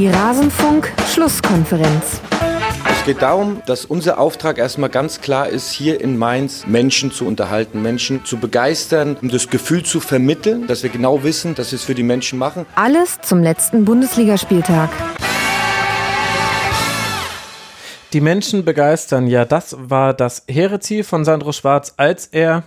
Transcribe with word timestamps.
Die 0.00 0.08
Rasenfunk-Schlusskonferenz. 0.08 2.22
Es 2.90 3.04
geht 3.04 3.20
darum, 3.20 3.60
dass 3.66 3.84
unser 3.84 4.18
Auftrag 4.18 4.56
erstmal 4.56 4.88
ganz 4.88 5.20
klar 5.20 5.50
ist, 5.50 5.72
hier 5.72 6.00
in 6.00 6.16
Mainz 6.16 6.66
Menschen 6.66 7.12
zu 7.12 7.26
unterhalten, 7.26 7.82
Menschen 7.82 8.24
zu 8.24 8.38
begeistern, 8.38 9.18
um 9.20 9.28
das 9.28 9.50
Gefühl 9.50 9.82
zu 9.82 10.00
vermitteln, 10.00 10.66
dass 10.66 10.82
wir 10.82 10.88
genau 10.88 11.22
wissen, 11.22 11.54
dass 11.54 11.72
wir 11.72 11.76
es 11.76 11.84
für 11.84 11.94
die 11.94 12.02
Menschen 12.02 12.38
machen. 12.38 12.64
Alles 12.76 13.20
zum 13.20 13.42
letzten 13.42 13.84
Bundesligaspieltag. 13.84 14.88
Die 18.14 18.22
Menschen 18.22 18.64
begeistern, 18.64 19.26
ja, 19.26 19.44
das 19.44 19.76
war 19.78 20.14
das 20.14 20.44
hehre 20.48 20.80
Ziel 20.80 21.04
von 21.04 21.26
Sandro 21.26 21.52
Schwarz, 21.52 21.92
als 21.98 22.26
er 22.26 22.62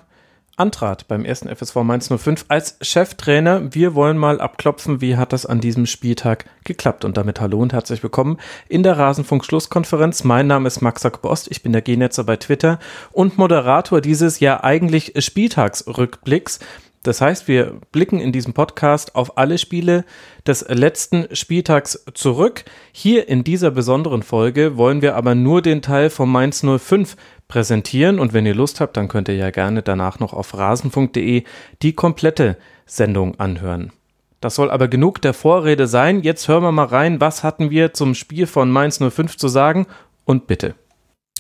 antrat 0.56 1.08
beim 1.08 1.26
ersten 1.26 1.54
FSV 1.54 1.78
Mainz 1.78 2.10
05 2.10 2.46
als 2.48 2.78
Cheftrainer. 2.82 3.74
Wir 3.74 3.96
wollen 3.96 4.18
mal 4.18 4.40
abklopfen, 4.40 5.02
wie 5.02 5.18
hat 5.18 5.34
das 5.34 5.46
an 5.46 5.62
diesem 5.62 5.86
Spieltag 5.86 6.46
geklappt. 6.64 7.06
Und 7.06 7.18
damit 7.18 7.42
hallo 7.42 7.60
und 7.60 7.74
herzlich 7.74 8.04
willkommen 8.04 8.38
in 8.70 8.84
der 8.84 8.98
Rasenfunk-Schlusskonferenz. 8.98 10.24
Mein 10.24 10.48
Name 10.48 10.68
ist 10.68 10.82
Max 10.82 11.04
Bost, 11.22 11.50
ich 11.50 11.64
bin 11.64 11.72
der 11.72 11.82
G-Netzer 11.82 12.24
bei 12.24 12.38
Twitter 12.38 12.80
und 13.12 13.38
Moderator 13.38 14.00
dieses 14.00 14.40
ja 14.40 14.64
eigentlich 14.64 15.14
Spieltagsrückblicks. 15.18 16.60
Das 17.04 17.20
heißt, 17.20 17.50
wir 17.50 17.80
blicken 17.92 18.22
in 18.22 18.32
diesem 18.32 18.54
Podcast 18.54 19.16
auf 19.16 19.38
alle 19.38 19.58
Spiele 19.58 20.06
des 20.48 20.66
letzten 20.70 21.28
Spieltags 21.36 22.06
zurück. 22.14 22.64
Hier 22.94 23.28
in 23.28 23.44
dieser 23.44 23.72
besonderen 23.72 24.24
Folge 24.24 24.78
wollen 24.78 25.02
wir 25.02 25.16
aber 25.16 25.36
nur 25.36 25.62
den 25.62 25.82
Teil 25.82 26.10
vom 26.10 26.32
Mainz 26.32 26.64
05 26.64 27.18
präsentieren 27.50 28.20
und 28.20 28.32
wenn 28.34 28.46
ihr 28.46 28.56
Lust 28.56 28.80
habt, 28.80 28.96
dann 28.96 29.10
könnt 29.10 29.28
ihr 29.28 29.36
ja 29.36 29.52
gerne 29.52 29.84
danach 29.84 30.20
noch 30.20 30.32
auf 30.34 30.58
rasenfunk.de 30.58 31.44
die 31.82 31.94
komplette 31.94 32.58
Sendung 32.86 33.38
anhören. 33.38 33.92
Das 34.40 34.56
soll 34.56 34.72
aber 34.72 34.88
genug 34.88 35.22
der 35.22 35.34
Vorrede 35.34 35.88
sein. 35.88 36.22
Jetzt 36.22 36.48
hören 36.48 36.64
wir 36.64 36.72
mal 36.72 36.86
rein, 36.86 37.22
was 37.22 37.44
hatten 37.44 37.70
wir 37.70 37.94
zum 37.94 38.16
Spiel 38.16 38.48
von 38.48 38.72
Mainz 38.72 39.00
05 39.00 39.38
zu 39.38 39.50
sagen 39.50 39.88
und 40.26 40.48
bitte. 40.48 40.76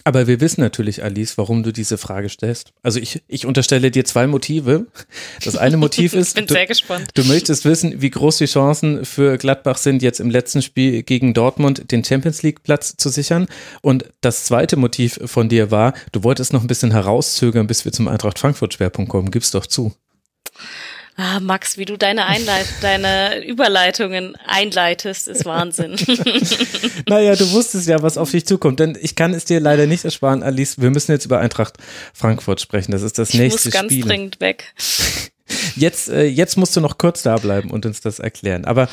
Aber 0.03 0.27
wir 0.27 0.41
wissen 0.41 0.61
natürlich, 0.61 1.03
Alice, 1.03 1.37
warum 1.37 1.63
du 1.63 1.71
diese 1.71 1.97
Frage 1.97 2.29
stellst. 2.29 2.73
Also 2.81 2.99
ich, 2.99 3.23
ich 3.27 3.45
unterstelle 3.45 3.89
dir 3.89 4.03
zwei 4.03 4.27
Motive. 4.27 4.87
Das 5.43 5.55
eine 5.55 5.77
Motiv 5.77 6.13
ist, 6.13 6.37
du, 6.37 6.45
du, 6.45 7.23
möchtest 7.23 7.65
wissen, 7.65 8.01
wie 8.01 8.09
groß 8.09 8.37
die 8.37 8.45
Chancen 8.45 9.05
für 9.05 9.37
Gladbach 9.37 9.77
sind, 9.77 10.01
jetzt 10.01 10.19
im 10.19 10.29
letzten 10.29 10.61
Spiel 10.61 11.03
gegen 11.03 11.33
Dortmund 11.33 11.91
den 11.91 12.03
Champions 12.03 12.43
League 12.43 12.63
Platz 12.63 12.97
zu 12.97 13.09
sichern. 13.09 13.47
Und 13.81 14.05
das 14.21 14.43
zweite 14.43 14.75
Motiv 14.75 15.19
von 15.25 15.47
dir 15.47 15.71
war, 15.71 15.93
du 16.11 16.23
wolltest 16.23 16.51
noch 16.51 16.61
ein 16.61 16.67
bisschen 16.67 16.91
herauszögern, 16.91 17.67
bis 17.67 17.85
wir 17.85 17.91
zum 17.91 18.07
Eintracht 18.07 18.39
Frankfurt 18.39 18.73
Schwerpunkt 18.73 19.09
kommen. 19.09 19.31
Gib's 19.31 19.51
doch 19.51 19.67
zu. 19.67 19.93
Ah, 21.15 21.39
Max, 21.39 21.77
wie 21.77 21.85
du 21.85 21.97
deine, 21.97 22.25
Einleit 22.25 22.65
deine 22.81 23.45
Überleitungen 23.45 24.35
einleitest, 24.47 25.27
ist 25.27 25.45
Wahnsinn. 25.45 25.95
naja, 27.07 27.35
du 27.35 27.51
wusstest 27.51 27.87
ja, 27.87 28.01
was 28.01 28.17
auf 28.17 28.31
dich 28.31 28.45
zukommt. 28.45 28.79
Denn 28.79 28.97
ich 28.99 29.15
kann 29.15 29.33
es 29.33 29.45
dir 29.45 29.59
leider 29.59 29.85
nicht 29.85 30.05
ersparen, 30.05 30.41
Alice. 30.41 30.81
Wir 30.81 30.89
müssen 30.89 31.11
jetzt 31.11 31.25
über 31.25 31.39
Eintracht 31.39 31.75
Frankfurt 32.13 32.61
sprechen. 32.61 32.91
Das 32.91 33.03
ist 33.03 33.19
das 33.19 33.29
ich 33.29 33.39
nächste 33.39 33.59
Spiel. 33.59 33.69
Ich 33.69 33.73
muss 33.73 33.81
ganz 33.81 33.93
Spiel. 33.93 34.05
dringend 34.05 34.39
weg. 34.39 34.73
Jetzt, 35.75 36.09
äh, 36.09 36.23
jetzt 36.23 36.55
musst 36.55 36.75
du 36.75 36.81
noch 36.81 36.97
kurz 36.97 37.21
da 37.21 37.35
bleiben 37.35 37.69
und 37.69 37.85
uns 37.85 37.99
das 37.99 38.19
erklären. 38.19 38.63
Aber 38.65 38.87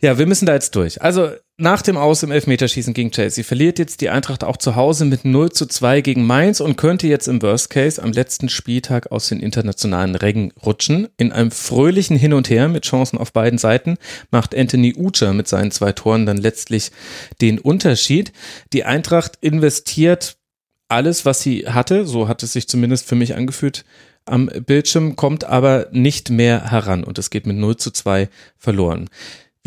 ja, 0.00 0.18
wir 0.18 0.26
müssen 0.26 0.46
da 0.46 0.54
jetzt 0.54 0.74
durch. 0.76 1.02
Also 1.02 1.30
nach 1.56 1.82
dem 1.82 1.96
Aus 1.96 2.22
im 2.22 2.30
Elfmeterschießen 2.30 2.94
gegen 2.94 3.10
Chelsea 3.10 3.42
verliert 3.42 3.80
jetzt 3.80 4.00
die 4.00 4.10
Eintracht 4.10 4.44
auch 4.44 4.56
zu 4.56 4.76
Hause 4.76 5.04
mit 5.04 5.24
0 5.24 5.50
zu 5.50 5.66
2 5.66 6.02
gegen 6.02 6.24
Mainz 6.24 6.60
und 6.60 6.76
könnte 6.76 7.08
jetzt 7.08 7.26
im 7.26 7.42
Worst 7.42 7.70
Case 7.70 8.00
am 8.00 8.12
letzten 8.12 8.48
Spieltag 8.48 9.10
aus 9.10 9.28
den 9.28 9.40
internationalen 9.40 10.14
Rängen 10.14 10.52
rutschen. 10.64 11.08
In 11.16 11.32
einem 11.32 11.50
fröhlichen 11.50 12.16
Hin 12.16 12.32
und 12.32 12.48
Her 12.48 12.68
mit 12.68 12.84
Chancen 12.84 13.18
auf 13.18 13.32
beiden 13.32 13.58
Seiten 13.58 13.96
macht 14.30 14.56
Anthony 14.56 14.94
Ucha 14.96 15.32
mit 15.32 15.48
seinen 15.48 15.72
zwei 15.72 15.90
Toren 15.92 16.26
dann 16.26 16.36
letztlich 16.36 16.92
den 17.40 17.58
Unterschied. 17.58 18.32
Die 18.72 18.84
Eintracht 18.84 19.32
investiert 19.40 20.36
alles, 20.86 21.24
was 21.24 21.42
sie 21.42 21.66
hatte, 21.66 22.06
so 22.06 22.28
hat 22.28 22.44
es 22.44 22.52
sich 22.52 22.68
zumindest 22.68 23.06
für 23.06 23.16
mich 23.16 23.34
angefühlt, 23.34 23.84
am 24.24 24.46
Bildschirm, 24.46 25.16
kommt 25.16 25.44
aber 25.44 25.88
nicht 25.90 26.30
mehr 26.30 26.70
heran 26.70 27.02
und 27.02 27.18
es 27.18 27.30
geht 27.30 27.46
mit 27.46 27.56
0 27.56 27.76
zu 27.78 27.90
2 27.90 28.28
verloren. 28.56 29.08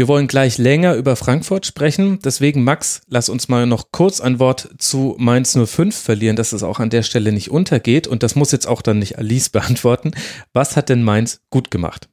Wir 0.02 0.08
wollen 0.08 0.26
gleich 0.26 0.58
länger 0.58 0.96
über 0.96 1.16
Frankfurt 1.16 1.68
sprechen. 1.68 2.18
Deswegen, 2.26 2.64
Max, 2.64 3.04
lass 3.08 3.30
uns 3.30 3.50
mal 3.50 3.68
noch 3.68 3.92
kurz 3.92 4.20
ein 4.20 4.40
Wort 4.40 4.68
zu 4.80 5.16
Mainz 5.20 5.56
05 5.56 5.96
verlieren, 5.96 6.36
dass 6.36 6.54
es 6.54 6.64
auch 6.64 6.80
an 6.80 6.90
der 6.90 7.04
Stelle 7.04 7.32
nicht 7.32 7.52
untergeht. 7.52 8.08
Und 8.08 8.24
das 8.24 8.34
muss 8.34 8.52
jetzt 8.52 8.68
auch 8.68 8.82
dann 8.82 8.98
nicht 8.98 9.20
Alice 9.20 9.50
beantworten. 9.52 10.10
Was 10.54 10.76
hat 10.76 10.90
denn 10.90 11.04
Mainz 11.04 11.42
gut 11.52 11.70
gemacht? 11.70 12.10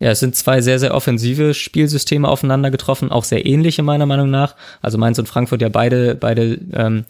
Ja, 0.00 0.12
es 0.12 0.20
sind 0.20 0.36
zwei 0.36 0.62
sehr, 0.62 0.78
sehr 0.78 0.94
offensive 0.94 1.52
Spielsysteme 1.52 2.26
aufeinander 2.26 2.70
getroffen, 2.70 3.10
auch 3.10 3.24
sehr 3.24 3.44
ähnliche 3.44 3.82
meiner 3.82 4.06
Meinung 4.06 4.30
nach. 4.30 4.56
Also 4.80 4.96
Mainz 4.96 5.18
und 5.18 5.28
Frankfurt 5.28 5.60
ja 5.60 5.68
beide, 5.68 6.14
beide 6.14 6.60
ähm, 6.72 7.04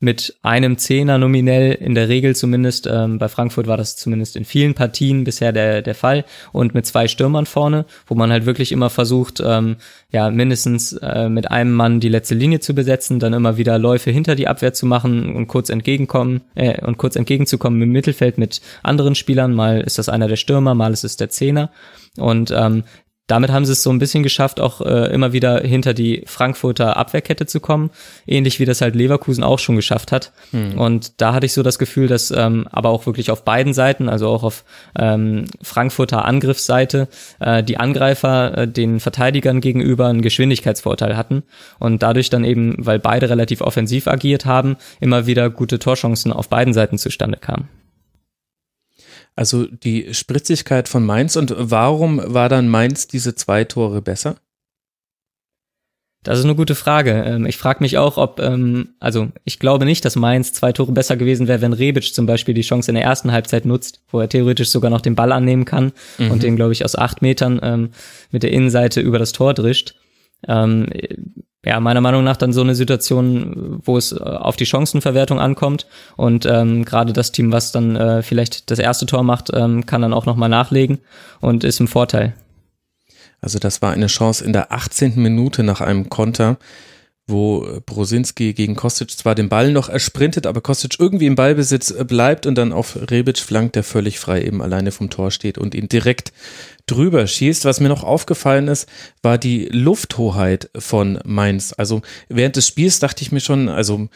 mit 0.00 0.36
einem 0.42 0.78
Zehner 0.78 1.18
nominell, 1.18 1.72
in 1.72 1.94
der 1.94 2.08
Regel 2.08 2.36
zumindest. 2.36 2.86
Ähm, 2.86 3.18
bei 3.18 3.28
Frankfurt 3.28 3.66
war 3.66 3.76
das 3.76 3.96
zumindest 3.96 4.36
in 4.36 4.44
vielen 4.44 4.74
Partien 4.74 5.24
bisher 5.24 5.52
der, 5.52 5.82
der 5.82 5.94
Fall. 5.94 6.24
Und 6.52 6.74
mit 6.74 6.86
zwei 6.86 7.08
Stürmern 7.08 7.46
vorne, 7.46 7.84
wo 8.06 8.14
man 8.14 8.30
halt 8.30 8.46
wirklich 8.46 8.70
immer 8.70 8.90
versucht, 8.90 9.42
ähm, 9.44 9.76
ja, 10.10 10.30
mindestens 10.30 10.92
äh, 10.92 11.28
mit 11.28 11.50
einem 11.50 11.72
Mann 11.72 11.98
die 11.98 12.08
letzte 12.08 12.36
Linie 12.36 12.60
zu 12.60 12.74
besetzen, 12.74 13.18
dann 13.18 13.32
immer 13.32 13.56
wieder 13.56 13.78
Läufe 13.78 14.10
hinter 14.10 14.36
die 14.36 14.46
Abwehr 14.46 14.72
zu 14.72 14.86
machen 14.86 15.34
und 15.34 15.48
kurz 15.48 15.68
entgegenkommen, 15.68 16.42
äh, 16.54 16.80
und 16.84 16.96
kurz 16.96 17.16
entgegenzukommen 17.16 17.82
im 17.82 17.90
Mittelfeld 17.90 18.38
mit 18.38 18.60
anderen 18.84 19.16
Spielern. 19.16 19.52
Mal 19.52 19.80
ist 19.80 19.98
das 19.98 20.08
einer 20.08 20.28
der 20.28 20.36
Stürmer, 20.36 20.74
mal 20.74 20.92
ist 20.92 21.04
es 21.04 21.16
der 21.16 21.30
Zehner. 21.30 21.70
Und 22.16 22.52
ähm, 22.56 22.84
damit 23.28 23.52
haben 23.52 23.66
sie 23.66 23.72
es 23.72 23.82
so 23.82 23.90
ein 23.90 23.98
bisschen 23.98 24.22
geschafft, 24.22 24.58
auch 24.58 24.80
äh, 24.80 25.12
immer 25.12 25.32
wieder 25.32 25.60
hinter 25.60 25.94
die 25.94 26.22
Frankfurter 26.26 26.96
Abwehrkette 26.96 27.46
zu 27.46 27.60
kommen, 27.60 27.90
ähnlich 28.26 28.58
wie 28.58 28.64
das 28.64 28.80
halt 28.80 28.96
Leverkusen 28.96 29.44
auch 29.44 29.58
schon 29.58 29.76
geschafft 29.76 30.12
hat. 30.12 30.32
Hm. 30.50 30.78
Und 30.78 31.20
da 31.20 31.34
hatte 31.34 31.46
ich 31.46 31.52
so 31.52 31.62
das 31.62 31.78
Gefühl, 31.78 32.08
dass 32.08 32.30
ähm, 32.30 32.66
aber 32.72 32.88
auch 32.88 33.06
wirklich 33.06 33.30
auf 33.30 33.44
beiden 33.44 33.74
Seiten, 33.74 34.08
also 34.08 34.28
auch 34.28 34.42
auf 34.42 34.64
ähm, 34.98 35.44
Frankfurter 35.62 36.24
Angriffsseite, 36.24 37.08
äh, 37.38 37.62
die 37.62 37.76
Angreifer 37.76 38.58
äh, 38.58 38.68
den 38.68 38.98
Verteidigern 38.98 39.60
gegenüber 39.60 40.08
einen 40.08 40.22
Geschwindigkeitsvorteil 40.22 41.16
hatten 41.16 41.42
und 41.78 42.02
dadurch 42.02 42.30
dann 42.30 42.44
eben, 42.44 42.76
weil 42.78 42.98
beide 42.98 43.28
relativ 43.28 43.60
offensiv 43.60 44.08
agiert 44.08 44.46
haben, 44.46 44.76
immer 45.00 45.26
wieder 45.26 45.50
gute 45.50 45.78
Torchancen 45.78 46.32
auf 46.32 46.48
beiden 46.48 46.72
Seiten 46.72 46.96
zustande 46.96 47.36
kamen. 47.36 47.68
Also 49.38 49.66
die 49.66 50.12
Spritzigkeit 50.14 50.88
von 50.88 51.06
Mainz 51.06 51.36
und 51.36 51.54
warum 51.56 52.20
war 52.24 52.48
dann 52.48 52.66
Mainz 52.66 53.06
diese 53.06 53.36
zwei 53.36 53.62
Tore 53.62 54.02
besser? 54.02 54.34
Das 56.24 56.40
ist 56.40 56.44
eine 56.44 56.56
gute 56.56 56.74
Frage. 56.74 57.22
Ähm, 57.24 57.46
ich 57.46 57.56
frage 57.56 57.78
mich 57.80 57.98
auch, 57.98 58.16
ob, 58.16 58.40
ähm, 58.40 58.96
also 58.98 59.28
ich 59.44 59.60
glaube 59.60 59.84
nicht, 59.84 60.04
dass 60.04 60.16
Mainz 60.16 60.54
zwei 60.54 60.72
Tore 60.72 60.90
besser 60.90 61.16
gewesen 61.16 61.46
wäre, 61.46 61.60
wenn 61.60 61.72
Rebic 61.72 62.12
zum 62.12 62.26
Beispiel 62.26 62.52
die 62.52 62.62
Chance 62.62 62.90
in 62.90 62.96
der 62.96 63.04
ersten 63.04 63.30
Halbzeit 63.30 63.64
nutzt, 63.64 64.02
wo 64.10 64.18
er 64.18 64.28
theoretisch 64.28 64.70
sogar 64.70 64.90
noch 64.90 65.02
den 65.02 65.14
Ball 65.14 65.30
annehmen 65.30 65.64
kann 65.64 65.92
mhm. 66.18 66.32
und 66.32 66.42
den, 66.42 66.56
glaube 66.56 66.72
ich, 66.72 66.84
aus 66.84 66.96
acht 66.96 67.22
Metern 67.22 67.60
ähm, 67.62 67.90
mit 68.32 68.42
der 68.42 68.50
Innenseite 68.50 69.00
über 69.00 69.20
das 69.20 69.30
Tor 69.30 69.54
drischt 69.54 69.94
ja, 71.64 71.80
meiner 71.80 72.00
Meinung 72.00 72.22
nach 72.22 72.36
dann 72.36 72.52
so 72.52 72.60
eine 72.60 72.74
Situation, 72.74 73.80
wo 73.84 73.96
es 73.96 74.12
äh, 74.12 74.18
auf 74.18 74.56
die 74.56 74.66
Chancenverwertung 74.66 75.40
ankommt 75.40 75.86
und 76.16 76.46
ähm, 76.46 76.84
gerade 76.84 77.12
das 77.12 77.32
Team, 77.32 77.50
was 77.50 77.72
dann 77.72 77.96
äh, 77.96 78.22
vielleicht 78.22 78.70
das 78.70 78.78
erste 78.78 79.06
Tor 79.06 79.24
macht, 79.24 79.50
ähm, 79.52 79.84
kann 79.84 80.02
dann 80.02 80.14
auch 80.14 80.26
nochmal 80.26 80.48
nachlegen 80.48 80.98
und 81.40 81.64
ist 81.64 81.80
im 81.80 81.88
Vorteil. 81.88 82.34
Also 83.40 83.58
das 83.58 83.82
war 83.82 83.92
eine 83.92 84.06
Chance 84.06 84.44
in 84.44 84.52
der 84.52 84.72
18. 84.72 85.20
Minute 85.20 85.62
nach 85.62 85.80
einem 85.80 86.08
Konter, 86.08 86.58
wo 87.26 87.66
Brosinski 87.84 88.54
gegen 88.54 88.74
Kostic 88.74 89.10
zwar 89.10 89.34
den 89.34 89.48
Ball 89.48 89.70
noch 89.70 89.88
ersprintet, 89.88 90.46
aber 90.46 90.60
Kostic 90.60 90.96
irgendwie 90.98 91.26
im 91.26 91.34
Ballbesitz 91.34 91.94
bleibt 92.06 92.46
und 92.46 92.56
dann 92.56 92.72
auf 92.72 92.98
Rebic 93.10 93.38
flankt, 93.38 93.76
der 93.76 93.84
völlig 93.84 94.18
frei 94.18 94.42
eben 94.42 94.62
alleine 94.62 94.92
vom 94.92 95.10
Tor 95.10 95.30
steht 95.30 95.58
und 95.58 95.74
ihn 95.74 95.88
direkt 95.88 96.32
drüber 96.90 97.26
schießt. 97.26 97.64
Was 97.64 97.80
mir 97.80 97.88
noch 97.88 98.04
aufgefallen 98.04 98.68
ist, 98.68 98.88
war 99.22 99.38
die 99.38 99.66
Lufthoheit 99.66 100.70
von 100.76 101.18
Mainz. 101.24 101.72
Also 101.76 102.02
während 102.28 102.56
des 102.56 102.66
Spiels 102.66 102.98
dachte 102.98 103.22
ich 103.22 103.32
mir 103.32 103.40
schon, 103.40 103.68
also 103.68 104.08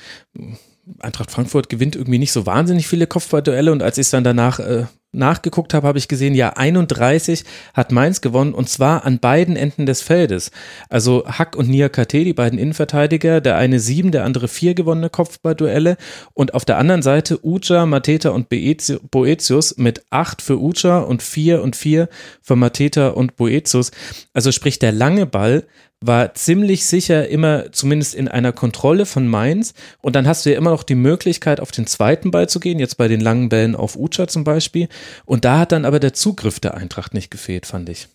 Eintracht 0.99 1.31
Frankfurt 1.31 1.69
gewinnt 1.69 1.95
irgendwie 1.95 2.19
nicht 2.19 2.33
so 2.33 2.45
wahnsinnig 2.47 2.89
viele 2.89 3.07
Kopfballduelle 3.07 3.71
und 3.71 3.83
als 3.83 3.99
ich 3.99 4.03
es 4.03 4.11
dann 4.11 4.25
danach 4.25 4.59
äh, 4.59 4.87
nachgeguckt 5.13 5.75
habe, 5.75 5.87
habe 5.87 5.99
ich 5.99 6.09
gesehen, 6.09 6.35
ja, 6.35 6.55
31 6.55 7.45
hat 7.75 7.93
Mainz 7.93 8.21
gewonnen 8.21 8.55
und 8.55 8.69
zwar 8.69 9.05
an 9.05 9.19
beiden 9.19 9.57
Enden 9.57 9.87
des 9.87 10.03
Feldes. 10.03 10.51
Also 10.89 11.25
Hack 11.27 11.55
und 11.57 11.69
Nia 11.69 11.89
KT, 11.89 12.13
die 12.13 12.33
beiden 12.33 12.59
Innenverteidiger, 12.59 13.41
der 13.41 13.57
eine 13.57 13.79
sieben, 13.79 14.11
der 14.11 14.25
andere 14.25 14.49
vier 14.49 14.75
gewonnene 14.75 15.11
Kopfballduelle 15.11 15.97
und 16.35 16.55
auf 16.55 16.65
der 16.65 16.79
anderen 16.79 17.03
Seite 17.03 17.45
Ucha, 17.45 17.87
Mateta 17.87 18.31
und 18.31 18.49
Boetius 18.49 19.77
mit 19.77 20.05
acht 20.11 20.43
für 20.43 20.61
Ucha 20.61 21.01
und 21.01 21.23
vier 21.23 21.63
und 21.63 21.77
vier 21.77 22.09
für 22.41 22.57
Mateta 22.57 23.09
und 23.09 23.37
Boetius. 23.37 23.91
Also 24.33 24.51
sprich, 24.53 24.79
der 24.79 24.93
lange 24.93 25.27
Ball 25.27 25.65
war 26.07 26.35
ziemlich 26.35 26.85
sicher 26.87 27.29
immer 27.29 27.73
zumindest 27.73 28.15
in 28.15 28.29
einer 28.29 28.53
Kontrolle 28.53 29.07
von 29.07 29.27
Mainz. 29.27 29.75
Und 30.01 30.17
dann 30.17 30.27
hast 30.27 30.45
du 30.45 30.51
ja 30.51 30.59
immer 30.59 30.71
noch 30.71 30.83
die 30.83 30.95
Möglichkeit, 30.95 31.61
auf 31.61 31.71
den 31.71 31.87
zweiten 31.87 32.31
Ball 32.31 32.49
zu 32.49 32.61
gehen, 32.61 32.79
jetzt 32.79 32.97
bei 32.97 33.09
den 33.09 33.21
langen 33.21 33.49
Bällen 33.49 33.77
auf 33.77 33.97
Ucha 33.97 34.29
zum 34.29 34.45
Beispiel. 34.45 34.89
Und 35.25 35.45
da 35.45 35.59
hat 35.59 35.73
dann 35.73 35.85
aber 35.85 36.01
der 36.01 36.13
Zugriff 36.13 36.61
der 36.61 36.75
Eintracht 36.75 37.15
nicht 37.15 37.31
gefehlt, 37.31 37.67
fand 37.67 37.89
ich. 37.89 38.09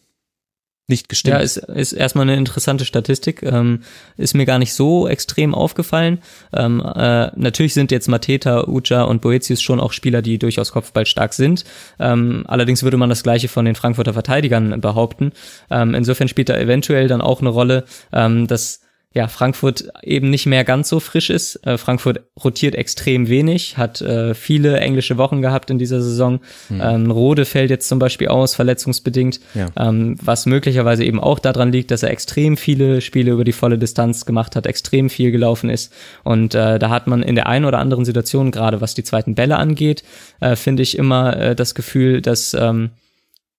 Nicht 0.87 1.09
gestimmt. 1.09 1.35
Ja, 1.35 1.41
ist, 1.41 1.57
ist 1.57 1.91
erstmal 1.91 2.23
eine 2.23 2.37
interessante 2.37 2.85
Statistik. 2.85 3.43
Ähm, 3.43 3.81
ist 4.15 4.33
mir 4.33 4.45
gar 4.45 4.57
nicht 4.57 4.73
so 4.73 5.07
extrem 5.07 5.53
aufgefallen. 5.53 6.19
Ähm, 6.53 6.81
äh, 6.81 7.29
natürlich 7.35 7.73
sind 7.73 7.91
jetzt 7.91 8.07
Mateta, 8.07 8.67
Uja 8.67 9.03
und 9.03 9.21
Boetius 9.21 9.61
schon 9.61 9.81
auch 9.81 9.91
Spieler, 9.91 10.21
die 10.21 10.39
durchaus 10.39 10.71
kopfballstark 10.71 11.33
sind. 11.33 11.65
Ähm, 11.99 12.45
allerdings 12.47 12.83
würde 12.83 12.97
man 12.97 13.09
das 13.09 13.23
Gleiche 13.23 13.49
von 13.49 13.65
den 13.65 13.75
Frankfurter 13.75 14.13
Verteidigern 14.13 14.79
behaupten. 14.79 15.33
Ähm, 15.69 15.93
insofern 15.93 16.29
spielt 16.29 16.49
da 16.49 16.57
eventuell 16.57 17.07
dann 17.07 17.21
auch 17.21 17.41
eine 17.41 17.49
Rolle, 17.49 17.83
ähm, 18.13 18.47
dass 18.47 18.81
ja, 19.17 19.27
Frankfurt 19.27 19.89
eben 20.03 20.29
nicht 20.29 20.45
mehr 20.45 20.63
ganz 20.63 20.89
so 20.89 20.99
frisch 20.99 21.31
ist. 21.31 21.55
Äh, 21.65 21.79
Frankfurt 21.79 22.21
rotiert 22.43 22.75
extrem 22.75 23.29
wenig, 23.29 23.75
hat 23.75 23.99
äh, 23.99 24.35
viele 24.35 24.79
englische 24.79 25.17
Wochen 25.17 25.41
gehabt 25.41 25.71
in 25.71 25.79
dieser 25.79 26.03
Saison. 26.03 26.39
Hm. 26.67 26.81
Ähm, 26.83 27.11
Rode 27.11 27.45
fällt 27.45 27.71
jetzt 27.71 27.89
zum 27.89 27.97
Beispiel 27.97 28.27
aus, 28.27 28.53
verletzungsbedingt, 28.53 29.39
ja. 29.55 29.69
ähm, 29.75 30.17
was 30.21 30.45
möglicherweise 30.45 31.03
eben 31.03 31.19
auch 31.19 31.39
daran 31.39 31.71
liegt, 31.71 31.89
dass 31.89 32.03
er 32.03 32.11
extrem 32.11 32.57
viele 32.57 33.01
Spiele 33.01 33.31
über 33.31 33.43
die 33.43 33.53
volle 33.53 33.79
Distanz 33.79 34.27
gemacht 34.27 34.55
hat, 34.55 34.67
extrem 34.67 35.09
viel 35.09 35.31
gelaufen 35.31 35.71
ist. 35.71 35.91
Und 36.23 36.53
äh, 36.53 36.77
da 36.77 36.91
hat 36.91 37.07
man 37.07 37.23
in 37.23 37.33
der 37.33 37.47
einen 37.47 37.65
oder 37.65 37.79
anderen 37.79 38.05
Situation, 38.05 38.51
gerade 38.51 38.81
was 38.81 38.93
die 38.93 39.03
zweiten 39.03 39.33
Bälle 39.33 39.57
angeht, 39.57 40.03
äh, 40.41 40.55
finde 40.55 40.83
ich 40.83 40.95
immer 40.95 41.35
äh, 41.35 41.55
das 41.55 41.73
Gefühl, 41.73 42.21
dass 42.21 42.53
ähm, 42.53 42.91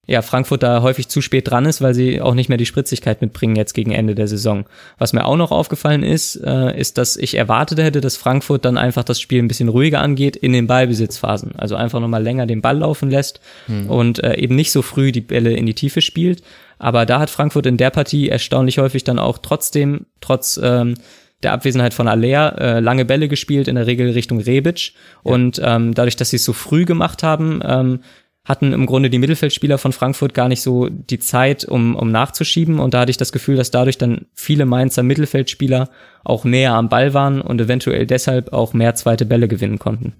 ja, 0.08 0.22
Frankfurt 0.22 0.62
da 0.62 0.80
häufig 0.80 1.08
zu 1.08 1.20
spät 1.20 1.50
dran 1.50 1.66
ist, 1.66 1.82
weil 1.82 1.92
sie 1.92 2.22
auch 2.22 2.32
nicht 2.32 2.48
mehr 2.48 2.56
die 2.56 2.64
Spritzigkeit 2.64 3.20
mitbringen 3.20 3.56
jetzt 3.56 3.74
gegen 3.74 3.92
Ende 3.92 4.14
der 4.14 4.26
Saison. 4.26 4.64
Was 4.96 5.12
mir 5.12 5.26
auch 5.26 5.36
noch 5.36 5.52
aufgefallen 5.52 6.02
ist, 6.02 6.36
äh, 6.36 6.80
ist, 6.80 6.96
dass 6.96 7.18
ich 7.18 7.34
erwartet 7.34 7.78
hätte, 7.78 8.00
dass 8.00 8.16
Frankfurt 8.16 8.64
dann 8.64 8.78
einfach 8.78 9.04
das 9.04 9.20
Spiel 9.20 9.42
ein 9.42 9.48
bisschen 9.48 9.68
ruhiger 9.68 10.00
angeht 10.00 10.34
in 10.34 10.54
den 10.54 10.66
Ballbesitzphasen. 10.66 11.56
Also 11.56 11.76
einfach 11.76 12.00
nochmal 12.00 12.22
länger 12.22 12.46
den 12.46 12.62
Ball 12.62 12.78
laufen 12.78 13.10
lässt 13.10 13.40
hm. 13.66 13.90
und 13.90 14.24
äh, 14.24 14.36
eben 14.36 14.54
nicht 14.54 14.72
so 14.72 14.80
früh 14.80 15.12
die 15.12 15.20
Bälle 15.20 15.52
in 15.52 15.66
die 15.66 15.74
Tiefe 15.74 16.00
spielt. 16.00 16.42
Aber 16.78 17.04
da 17.04 17.20
hat 17.20 17.28
Frankfurt 17.28 17.66
in 17.66 17.76
der 17.76 17.90
Partie 17.90 18.30
erstaunlich 18.30 18.78
häufig 18.78 19.04
dann 19.04 19.18
auch 19.18 19.36
trotzdem, 19.36 20.06
trotz 20.22 20.58
ähm, 20.62 20.94
der 21.42 21.52
Abwesenheit 21.52 21.92
von 21.92 22.08
Alea 22.08 22.48
äh, 22.48 22.80
lange 22.80 23.04
Bälle 23.04 23.28
gespielt, 23.28 23.68
in 23.68 23.74
der 23.74 23.86
Regel 23.86 24.10
Richtung 24.10 24.40
Rebic. 24.40 24.92
Ja. 25.24 25.32
Und 25.32 25.60
ähm, 25.62 25.92
dadurch, 25.92 26.16
dass 26.16 26.30
sie 26.30 26.36
es 26.36 26.44
so 26.44 26.54
früh 26.54 26.86
gemacht 26.86 27.22
haben, 27.22 27.60
ähm, 27.62 28.00
hatten 28.48 28.72
im 28.72 28.86
Grunde 28.86 29.10
die 29.10 29.18
Mittelfeldspieler 29.18 29.76
von 29.76 29.92
Frankfurt 29.92 30.32
gar 30.32 30.48
nicht 30.48 30.62
so 30.62 30.88
die 30.88 31.18
Zeit, 31.18 31.66
um, 31.66 31.94
um 31.94 32.10
nachzuschieben. 32.10 32.80
Und 32.80 32.94
da 32.94 33.00
hatte 33.00 33.10
ich 33.10 33.18
das 33.18 33.30
Gefühl, 33.30 33.56
dass 33.56 33.70
dadurch 33.70 33.98
dann 33.98 34.26
viele 34.32 34.64
Mainzer 34.64 35.02
Mittelfeldspieler 35.02 35.90
auch 36.24 36.44
näher 36.44 36.72
am 36.72 36.88
Ball 36.88 37.12
waren 37.12 37.42
und 37.42 37.60
eventuell 37.60 38.06
deshalb 38.06 38.54
auch 38.54 38.72
mehr 38.72 38.94
zweite 38.94 39.26
Bälle 39.26 39.48
gewinnen 39.48 39.78
konnten. 39.78 40.14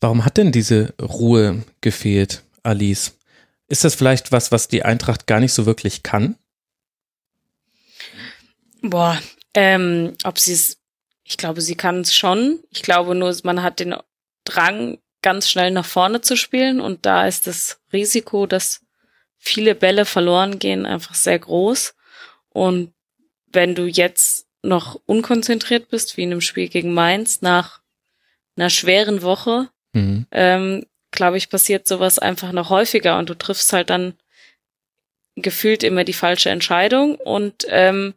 Warum 0.00 0.24
hat 0.24 0.36
denn 0.36 0.52
diese 0.52 0.94
Ruhe 1.02 1.64
gefehlt, 1.80 2.44
Alice? 2.62 3.18
Ist 3.68 3.82
das 3.82 3.96
vielleicht 3.96 4.30
was, 4.30 4.52
was 4.52 4.68
die 4.68 4.84
Eintracht 4.84 5.26
gar 5.26 5.40
nicht 5.40 5.52
so 5.52 5.66
wirklich 5.66 6.04
kann? 6.04 6.36
Boah, 8.80 9.20
ähm, 9.54 10.12
ob 10.22 10.38
sie 10.38 10.52
es, 10.52 10.76
ich 11.24 11.36
glaube, 11.36 11.60
sie 11.62 11.74
kann 11.74 12.02
es 12.02 12.14
schon. 12.14 12.60
Ich 12.70 12.82
glaube 12.82 13.16
nur, 13.16 13.34
man 13.42 13.64
hat 13.64 13.80
den 13.80 13.96
Drang, 14.44 14.98
ganz 15.26 15.50
schnell 15.50 15.72
nach 15.72 15.84
vorne 15.84 16.20
zu 16.20 16.36
spielen. 16.36 16.80
Und 16.80 17.04
da 17.04 17.26
ist 17.26 17.48
das 17.48 17.80
Risiko, 17.92 18.46
dass 18.46 18.82
viele 19.36 19.74
Bälle 19.74 20.04
verloren 20.04 20.60
gehen, 20.60 20.86
einfach 20.86 21.16
sehr 21.16 21.36
groß. 21.36 21.96
Und 22.50 22.92
wenn 23.48 23.74
du 23.74 23.86
jetzt 23.86 24.46
noch 24.62 25.00
unkonzentriert 25.04 25.88
bist, 25.88 26.16
wie 26.16 26.22
in 26.22 26.30
einem 26.30 26.40
Spiel 26.40 26.68
gegen 26.68 26.94
Mainz, 26.94 27.42
nach 27.42 27.80
einer 28.56 28.70
schweren 28.70 29.22
Woche, 29.22 29.68
mhm. 29.94 30.28
ähm, 30.30 30.86
glaube 31.10 31.38
ich, 31.38 31.50
passiert 31.50 31.88
sowas 31.88 32.20
einfach 32.20 32.52
noch 32.52 32.70
häufiger 32.70 33.18
und 33.18 33.28
du 33.28 33.34
triffst 33.34 33.72
halt 33.72 33.90
dann 33.90 34.14
gefühlt 35.34 35.82
immer 35.82 36.04
die 36.04 36.12
falsche 36.12 36.50
Entscheidung 36.50 37.16
und 37.16 37.66
ähm, 37.68 38.14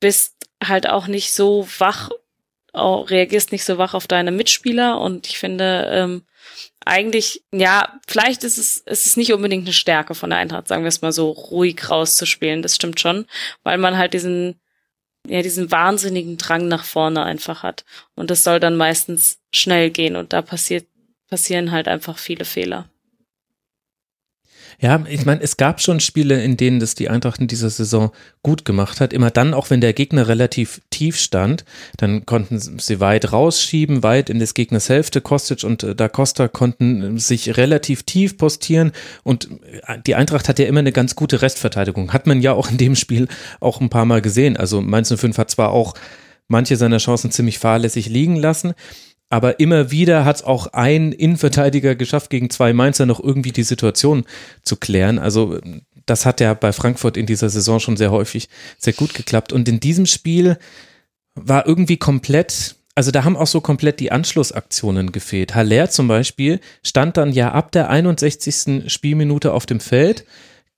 bist 0.00 0.34
halt 0.60 0.88
auch 0.88 1.06
nicht 1.06 1.30
so 1.32 1.68
wach 1.78 2.10
auch, 2.72 3.10
reagierst 3.10 3.52
nicht 3.52 3.64
so 3.64 3.78
wach 3.78 3.94
auf 3.94 4.06
deine 4.06 4.30
Mitspieler 4.30 5.00
und 5.00 5.26
ich 5.26 5.38
finde, 5.38 5.88
ähm, 5.92 6.22
eigentlich, 6.84 7.44
ja, 7.52 8.00
vielleicht 8.06 8.44
ist 8.44 8.58
es, 8.58 8.78
ist 8.78 9.06
es 9.06 9.16
nicht 9.16 9.32
unbedingt 9.32 9.66
eine 9.66 9.72
Stärke 9.72 10.14
von 10.14 10.30
der 10.30 10.38
Eintracht, 10.38 10.68
sagen 10.68 10.82
wir 10.82 10.88
es 10.88 11.02
mal 11.02 11.12
so, 11.12 11.30
ruhig 11.30 11.90
rauszuspielen. 11.90 12.62
Das 12.62 12.74
stimmt 12.74 13.00
schon, 13.00 13.26
weil 13.62 13.78
man 13.78 13.96
halt 13.96 14.14
diesen, 14.14 14.60
ja, 15.26 15.42
diesen 15.42 15.70
wahnsinnigen 15.70 16.38
Drang 16.38 16.68
nach 16.68 16.84
vorne 16.84 17.22
einfach 17.22 17.62
hat. 17.62 17.84
Und 18.14 18.30
das 18.30 18.44
soll 18.44 18.60
dann 18.60 18.76
meistens 18.76 19.38
schnell 19.52 19.90
gehen 19.90 20.16
und 20.16 20.32
da 20.32 20.42
passiert, 20.42 20.86
passieren 21.28 21.70
halt 21.70 21.86
einfach 21.88 22.18
viele 22.18 22.44
Fehler. 22.44 22.89
Ja, 24.82 25.04
ich 25.06 25.26
meine, 25.26 25.42
es 25.42 25.58
gab 25.58 25.82
schon 25.82 26.00
Spiele, 26.00 26.42
in 26.42 26.56
denen 26.56 26.80
das 26.80 26.94
die 26.94 27.10
Eintracht 27.10 27.38
in 27.38 27.48
dieser 27.48 27.68
Saison 27.68 28.12
gut 28.42 28.64
gemacht 28.64 29.00
hat. 29.00 29.12
Immer 29.12 29.30
dann, 29.30 29.52
auch 29.52 29.68
wenn 29.68 29.82
der 29.82 29.92
Gegner 29.92 30.26
relativ 30.26 30.80
tief 30.88 31.18
stand, 31.18 31.66
dann 31.98 32.24
konnten 32.24 32.58
sie 32.58 32.98
weit 32.98 33.30
rausschieben, 33.30 34.02
weit 34.02 34.30
in 34.30 34.38
des 34.38 34.54
Gegners 34.54 34.88
Hälfte. 34.88 35.20
Kostic 35.20 35.64
und 35.64 35.82
äh, 35.82 35.94
Da 35.94 36.08
Costa 36.08 36.48
konnten 36.48 37.18
sich 37.18 37.58
relativ 37.58 38.04
tief 38.04 38.38
postieren 38.38 38.92
und 39.22 39.50
äh, 39.86 39.98
die 40.06 40.14
Eintracht 40.14 40.48
hat 40.48 40.58
ja 40.58 40.64
immer 40.64 40.80
eine 40.80 40.92
ganz 40.92 41.14
gute 41.14 41.42
Restverteidigung. 41.42 42.14
Hat 42.14 42.26
man 42.26 42.40
ja 42.40 42.54
auch 42.54 42.70
in 42.70 42.78
dem 42.78 42.96
Spiel 42.96 43.28
auch 43.60 43.82
ein 43.82 43.90
paar 43.90 44.06
Mal 44.06 44.22
gesehen. 44.22 44.56
Also 44.56 44.80
Mainz 44.80 45.14
05 45.14 45.36
hat 45.36 45.50
zwar 45.50 45.72
auch 45.72 45.92
manche 46.48 46.76
seiner 46.76 46.98
Chancen 46.98 47.30
ziemlich 47.30 47.58
fahrlässig 47.58 48.08
liegen 48.08 48.36
lassen, 48.36 48.72
aber 49.30 49.60
immer 49.60 49.92
wieder 49.92 50.24
hat 50.24 50.36
es 50.36 50.42
auch 50.42 50.66
ein 50.72 51.12
Innenverteidiger 51.12 51.94
geschafft, 51.94 52.30
gegen 52.30 52.50
zwei 52.50 52.72
Mainzer 52.72 53.06
noch 53.06 53.22
irgendwie 53.22 53.52
die 53.52 53.62
Situation 53.62 54.24
zu 54.62 54.76
klären. 54.76 55.20
Also 55.20 55.58
das 56.04 56.26
hat 56.26 56.40
ja 56.40 56.52
bei 56.54 56.72
Frankfurt 56.72 57.16
in 57.16 57.26
dieser 57.26 57.48
Saison 57.48 57.78
schon 57.78 57.96
sehr 57.96 58.10
häufig 58.10 58.48
sehr 58.76 58.92
gut 58.92 59.14
geklappt. 59.14 59.52
Und 59.52 59.68
in 59.68 59.78
diesem 59.78 60.06
Spiel 60.06 60.58
war 61.36 61.64
irgendwie 61.64 61.96
komplett, 61.96 62.74
also 62.96 63.12
da 63.12 63.22
haben 63.22 63.36
auch 63.36 63.46
so 63.46 63.60
komplett 63.60 64.00
die 64.00 64.10
Anschlussaktionen 64.10 65.12
gefehlt. 65.12 65.54
Haller 65.54 65.88
zum 65.90 66.08
Beispiel 66.08 66.58
stand 66.82 67.16
dann 67.16 67.32
ja 67.32 67.52
ab 67.52 67.70
der 67.70 67.88
61. 67.88 68.92
Spielminute 68.92 69.52
auf 69.52 69.64
dem 69.64 69.78
Feld 69.78 70.24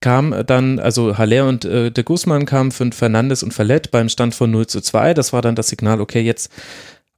kam 0.01 0.35
dann, 0.47 0.79
also 0.81 1.17
Haller 1.17 1.49
und 1.49 1.65
äh, 1.65 1.91
de 1.91 2.05
Guzman 2.05 2.45
kamen 2.45 2.73
für 2.73 2.91
Fernandes 2.93 3.43
und 3.43 3.55
Verlet 3.55 3.93
beim 3.93 4.09
Stand 4.09 4.35
von 4.35 4.51
0 4.51 4.67
zu 4.67 4.81
2. 4.81 5.15
Das 5.15 5.33
war 5.33 5.41
dann 5.41 5.55
das 5.55 5.69
Signal, 5.69 6.01
okay, 6.01 6.21
jetzt 6.21 6.51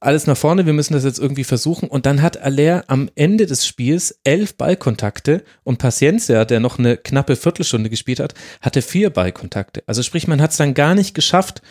alles 0.05 0.27
nach 0.27 0.37
vorne, 0.37 0.65
wir 0.65 0.73
müssen 0.73 0.93
das 0.93 1.03
jetzt 1.03 1.19
irgendwie 1.19 1.43
versuchen. 1.43 1.89
Und 1.89 2.05
dann 2.05 2.21
hat 2.21 2.37
Aller 2.37 2.83
am 2.87 3.09
Ende 3.15 3.45
des 3.45 3.65
Spiels 3.65 4.19
elf 4.23 4.55
Ballkontakte 4.55 5.43
und 5.63 5.77
Paciencia, 5.77 6.45
der 6.45 6.59
noch 6.59 6.79
eine 6.79 6.97
knappe 6.97 7.35
Viertelstunde 7.35 7.89
gespielt 7.89 8.19
hat, 8.19 8.33
hatte 8.61 8.81
vier 8.81 9.09
Ballkontakte. 9.09 9.83
Also 9.87 10.03
sprich, 10.03 10.27
man 10.27 10.41
hat 10.41 10.51
es 10.51 10.57
dann 10.57 10.73
gar 10.73 10.95
nicht 10.95 11.13
geschafft, 11.13 11.61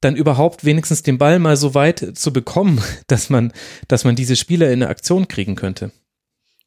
dann 0.00 0.16
überhaupt 0.16 0.64
wenigstens 0.64 1.02
den 1.02 1.18
Ball 1.18 1.38
mal 1.38 1.56
so 1.56 1.74
weit 1.74 2.18
zu 2.18 2.32
bekommen, 2.32 2.82
dass 3.06 3.30
man, 3.30 3.52
dass 3.88 4.04
man 4.04 4.16
diese 4.16 4.36
Spieler 4.36 4.66
in 4.66 4.82
eine 4.82 4.88
Aktion 4.88 5.28
kriegen 5.28 5.54
könnte. 5.54 5.92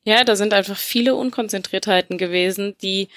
Ja, 0.03 0.23
da 0.23 0.35
sind 0.35 0.53
einfach 0.53 0.77
viele 0.77 1.15
Unkonzentriertheiten 1.15 2.17
gewesen, 2.17 2.75
die 2.81 3.09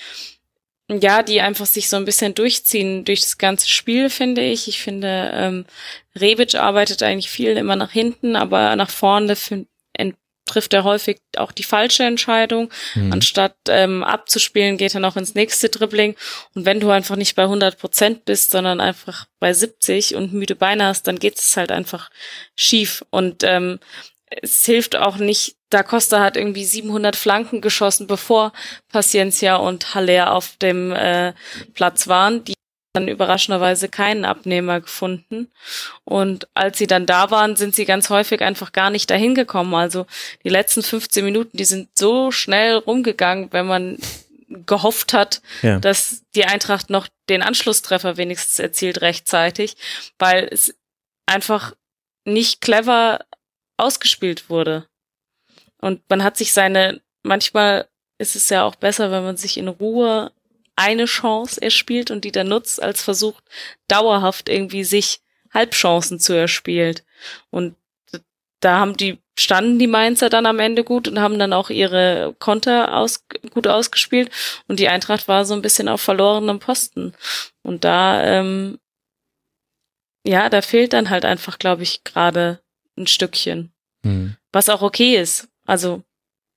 ja, 0.88 1.23
die 1.23 1.40
einfach 1.40 1.66
sich 1.66 1.88
so 1.88 1.97
ein 1.97 2.04
bisschen 2.04 2.35
durchziehen 2.35 3.04
durch 3.04 3.21
das 3.21 3.38
ganze 3.38 3.68
Spiel, 3.68 4.09
finde 4.09 4.42
ich. 4.42 4.68
Ich 4.68 4.80
finde, 4.80 5.30
ähm, 5.35 5.66
Rebic 6.18 6.54
arbeitet 6.54 7.02
eigentlich 7.02 7.30
viel 7.30 7.57
immer 7.57 7.76
nach 7.76 7.92
hinten, 7.92 8.37
aber 8.37 8.75
nach 8.76 8.90
vorne 8.90 9.37
trifft 10.49 10.73
er 10.73 10.85
häufig 10.85 11.21
auch 11.37 11.52
die 11.52 11.62
falsche 11.62 12.02
Entscheidung. 12.02 12.71
Mhm. 12.95 13.12
Anstatt 13.12 13.57
ähm, 13.68 14.02
abzuspielen, 14.02 14.76
geht 14.76 14.95
er 14.95 15.00
noch 15.00 15.16
ins 15.16 15.35
nächste 15.35 15.68
Dribbling. 15.68 16.16
Und 16.54 16.64
wenn 16.64 16.80
du 16.80 16.90
einfach 16.90 17.16
nicht 17.16 17.37
bei 17.37 17.42
100 17.42 17.78
Prozent 17.78 18.25
bist, 18.25 18.50
sondern 18.50 18.80
einfach 18.80 19.26
bei 19.38 19.52
70 19.52 20.16
und 20.16 20.33
müde 20.33 20.57
Beine 20.57 20.87
hast, 20.87 21.07
dann 21.07 21.18
geht 21.18 21.38
es 21.38 21.57
halt 21.57 21.71
einfach 21.71 22.11
schief. 22.57 23.04
Und 23.11 23.45
ähm, 23.45 23.78
es 24.42 24.64
hilft 24.64 24.97
auch 24.97 25.16
nicht, 25.16 25.56
Da 25.70 25.82
Costa 25.82 26.20
hat 26.20 26.37
irgendwie 26.37 26.64
700 26.64 27.16
Flanken 27.16 27.61
geschossen, 27.61 28.06
bevor 28.06 28.52
Paciencia 28.90 29.56
und 29.56 29.94
Haller 29.94 30.32
auf 30.32 30.56
dem 30.56 30.92
äh, 30.92 31.35
Platz 31.75 32.08
waren. 32.08 32.44
Die 32.44 32.54
dann 32.94 33.08
überraschenderweise 33.08 33.88
keinen 33.88 34.25
Abnehmer 34.25 34.80
gefunden. 34.80 35.50
Und 36.04 36.49
als 36.54 36.78
sie 36.78 36.87
dann 36.87 37.06
da 37.06 37.30
waren, 37.30 37.54
sind 37.54 37.75
sie 37.75 37.85
ganz 37.85 38.11
häufig 38.11 38.40
einfach 38.40 38.73
gar 38.73 38.90
nicht 38.90 39.11
dahin 39.11 39.35
gekommen. 39.35 39.75
Also 39.75 40.06
die 40.42 40.49
letzten 40.49 40.82
15 40.82 41.25
Minuten, 41.25 41.56
die 41.56 41.64
sind 41.64 41.90
so 41.97 42.30
schnell 42.30 42.76
rumgegangen, 42.76 43.52
wenn 43.52 43.66
man 43.66 43.99
gehofft 44.49 45.12
hat, 45.12 45.42
ja. 45.62 45.78
dass 45.78 46.23
die 46.35 46.47
Eintracht 46.47 46.88
noch 46.90 47.08
den 47.28 47.42
Anschlusstreffer 47.42 48.16
wenigstens 48.16 48.58
erzielt 48.58 49.02
rechtzeitig, 49.02 49.76
weil 50.18 50.49
es 50.50 50.75
einfach 51.26 51.75
nicht 52.25 52.61
clever 52.61 53.20
ausgespielt 53.78 54.50
wurde. 54.50 54.87
Und 55.80 56.02
man 56.11 56.23
hat 56.23 56.37
sich 56.37 56.52
seine, 56.52 57.00
manchmal 57.23 57.88
ist 58.18 58.37
es 58.37 58.49
ja 58.50 58.64
auch 58.64 58.75
besser, 58.75 59.11
wenn 59.11 59.23
man 59.23 59.37
sich 59.37 59.56
in 59.56 59.68
Ruhe 59.68 60.32
eine 60.76 61.06
Chance 61.06 61.61
erspielt 61.61 62.11
und 62.11 62.25
die 62.25 62.32
dann 62.32 62.49
nutzt, 62.49 62.82
als 62.82 63.02
versucht, 63.02 63.42
dauerhaft 63.88 64.49
irgendwie 64.49 64.85
sich 64.85 65.20
Halbchancen 65.52 66.20
zu 66.20 66.35
erspielt. 66.35 67.04
Und 67.50 67.76
da 68.61 68.78
haben 68.78 68.97
die 68.97 69.18
standen 69.38 69.78
die 69.78 69.87
Mainzer 69.87 70.28
dann 70.30 70.47
am 70.47 70.58
Ende 70.58 70.85
gut 70.85 71.06
und 71.08 71.20
haben 71.20 71.38
dann 71.38 71.52
auch 71.52 71.70
ihre 71.70 72.35
Konter 72.38 72.97
aus, 72.97 73.25
gut 73.50 73.68
ausgespielt 73.68 74.30
und 74.66 74.80
die 74.80 74.88
Eintracht 74.88 75.28
war 75.28 75.44
so 75.44 75.54
ein 75.54 75.62
bisschen 75.62 75.88
auf 75.88 76.00
verlorenem 76.00 76.58
Posten. 76.58 77.14
Und 77.62 77.85
da, 77.85 78.23
ähm, 78.25 78.78
ja, 80.26 80.49
da 80.49 80.61
fehlt 80.61 80.92
dann 80.92 81.11
halt 81.11 81.25
einfach, 81.25 81.58
glaube 81.58 81.85
ich, 81.85 82.02
gerade 82.04 82.61
ein 82.99 83.07
Stückchen. 83.07 83.73
Hm. 84.05 84.37
Was 84.52 84.69
auch 84.69 84.83
okay 84.83 85.17
ist. 85.17 85.49
Also, 85.67 86.02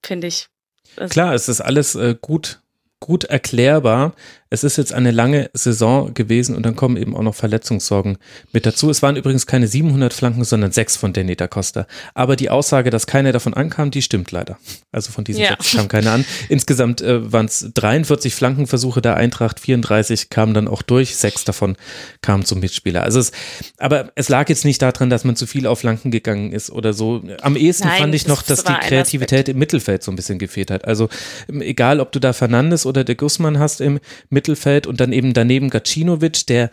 finde 0.03 0.27
ich. 0.27 0.47
Also 0.95 1.11
Klar, 1.11 1.33
es 1.33 1.47
ist 1.47 1.61
alles 1.61 1.95
äh, 1.95 2.15
gut 2.19 2.60
gut 3.01 3.25
erklärbar. 3.25 4.13
Es 4.53 4.65
ist 4.65 4.77
jetzt 4.77 4.93
eine 4.93 5.11
lange 5.11 5.49
Saison 5.53 6.13
gewesen 6.13 6.55
und 6.55 6.65
dann 6.65 6.75
kommen 6.75 6.97
eben 6.97 7.15
auch 7.15 7.21
noch 7.21 7.35
Verletzungssorgen 7.35 8.17
mit 8.51 8.65
dazu. 8.65 8.89
Es 8.89 9.01
waren 9.01 9.15
übrigens 9.15 9.47
keine 9.47 9.65
700 9.65 10.13
Flanken, 10.13 10.43
sondern 10.43 10.73
sechs 10.73 10.97
von 10.97 11.13
Danny 11.13 11.37
da 11.37 11.47
Costa. 11.47 11.87
Aber 12.15 12.35
die 12.35 12.49
Aussage, 12.49 12.89
dass 12.89 13.07
keiner 13.07 13.31
davon 13.31 13.53
ankam, 13.53 13.91
die 13.91 14.01
stimmt 14.01 14.31
leider. 14.31 14.57
Also 14.91 15.13
von 15.13 15.23
diesen 15.23 15.41
ja. 15.41 15.51
sechs 15.51 15.73
kam 15.73 15.87
keiner 15.87 16.11
an. 16.11 16.25
Insgesamt 16.49 17.01
äh, 17.01 17.31
waren 17.31 17.45
es 17.45 17.71
43 17.73 18.35
Flankenversuche 18.35 19.01
der 19.01 19.15
Eintracht, 19.15 19.61
34 19.61 20.29
kamen 20.29 20.53
dann 20.53 20.67
auch 20.67 20.81
durch, 20.81 21.15
sechs 21.15 21.45
davon 21.45 21.77
kamen 22.21 22.43
zum 22.43 22.59
Mitspieler. 22.59 23.03
Also 23.03 23.19
es, 23.19 23.31
aber 23.77 24.11
es 24.15 24.27
lag 24.27 24.49
jetzt 24.49 24.65
nicht 24.65 24.81
daran, 24.81 25.09
dass 25.09 25.23
man 25.23 25.37
zu 25.37 25.47
viel 25.47 25.65
auf 25.65 25.79
Flanken 25.79 26.11
gegangen 26.11 26.51
ist 26.51 26.69
oder 26.69 26.91
so. 26.91 27.23
Am 27.41 27.55
ehesten 27.55 27.87
Nein, 27.87 28.01
fand 28.01 28.15
ich 28.15 28.27
noch, 28.27 28.43
dass 28.43 28.65
die 28.65 28.73
Kreativität 28.73 29.47
im 29.47 29.57
Mittelfeld 29.57 30.03
so 30.03 30.11
ein 30.11 30.17
bisschen 30.17 30.39
gefehlt 30.39 30.69
hat. 30.71 30.83
Also 30.83 31.07
egal, 31.47 32.01
ob 32.01 32.11
du 32.11 32.19
da 32.19 32.33
Fernandes 32.33 32.85
oder 32.85 32.90
der 32.91 33.15
Guzman 33.15 33.59
hast 33.59 33.81
im 33.81 33.99
Mittelfeld 34.29 34.87
und 34.87 34.99
dann 34.99 35.13
eben 35.13 35.33
daneben 35.33 35.69
Gacinovic, 35.69 36.45
der 36.47 36.69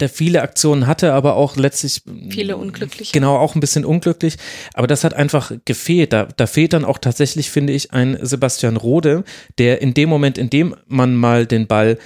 der 0.00 0.08
viele 0.08 0.42
Aktionen 0.42 0.86
hatte, 0.86 1.12
aber 1.12 1.36
auch 1.36 1.56
letztlich 1.56 2.02
viele 2.30 2.56
unglücklich. 2.56 3.12
Genau, 3.12 3.36
auch 3.36 3.54
ein 3.54 3.60
bisschen 3.60 3.84
unglücklich. 3.84 4.36
Aber 4.74 4.86
das 4.86 5.04
hat 5.04 5.14
einfach 5.14 5.52
gefehlt. 5.64 6.12
Da, 6.12 6.28
da 6.36 6.46
fehlt 6.46 6.72
dann 6.72 6.84
auch 6.84 6.98
tatsächlich, 6.98 7.50
finde 7.50 7.72
ich, 7.72 7.92
ein 7.92 8.18
Sebastian 8.20 8.76
Rode, 8.76 9.24
der 9.58 9.82
in 9.82 9.94
dem 9.94 10.08
Moment, 10.08 10.38
in 10.38 10.50
dem 10.50 10.74
man 10.88 11.14
mal 11.14 11.46
den 11.46 11.66
Ball 11.66 11.98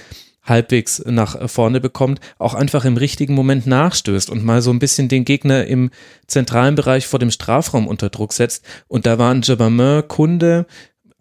halbwegs 0.43 1.01
nach 1.05 1.49
vorne 1.49 1.81
bekommt, 1.81 2.19
auch 2.37 2.53
einfach 2.53 2.85
im 2.85 2.97
richtigen 2.97 3.33
Moment 3.33 3.65
nachstößt 3.65 4.29
und 4.29 4.43
mal 4.43 4.61
so 4.61 4.69
ein 4.69 4.77
bisschen 4.77 5.07
den 5.07 5.25
Gegner 5.25 5.65
im 5.65 5.89
zentralen 6.27 6.75
Bereich 6.75 7.07
vor 7.07 7.17
dem 7.17 7.31
Strafraum 7.31 7.87
unter 7.87 8.09
Druck 8.09 8.31
setzt. 8.31 8.63
Und 8.87 9.07
da 9.07 9.17
waren 9.17 9.41
Jabamin, 9.41 10.07
Kunde, 10.07 10.67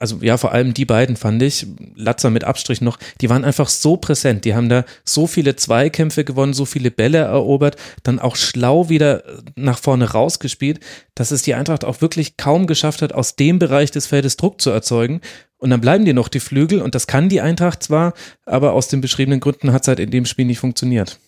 also 0.05 0.19
ja, 0.21 0.37
vor 0.37 0.53
allem 0.53 0.75
die 0.75 0.85
beiden 0.85 1.17
fand 1.17 1.43
ich, 1.43 1.67
Latzer 1.95 2.29
mit 2.29 2.45
Abstrich 2.45 2.83
noch, 2.83 2.99
die 3.23 3.31
waren 3.31 3.43
einfach 3.43 3.71
so 3.71 3.97
präsent. 3.97 4.45
Die 4.45 4.55
haben 4.55 4.69
da 4.69 4.85
so 5.03 5.27
viele 5.27 5.57
Zweikämpfe 5.57 6.25
gewonnen, 6.25 6.53
so 6.53 6.67
viele 6.67 6.91
Bälle 6.91 7.19
erobert, 7.19 7.77
dann 8.03 8.19
auch 8.19 8.37
schlau 8.37 8.91
wieder 8.91 9.23
nach 9.57 9.79
vorne 9.79 10.11
rausgespielt, 10.11 10.81
dass 11.15 11.31
es 11.31 11.41
die 11.41 11.55
Eintracht 11.55 11.87
auch 11.87 12.03
wirklich 12.03 12.37
kaum 12.37 12.67
geschafft 12.67 13.01
hat, 13.01 13.15
aus 13.15 13.35
dem 13.37 13.59
Bereich 13.59 13.91
des 13.91 14.07
Feldes 14.07 14.37
Druck 14.37 14.61
zu 14.61 14.69
erzeugen. 14.69 15.23
Und 15.57 15.71
dann 15.71 15.81
bleiben 15.81 16.05
dir 16.05 16.13
noch 16.13 16.29
die 16.29 16.41
Flügel 16.41 16.83
und 16.83 16.95
das 16.95 17.07
kann 17.07 17.31
die 17.31 17.41
Eintracht 17.41 17.83
zwar, 17.83 18.13
aber 18.45 18.75
aus 18.75 18.89
den 18.89 19.01
beschriebenen 19.01 19.41
Gründen 19.41 19.73
hat 19.73 19.83
es 19.83 19.89
halt 19.89 20.01
in 20.01 20.11
dem 20.11 20.27
Spiel 20.27 20.45
nicht 20.45 20.59
funktioniert. 20.59 21.19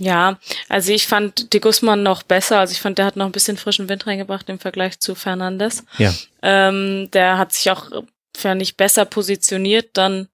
Ja, 0.00 0.38
also 0.68 0.92
ich 0.92 1.06
fand 1.06 1.52
De 1.52 1.60
Guzman 1.60 2.02
noch 2.02 2.22
besser. 2.22 2.58
Also 2.58 2.72
ich 2.72 2.80
fand, 2.80 2.98
der 2.98 3.04
hat 3.04 3.16
noch 3.16 3.26
ein 3.26 3.32
bisschen 3.32 3.58
frischen 3.58 3.90
Wind 3.90 4.06
reingebracht 4.06 4.48
im 4.48 4.58
Vergleich 4.58 4.98
zu 4.98 5.14
Fernandes. 5.14 5.84
Ja. 5.98 6.14
Ähm, 6.42 7.10
der 7.12 7.36
hat 7.36 7.52
sich 7.52 7.70
auch, 7.70 7.90
fand 8.34 8.62
ich, 8.62 8.76
besser 8.76 9.04
positioniert 9.04 9.90
dann 9.92 10.28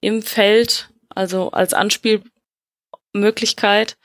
im 0.00 0.22
Feld, 0.22 0.90
also 1.08 1.50
als 1.50 1.74
Anspielmöglichkeit. 1.74 3.96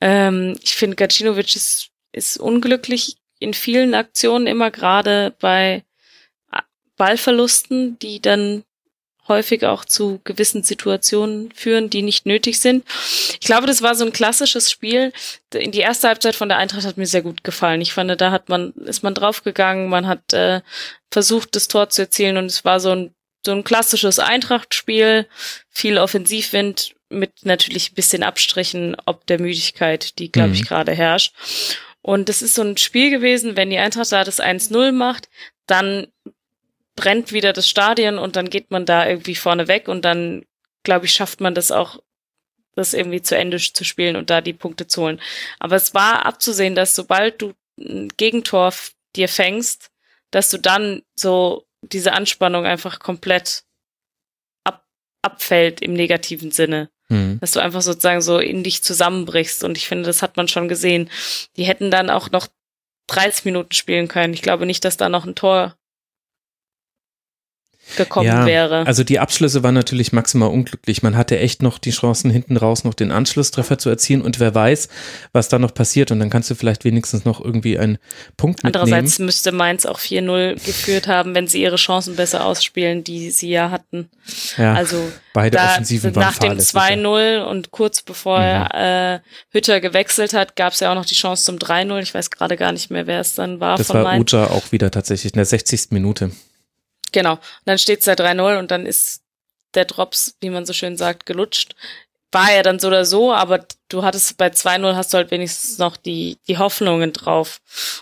Ähm, 0.00 0.58
ich 0.60 0.74
finde, 0.74 0.96
Gacinovic 0.96 1.54
ist, 1.54 1.90
ist 2.10 2.38
unglücklich 2.38 3.16
in 3.38 3.54
vielen 3.54 3.94
Aktionen, 3.94 4.48
immer 4.48 4.72
gerade 4.72 5.36
bei 5.38 5.84
Ballverlusten, 6.96 7.96
die 8.00 8.20
dann 8.20 8.64
häufig 9.28 9.64
auch 9.64 9.84
zu 9.84 10.20
gewissen 10.24 10.62
Situationen 10.62 11.52
führen, 11.52 11.90
die 11.90 12.02
nicht 12.02 12.26
nötig 12.26 12.60
sind. 12.60 12.84
Ich 13.40 13.46
glaube, 13.46 13.66
das 13.66 13.82
war 13.82 13.94
so 13.94 14.04
ein 14.04 14.12
klassisches 14.12 14.70
Spiel. 14.70 15.12
In 15.54 15.72
die 15.72 15.80
erste 15.80 16.08
Halbzeit 16.08 16.34
von 16.34 16.48
der 16.48 16.58
Eintracht 16.58 16.86
hat 16.86 16.96
mir 16.96 17.06
sehr 17.06 17.22
gut 17.22 17.44
gefallen. 17.44 17.80
Ich 17.80 17.92
fand, 17.92 18.20
da 18.20 18.30
hat 18.30 18.48
man, 18.48 18.72
ist 18.72 19.02
man 19.02 19.14
draufgegangen, 19.14 19.88
man 19.88 20.06
hat 20.06 20.32
äh, 20.32 20.62
versucht, 21.10 21.54
das 21.54 21.68
Tor 21.68 21.90
zu 21.90 22.02
erzielen 22.02 22.36
und 22.36 22.46
es 22.46 22.64
war 22.64 22.80
so 22.80 22.90
ein, 22.90 23.14
so 23.44 23.52
ein 23.52 23.64
klassisches 23.64 24.18
Eintracht-Spiel, 24.18 25.26
viel 25.70 25.98
Offensivwind 25.98 26.94
mit 27.10 27.44
natürlich 27.44 27.92
ein 27.92 27.94
bisschen 27.94 28.22
Abstrichen 28.22 28.96
ob 29.06 29.26
der 29.26 29.40
Müdigkeit, 29.40 30.18
die, 30.18 30.30
glaube 30.30 30.52
ich, 30.52 30.62
mhm. 30.62 30.66
gerade 30.66 30.92
herrscht. 30.92 31.34
Und 32.02 32.28
das 32.28 32.42
ist 32.42 32.54
so 32.54 32.62
ein 32.62 32.76
Spiel 32.76 33.10
gewesen, 33.10 33.56
wenn 33.56 33.70
die 33.70 33.78
Eintracht 33.78 34.12
da 34.12 34.24
das 34.24 34.40
1-0 34.40 34.92
macht, 34.92 35.28
dann 35.66 36.06
brennt 36.98 37.32
wieder 37.32 37.52
das 37.52 37.68
Stadion 37.68 38.18
und 38.18 38.34
dann 38.34 38.50
geht 38.50 38.72
man 38.72 38.84
da 38.84 39.08
irgendwie 39.08 39.36
vorne 39.36 39.68
weg 39.68 39.86
und 39.86 40.04
dann, 40.04 40.44
glaube 40.82 41.06
ich, 41.06 41.12
schafft 41.12 41.40
man 41.40 41.54
das 41.54 41.70
auch, 41.70 42.02
das 42.74 42.92
irgendwie 42.92 43.22
zu 43.22 43.36
Ende 43.36 43.58
zu 43.58 43.84
spielen 43.84 44.16
und 44.16 44.30
da 44.30 44.40
die 44.40 44.52
Punkte 44.52 44.88
zu 44.88 45.02
holen. 45.02 45.20
Aber 45.60 45.76
es 45.76 45.94
war 45.94 46.26
abzusehen, 46.26 46.74
dass 46.74 46.96
sobald 46.96 47.40
du 47.40 47.54
ein 47.78 48.08
Gegentor 48.16 48.74
dir 49.14 49.28
fängst, 49.28 49.90
dass 50.32 50.50
du 50.50 50.58
dann 50.58 51.02
so 51.14 51.68
diese 51.82 52.14
Anspannung 52.14 52.66
einfach 52.66 52.98
komplett 52.98 53.62
ab, 54.64 54.84
abfällt 55.22 55.80
im 55.80 55.92
negativen 55.92 56.50
Sinne. 56.50 56.90
Mhm. 57.08 57.38
Dass 57.40 57.52
du 57.52 57.60
einfach 57.60 57.82
sozusagen 57.82 58.20
so 58.22 58.38
in 58.38 58.64
dich 58.64 58.82
zusammenbrichst. 58.82 59.62
Und 59.62 59.76
ich 59.76 59.86
finde, 59.86 60.04
das 60.04 60.20
hat 60.20 60.36
man 60.36 60.48
schon 60.48 60.68
gesehen. 60.68 61.10
Die 61.56 61.64
hätten 61.64 61.92
dann 61.92 62.10
auch 62.10 62.32
noch 62.32 62.48
30 63.06 63.44
Minuten 63.44 63.72
spielen 63.72 64.08
können. 64.08 64.34
Ich 64.34 64.42
glaube 64.42 64.66
nicht, 64.66 64.84
dass 64.84 64.96
da 64.96 65.08
noch 65.08 65.24
ein 65.24 65.36
Tor 65.36 65.77
gekommen 67.96 68.26
ja, 68.26 68.46
wäre. 68.46 68.86
Also 68.86 69.04
die 69.04 69.18
Abschlüsse 69.18 69.62
waren 69.62 69.74
natürlich 69.74 70.12
maximal 70.12 70.50
unglücklich. 70.50 71.02
Man 71.02 71.16
hatte 71.16 71.38
echt 71.38 71.62
noch 71.62 71.78
die 71.78 71.90
Chancen 71.90 72.30
hinten 72.30 72.56
raus 72.56 72.84
noch 72.84 72.94
den 72.94 73.12
Anschlusstreffer 73.12 73.78
zu 73.78 73.88
erzielen 73.88 74.22
und 74.22 74.40
wer 74.40 74.54
weiß, 74.54 74.88
was 75.32 75.48
da 75.48 75.58
noch 75.58 75.74
passiert 75.74 76.10
und 76.10 76.20
dann 76.20 76.30
kannst 76.30 76.50
du 76.50 76.54
vielleicht 76.54 76.84
wenigstens 76.84 77.24
noch 77.24 77.44
irgendwie 77.44 77.78
einen 77.78 77.98
Punkt 78.36 78.64
mitnehmen. 78.64 78.82
Andererseits 78.82 79.18
müsste 79.18 79.52
Mainz 79.52 79.86
auch 79.86 79.98
4-0 79.98 80.54
geführt 80.64 81.08
haben, 81.08 81.34
wenn 81.34 81.46
sie 81.46 81.62
ihre 81.62 81.76
Chancen 81.76 82.16
besser 82.16 82.44
ausspielen, 82.44 83.04
die 83.04 83.30
sie 83.30 83.50
ja 83.50 83.70
hatten. 83.70 84.08
Ja, 84.56 84.74
also 84.74 84.96
beide 85.32 85.58
Offensiven 85.58 86.14
waren 86.14 86.22
Nach 86.22 86.38
dem 86.38 86.58
2-0 86.58 87.44
und 87.44 87.70
kurz 87.70 88.02
bevor 88.02 88.40
mhm. 88.40 88.78
äh, 88.78 89.20
Hütter 89.50 89.80
gewechselt 89.80 90.34
hat, 90.34 90.56
gab 90.56 90.72
es 90.72 90.80
ja 90.80 90.90
auch 90.90 90.94
noch 90.94 91.06
die 91.06 91.14
Chance 91.14 91.44
zum 91.44 91.56
3-0. 91.56 92.00
Ich 92.02 92.14
weiß 92.14 92.30
gerade 92.30 92.56
gar 92.56 92.72
nicht 92.72 92.90
mehr, 92.90 93.06
wer 93.06 93.20
es 93.20 93.34
dann 93.34 93.60
war. 93.60 93.76
Das 93.76 93.88
war 93.90 94.18
Uja 94.18 94.50
auch 94.50 94.72
wieder 94.72 94.90
tatsächlich 94.90 95.32
in 95.32 95.38
der 95.38 95.46
60. 95.46 95.90
Minute. 95.90 96.30
Genau. 97.12 97.32
Und 97.34 97.40
dann 97.64 97.78
steht's 97.78 98.04
da 98.04 98.12
3-0 98.12 98.58
und 98.58 98.70
dann 98.70 98.86
ist 98.86 99.22
der 99.74 99.84
Drops, 99.84 100.36
wie 100.40 100.50
man 100.50 100.66
so 100.66 100.72
schön 100.72 100.96
sagt, 100.96 101.26
gelutscht. 101.26 101.74
War 102.30 102.52
ja 102.52 102.62
dann 102.62 102.78
so 102.78 102.88
oder 102.88 103.04
so, 103.04 103.32
aber 103.32 103.64
du 103.88 104.02
hattest 104.02 104.36
bei 104.36 104.48
2-0 104.48 104.94
hast 104.94 105.12
du 105.12 105.18
halt 105.18 105.30
wenigstens 105.30 105.78
noch 105.78 105.96
die, 105.96 106.36
die 106.46 106.58
Hoffnungen 106.58 107.12
drauf. 107.12 107.60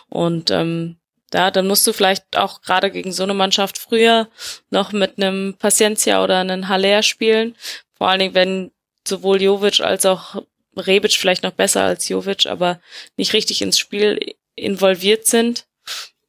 Und 0.08 0.50
ähm, 0.50 0.96
da, 1.30 1.50
dann 1.50 1.66
musst 1.66 1.86
du 1.86 1.92
vielleicht 1.92 2.36
auch 2.36 2.62
gerade 2.62 2.90
gegen 2.90 3.12
so 3.12 3.22
eine 3.22 3.34
Mannschaft 3.34 3.78
früher 3.78 4.28
noch 4.70 4.92
mit 4.92 5.18
einem 5.18 5.54
Paciencia 5.58 6.22
oder 6.22 6.38
einem 6.38 6.68
Haller 6.68 7.02
spielen. 7.02 7.56
Vor 7.94 8.08
allen 8.08 8.20
Dingen, 8.20 8.34
wenn 8.34 8.70
sowohl 9.06 9.40
Jovic 9.40 9.80
als 9.80 10.06
auch 10.06 10.42
Rebic 10.76 11.12
vielleicht 11.12 11.42
noch 11.42 11.52
besser 11.52 11.82
als 11.84 12.08
Jovic, 12.08 12.46
aber 12.46 12.80
nicht 13.16 13.32
richtig 13.32 13.62
ins 13.62 13.78
Spiel 13.78 14.34
involviert 14.56 15.26
sind 15.26 15.66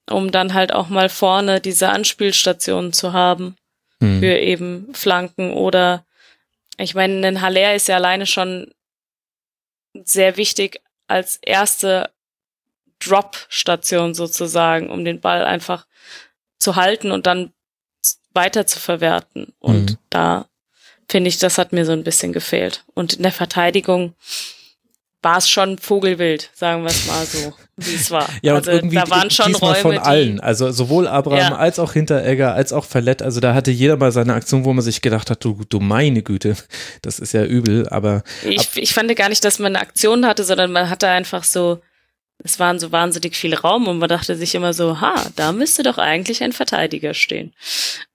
um 0.10 0.32
dann 0.32 0.54
halt 0.54 0.74
auch 0.74 0.90
mal 0.90 1.10
vorne 1.10 1.62
diese 1.62 1.90
Anspielstationen 1.90 2.94
zu 2.94 3.14
haben 3.14 3.56
mhm. 4.00 4.20
für 4.20 4.38
eben 4.38 4.94
Flanken 4.94 5.52
oder 5.52 6.06
ich 6.78 6.94
meine, 6.94 7.28
ein 7.28 7.42
Haller 7.42 7.76
ist 7.76 7.88
ja 7.88 7.96
alleine 7.96 8.28
schon 8.28 8.72
sehr 9.94 10.38
wichtig 10.38 10.82
als 11.08 11.40
erste 11.42 12.12
Drop-Station 13.00 14.14
sozusagen, 14.14 14.90
um 14.90 15.04
den 15.04 15.20
Ball 15.20 15.44
einfach 15.44 15.88
zu 16.60 16.76
halten 16.76 17.12
und 17.12 17.26
dann 17.26 17.54
weiter 18.34 18.68
zu 18.68 18.80
verwerten. 18.80 19.54
Und 19.60 19.92
mhm. 19.92 19.98
da 20.10 20.48
finde 21.10 21.30
ich, 21.30 21.40
das 21.40 21.58
hat 21.58 21.74
mir 21.74 21.86
so 21.86 21.94
ein 21.94 22.04
bisschen 22.04 22.34
gefehlt. 22.34 22.84
Und 22.94 23.14
in 23.14 23.24
der 23.24 23.32
Verteidigung, 23.32 24.14
war 25.28 25.40
es 25.40 25.50
schon 25.50 25.78
Vogelwild, 25.78 26.50
sagen 26.54 26.84
wir 26.84 26.90
es 26.90 27.06
mal 27.06 27.26
so, 27.26 27.54
wie 27.76 27.96
es 27.96 28.10
war. 28.12 28.30
Ja, 28.42 28.56
also, 28.56 28.72
und 28.72 28.78
irgendwie 28.78 28.96
da 28.96 29.10
waren 29.10 29.30
schon 29.30 29.54
Räume, 29.56 29.76
von 29.76 29.98
allen, 29.98 30.40
also 30.40 30.72
sowohl 30.72 31.06
Abraham 31.06 31.52
ja. 31.52 31.58
als 31.58 31.80
auch 31.80 31.92
Hinteregger, 31.92 32.54
als 32.54 32.72
auch 32.72 32.86
Verlett, 32.86 33.22
also 33.22 33.42
da 33.42 33.54
hatte 33.54 33.70
jeder 33.70 33.98
mal 33.98 34.14
seine 34.14 34.36
Aktion, 34.36 34.64
wo 34.64 34.72
man 34.72 34.86
sich 34.86 35.02
gedacht 35.02 35.30
hat, 35.30 35.44
du, 35.44 35.60
du 35.68 35.82
meine 35.82 36.24
Güte, 36.24 36.56
das 37.02 37.20
ist 37.20 37.34
ja 37.34 37.44
übel, 37.44 37.90
aber. 37.90 38.24
Ich, 38.46 38.70
ich 38.76 38.94
fand 38.94 39.14
gar 39.18 39.28
nicht, 39.28 39.44
dass 39.44 39.60
man 39.60 39.76
eine 39.76 39.82
Aktion 39.82 40.26
hatte, 40.26 40.46
sondern 40.46 40.72
man 40.72 40.90
hatte 40.90 41.10
einfach 41.10 41.44
so, 41.44 41.82
es 42.44 42.60
waren 42.60 42.80
so 42.80 42.92
wahnsinnig 42.92 43.36
viel 43.36 43.56
Raum 43.56 43.88
und 43.88 43.98
man 43.98 44.10
dachte 44.10 44.36
sich 44.36 44.54
immer 44.56 44.74
so, 44.74 45.02
ha, 45.02 45.16
da 45.36 45.52
müsste 45.52 45.84
doch 45.84 45.98
eigentlich 45.98 46.44
ein 46.44 46.54
Verteidiger 46.54 47.14
stehen. 47.14 47.54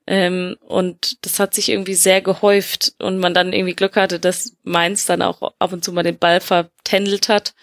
Ähm, 0.06 0.56
und 0.60 1.24
das 1.24 1.38
hat 1.38 1.54
sich 1.54 1.68
irgendwie 1.68 1.94
sehr 1.94 2.20
gehäuft 2.20 2.94
und 2.98 3.18
man 3.18 3.34
dann 3.34 3.52
irgendwie 3.52 3.74
Glück 3.74 3.96
hatte, 3.96 4.18
dass 4.18 4.54
Mainz 4.62 5.06
dann 5.06 5.22
auch 5.22 5.52
ab 5.58 5.72
und 5.72 5.84
zu 5.84 5.92
mal 5.92 6.02
den 6.02 6.18
Ball 6.18 6.40
vertändelt 6.40 7.28
hat 7.28 7.54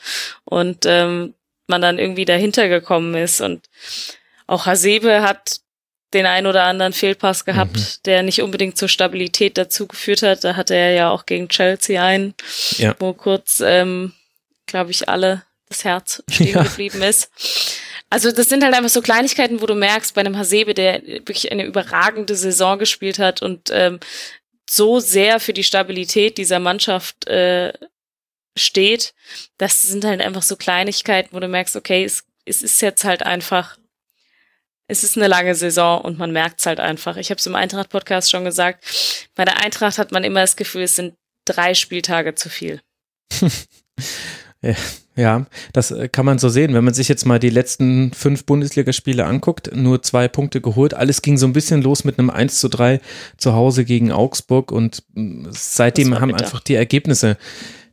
und 0.45 0.85
ähm, 0.85 1.33
man 1.67 1.81
dann 1.81 1.99
irgendwie 1.99 2.25
dahinter 2.25 2.69
gekommen 2.69 3.13
ist. 3.15 3.41
Und 3.41 3.69
auch 4.47 4.65
Hasebe 4.65 5.21
hat 5.21 5.61
den 6.13 6.25
ein 6.25 6.47
oder 6.47 6.63
anderen 6.63 6.93
Fehlpass 6.93 7.45
gehabt, 7.45 7.77
mhm. 7.77 7.85
der 8.05 8.23
nicht 8.23 8.41
unbedingt 8.41 8.77
zur 8.77 8.89
Stabilität 8.89 9.57
dazu 9.57 9.87
geführt 9.87 10.23
hat. 10.23 10.43
Da 10.43 10.55
hatte 10.55 10.75
er 10.75 10.93
ja 10.93 11.09
auch 11.11 11.25
gegen 11.25 11.49
Chelsea 11.49 12.03
einen, 12.03 12.33
ja. 12.77 12.95
wo 12.99 13.13
kurz, 13.13 13.61
ähm, 13.63 14.13
glaube 14.65 14.91
ich, 14.91 15.07
alle 15.07 15.43
das 15.69 15.83
Herz 15.83 16.23
stehen 16.31 16.55
ja. 16.55 16.63
geblieben 16.63 17.01
ist. 17.01 17.31
Also 18.09 18.31
das 18.31 18.49
sind 18.49 18.63
halt 18.63 18.73
einfach 18.73 18.89
so 18.89 19.01
Kleinigkeiten, 19.01 19.61
wo 19.61 19.67
du 19.67 19.75
merkst, 19.75 20.15
bei 20.15 20.21
einem 20.21 20.37
Hasebe, 20.37 20.73
der 20.73 21.05
wirklich 21.05 21.51
eine 21.51 21.65
überragende 21.65 22.35
Saison 22.35 22.79
gespielt 22.79 23.19
hat 23.19 23.41
und 23.41 23.69
ähm, 23.71 23.99
so 24.69 24.99
sehr 24.99 25.39
für 25.39 25.53
die 25.53 25.63
Stabilität 25.63 26.37
dieser 26.37 26.59
Mannschaft 26.59 27.27
äh, 27.27 27.73
steht, 28.57 29.13
das 29.57 29.81
sind 29.81 30.05
halt 30.05 30.21
einfach 30.21 30.41
so 30.41 30.55
Kleinigkeiten, 30.55 31.29
wo 31.31 31.39
du 31.39 31.47
merkst, 31.47 31.75
okay, 31.75 32.03
es, 32.03 32.23
es 32.45 32.63
ist 32.63 32.81
jetzt 32.81 33.03
halt 33.03 33.23
einfach 33.23 33.77
es 34.89 35.03
ist 35.03 35.15
eine 35.15 35.27
lange 35.27 35.53
Saison 35.53 36.01
und 36.01 36.17
man 36.17 36.31
merkt 36.31 36.59
es 36.59 36.65
halt 36.65 36.79
einfach. 36.79 37.15
Ich 37.15 37.29
habe 37.29 37.37
es 37.37 37.45
im 37.45 37.55
Eintracht-Podcast 37.55 38.31
schon 38.31 38.43
gesagt. 38.43 38.83
Bei 39.35 39.45
der 39.45 39.63
Eintracht 39.63 39.99
hat 39.99 40.11
man 40.11 40.23
immer 40.23 40.41
das 40.41 40.55
Gefühl, 40.55 40.81
es 40.81 40.95
sind 40.95 41.13
drei 41.45 41.75
Spieltage 41.75 42.33
zu 42.33 42.49
viel. 42.49 42.81
ja, 44.61 44.73
das 45.73 45.91
äh, 45.91 46.07
kann 46.07 46.25
man 46.25 46.39
so 46.39 46.49
sehen. 46.49 46.73
Wenn 46.73 46.83
man 46.83 46.93
sich 46.93 47.07
jetzt 47.07 47.25
mal 47.25 47.39
die 47.39 47.49
letzten 47.49 48.13
fünf 48.13 48.45
Bundesligaspiele 48.45 49.25
anguckt, 49.25 49.75
nur 49.75 50.01
zwei 50.01 50.27
Punkte 50.27 50.61
geholt. 50.61 50.93
Alles 50.93 51.21
ging 51.21 51.37
so 51.37 51.45
ein 51.45 51.53
bisschen 51.53 51.81
los 51.81 52.03
mit 52.03 52.19
einem 52.19 52.29
1 52.29 52.59
zu 52.59 52.69
3 52.69 53.01
zu 53.37 53.53
Hause 53.53 53.85
gegen 53.85 54.11
Augsburg 54.11 54.71
und 54.71 55.03
mm, 55.13 55.47
seitdem 55.51 56.19
haben 56.19 56.33
einfach 56.33 56.61
die 56.61 56.75
Ergebnisse 56.75 57.37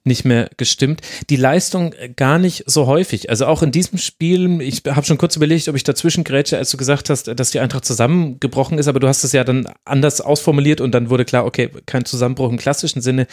nicht 0.06 0.24
mehr 0.24 0.48
gestimmt. 0.56 1.00
Die 1.28 1.36
Leistung 1.36 1.92
gar 2.14 2.38
nicht 2.38 2.64
so 2.66 2.86
häufig. 2.86 3.28
Also 3.28 3.46
auch 3.46 3.62
in 3.62 3.72
diesem 3.72 3.98
Spiel, 3.98 4.60
ich 4.62 4.82
habe 4.86 5.04
schon 5.04 5.18
kurz 5.18 5.36
überlegt, 5.36 5.68
ob 5.68 5.74
ich 5.74 5.84
dazwischen 5.84 6.24
grätsche, 6.24 6.56
als 6.56 6.70
du 6.70 6.76
gesagt 6.76 7.10
hast, 7.10 7.26
dass 7.26 7.50
die 7.50 7.58
Eintracht 7.58 7.84
zusammengebrochen 7.84 8.78
ist, 8.78 8.86
aber 8.86 9.00
du 9.00 9.08
hast 9.08 9.24
es 9.24 9.32
ja 9.32 9.42
dann 9.42 9.68
anders 9.84 10.20
ausformuliert 10.20 10.80
und 10.80 10.92
dann 10.92 11.10
wurde 11.10 11.24
klar, 11.24 11.44
okay, 11.44 11.70
kein 11.86 12.04
Zusammenbruch 12.04 12.50
im 12.50 12.56
klassischen 12.56 13.02
Sinne. 13.02 13.26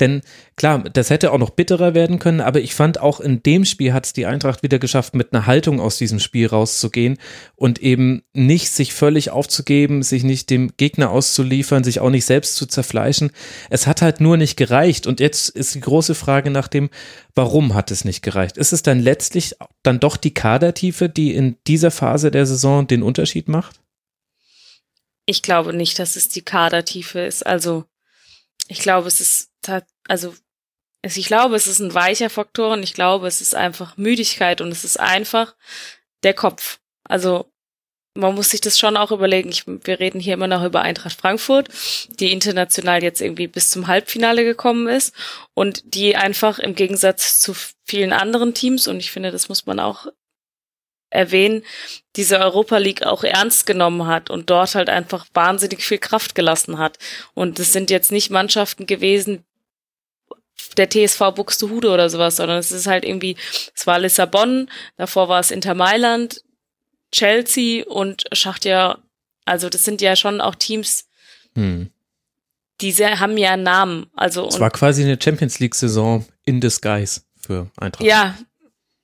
Denn 0.00 0.22
klar, 0.56 0.84
das 0.84 1.10
hätte 1.10 1.32
auch 1.32 1.38
noch 1.38 1.50
bitterer 1.50 1.94
werden 1.94 2.18
können, 2.18 2.40
aber 2.40 2.60
ich 2.60 2.74
fand 2.74 2.98
auch 2.98 3.20
in 3.20 3.42
dem 3.42 3.64
Spiel 3.64 3.92
hat 3.92 4.06
es 4.06 4.12
die 4.14 4.26
Eintracht 4.26 4.62
wieder 4.62 4.78
geschafft, 4.78 5.14
mit 5.14 5.32
einer 5.32 5.46
Haltung 5.46 5.80
aus 5.80 5.98
diesem 5.98 6.18
Spiel 6.18 6.46
rauszugehen 6.46 7.18
und 7.54 7.78
eben 7.80 8.22
nicht 8.32 8.70
sich 8.70 8.94
völlig 8.94 9.30
aufzugeben, 9.30 10.02
sich 10.02 10.24
nicht 10.24 10.48
dem 10.48 10.72
Gegner 10.76 11.10
auszuliefern, 11.10 11.84
sich 11.84 12.00
auch 12.00 12.10
nicht 12.10 12.24
selbst 12.24 12.56
zu 12.56 12.66
zerfleischen. 12.66 13.30
Es 13.68 13.86
hat 13.86 14.00
halt 14.00 14.20
nur 14.20 14.38
nicht 14.38 14.56
gereicht 14.56 15.06
und 15.06 15.20
jetzt 15.20 15.50
ist 15.50 15.74
die 15.74 15.80
große 15.80 16.14
Frage 16.14 16.50
nach 16.50 16.68
dem, 16.68 16.88
warum 17.34 17.74
hat 17.74 17.90
es 17.90 18.04
nicht 18.04 18.22
gereicht? 18.22 18.56
Ist 18.56 18.72
es 18.72 18.82
dann 18.82 18.98
letztlich 18.98 19.54
dann 19.82 20.00
doch 20.00 20.16
die 20.16 20.34
Kadertiefe, 20.34 21.10
die 21.10 21.34
in 21.34 21.56
dieser 21.66 21.90
Phase 21.90 22.30
der 22.30 22.46
Saison 22.46 22.86
den 22.86 23.02
Unterschied 23.02 23.48
macht? 23.48 23.80
Ich 25.26 25.42
glaube 25.42 25.74
nicht, 25.74 25.98
dass 25.98 26.16
es 26.16 26.28
die 26.28 26.42
Kadertiefe 26.42 27.20
ist. 27.20 27.44
Also, 27.44 27.84
ich 28.68 28.78
glaube, 28.78 29.08
es 29.08 29.20
ist, 29.20 29.50
also, 30.06 30.34
ich 31.14 31.26
glaube, 31.26 31.56
es 31.56 31.66
ist 31.66 31.80
ein 31.80 31.94
weicher 31.94 32.30
Faktor 32.30 32.72
und 32.72 32.82
ich 32.82 32.94
glaube, 32.94 33.26
es 33.26 33.40
ist 33.40 33.54
einfach 33.54 33.96
Müdigkeit 33.96 34.60
und 34.60 34.72
es 34.72 34.84
ist 34.84 34.98
einfach 34.98 35.54
der 36.22 36.34
Kopf. 36.34 36.78
Also, 37.04 37.50
man 38.14 38.34
muss 38.34 38.50
sich 38.50 38.62
das 38.62 38.78
schon 38.78 38.96
auch 38.96 39.12
überlegen. 39.12 39.50
Ich, 39.50 39.66
wir 39.66 40.00
reden 40.00 40.20
hier 40.20 40.34
immer 40.34 40.46
noch 40.46 40.64
über 40.64 40.80
Eintracht 40.82 41.20
Frankfurt, 41.20 41.68
die 42.08 42.32
international 42.32 43.02
jetzt 43.02 43.20
irgendwie 43.20 43.46
bis 43.46 43.70
zum 43.70 43.86
Halbfinale 43.86 44.44
gekommen 44.44 44.88
ist 44.88 45.14
und 45.54 45.94
die 45.94 46.16
einfach 46.16 46.58
im 46.58 46.74
Gegensatz 46.74 47.38
zu 47.38 47.54
vielen 47.84 48.12
anderen 48.12 48.54
Teams, 48.54 48.88
und 48.88 48.98
ich 49.00 49.10
finde, 49.10 49.30
das 49.30 49.48
muss 49.48 49.66
man 49.66 49.78
auch 49.78 50.06
erwähnen, 51.10 51.62
diese 52.16 52.38
Europa 52.38 52.78
League 52.78 53.04
auch 53.04 53.22
ernst 53.22 53.66
genommen 53.66 54.06
hat 54.06 54.28
und 54.30 54.50
dort 54.50 54.74
halt 54.74 54.90
einfach 54.90 55.26
wahnsinnig 55.34 55.84
viel 55.84 55.98
Kraft 55.98 56.34
gelassen 56.34 56.78
hat. 56.78 56.98
Und 57.34 57.58
es 57.58 57.72
sind 57.72 57.90
jetzt 57.90 58.10
nicht 58.12 58.30
Mannschaften 58.30 58.86
gewesen, 58.86 59.44
der 60.76 60.90
TSV 60.90 61.34
Buxtehude 61.34 61.90
oder 61.90 62.10
sowas, 62.10 62.36
sondern 62.36 62.58
es 62.58 62.72
ist 62.72 62.86
halt 62.86 63.04
irgendwie, 63.04 63.36
es 63.74 63.86
war 63.86 63.98
Lissabon, 63.98 64.68
davor 64.96 65.28
war 65.28 65.40
es 65.40 65.50
Inter 65.50 65.74
Mailand, 65.74 66.42
Chelsea 67.12 67.84
und 67.86 68.24
Schachtja, 68.32 68.98
also 69.44 69.68
das 69.68 69.84
sind 69.84 70.00
ja 70.00 70.16
schon 70.16 70.40
auch 70.40 70.54
Teams, 70.54 71.06
hm. 71.54 71.90
die 72.80 72.92
sehr, 72.92 73.20
haben 73.20 73.38
ja 73.38 73.52
einen 73.52 73.62
Namen. 73.62 74.10
Also 74.14 74.46
es 74.48 74.60
war 74.60 74.70
quasi 74.70 75.02
eine 75.02 75.18
Champions 75.20 75.58
League 75.60 75.74
Saison 75.74 76.26
in 76.44 76.60
disguise 76.60 77.22
für 77.40 77.70
Eintracht. 77.76 78.04
Ja, 78.04 78.36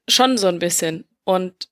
schon 0.09 0.37
so 0.37 0.49
ein 0.49 0.59
bisschen. 0.59 1.05
Und 1.25 1.69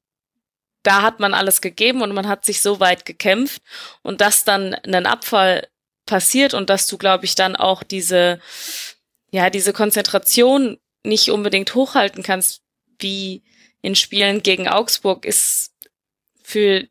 da 0.82 1.02
hat 1.02 1.20
man 1.20 1.34
alles 1.34 1.60
gegeben 1.60 2.00
und 2.02 2.14
man 2.14 2.28
hat 2.28 2.44
sich 2.44 2.62
so 2.62 2.80
weit 2.80 3.04
gekämpft 3.04 3.62
und 4.02 4.20
dass 4.20 4.44
dann 4.44 4.74
ein 4.74 5.06
Abfall 5.06 5.68
passiert 6.06 6.54
und 6.54 6.70
dass 6.70 6.86
du, 6.86 6.96
glaube 6.96 7.24
ich, 7.24 7.34
dann 7.34 7.54
auch 7.56 7.82
diese, 7.82 8.40
ja, 9.30 9.50
diese 9.50 9.72
Konzentration 9.72 10.78
nicht 11.04 11.30
unbedingt 11.30 11.74
hochhalten 11.74 12.22
kannst, 12.22 12.62
wie 12.98 13.42
in 13.82 13.94
Spielen 13.94 14.42
gegen 14.42 14.68
Augsburg, 14.68 15.24
ist 15.24 15.72
für 16.42 16.86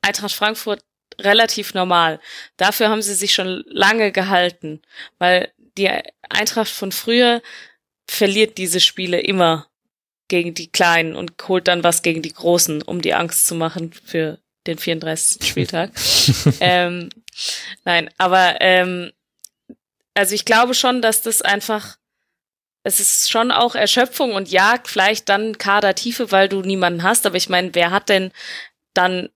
Eintracht 0.00 0.32
Frankfurt 0.32 0.84
relativ 1.20 1.74
normal. 1.74 2.20
Dafür 2.56 2.88
haben 2.88 3.02
sie 3.02 3.14
sich 3.14 3.34
schon 3.34 3.64
lange 3.66 4.12
gehalten, 4.12 4.80
weil 5.18 5.52
die 5.76 5.90
Eintracht 6.28 6.70
von 6.70 6.92
früher 6.92 7.42
verliert 8.06 8.58
diese 8.58 8.80
Spiele 8.80 9.20
immer 9.20 9.68
gegen 10.28 10.54
die 10.54 10.70
Kleinen 10.70 11.14
und 11.14 11.32
holt 11.46 11.68
dann 11.68 11.84
was 11.84 12.02
gegen 12.02 12.22
die 12.22 12.32
Großen, 12.32 12.82
um 12.82 13.02
die 13.02 13.14
Angst 13.14 13.46
zu 13.46 13.54
machen 13.54 13.92
für 13.92 14.38
den 14.66 14.78
34. 14.78 15.46
Spieltag. 15.46 15.90
ähm, 16.60 17.10
nein, 17.84 18.08
aber 18.18 18.56
ähm, 18.60 19.12
also 20.14 20.34
ich 20.34 20.44
glaube 20.44 20.74
schon, 20.74 21.02
dass 21.02 21.22
das 21.22 21.42
einfach 21.42 21.96
es 22.84 22.98
ist 22.98 23.30
schon 23.30 23.52
auch 23.52 23.76
Erschöpfung 23.76 24.34
und 24.34 24.50
ja, 24.50 24.74
vielleicht 24.84 25.28
dann 25.28 25.56
Kadertiefe, 25.56 26.32
weil 26.32 26.48
du 26.48 26.62
niemanden 26.62 27.04
hast. 27.04 27.26
Aber 27.26 27.36
ich 27.36 27.48
meine, 27.48 27.74
wer 27.74 27.92
hat 27.92 28.08
denn 28.08 28.32
dann 28.92 29.30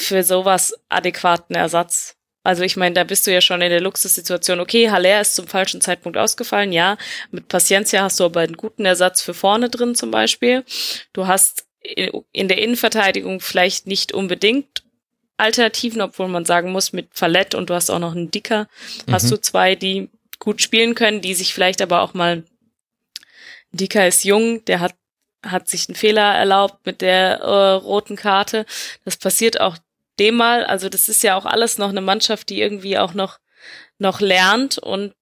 für 0.00 0.22
sowas 0.22 0.74
adäquaten 0.88 1.54
Ersatz. 1.54 2.16
Also 2.42 2.62
ich 2.62 2.76
meine, 2.76 2.94
da 2.94 3.04
bist 3.04 3.26
du 3.26 3.32
ja 3.32 3.40
schon 3.40 3.60
in 3.60 3.70
der 3.70 3.82
Luxussituation. 3.82 4.60
Okay, 4.60 4.90
Haller 4.90 5.20
ist 5.20 5.36
zum 5.36 5.46
falschen 5.46 5.82
Zeitpunkt 5.82 6.16
ausgefallen, 6.16 6.72
ja. 6.72 6.96
Mit 7.30 7.48
Paciencia 7.48 8.02
hast 8.02 8.18
du 8.18 8.24
aber 8.24 8.40
einen 8.40 8.56
guten 8.56 8.86
Ersatz 8.86 9.20
für 9.20 9.34
vorne 9.34 9.68
drin 9.68 9.94
zum 9.94 10.10
Beispiel. 10.10 10.64
Du 11.12 11.26
hast 11.26 11.66
in 11.82 12.48
der 12.48 12.58
Innenverteidigung 12.58 13.40
vielleicht 13.40 13.86
nicht 13.86 14.12
unbedingt 14.12 14.84
Alternativen, 15.40 16.00
obwohl 16.00 16.28
man 16.28 16.44
sagen 16.44 16.72
muss, 16.72 16.92
mit 16.92 17.08
Fallett 17.12 17.54
und 17.54 17.70
du 17.70 17.74
hast 17.74 17.90
auch 17.90 17.98
noch 17.98 18.14
einen 18.14 18.30
Dicker, 18.30 18.68
mhm. 19.06 19.12
hast 19.12 19.30
du 19.30 19.40
zwei, 19.40 19.74
die 19.74 20.08
gut 20.38 20.62
spielen 20.62 20.94
können, 20.94 21.20
die 21.20 21.34
sich 21.34 21.52
vielleicht 21.54 21.82
aber 21.82 22.02
auch 22.02 22.14
mal 22.14 22.44
Dicker 23.72 24.06
ist 24.06 24.24
jung, 24.24 24.64
der 24.64 24.80
hat 24.80 24.94
hat 25.42 25.68
sich 25.68 25.88
einen 25.88 25.96
Fehler 25.96 26.34
erlaubt 26.34 26.84
mit 26.84 27.00
der 27.00 27.40
äh, 27.40 27.72
roten 27.72 28.14
Karte. 28.16 28.66
Das 29.06 29.16
passiert 29.16 29.58
auch 29.58 29.78
dem 30.18 30.36
mal. 30.36 30.64
Also 30.64 30.88
das 30.90 31.08
ist 31.08 31.22
ja 31.22 31.34
auch 31.34 31.46
alles 31.46 31.78
noch 31.78 31.88
eine 31.88 32.02
Mannschaft, 32.02 32.50
die 32.50 32.60
irgendwie 32.60 32.98
auch 32.98 33.14
noch 33.14 33.38
noch 33.98 34.20
lernt 34.20 34.78
und 34.78 35.14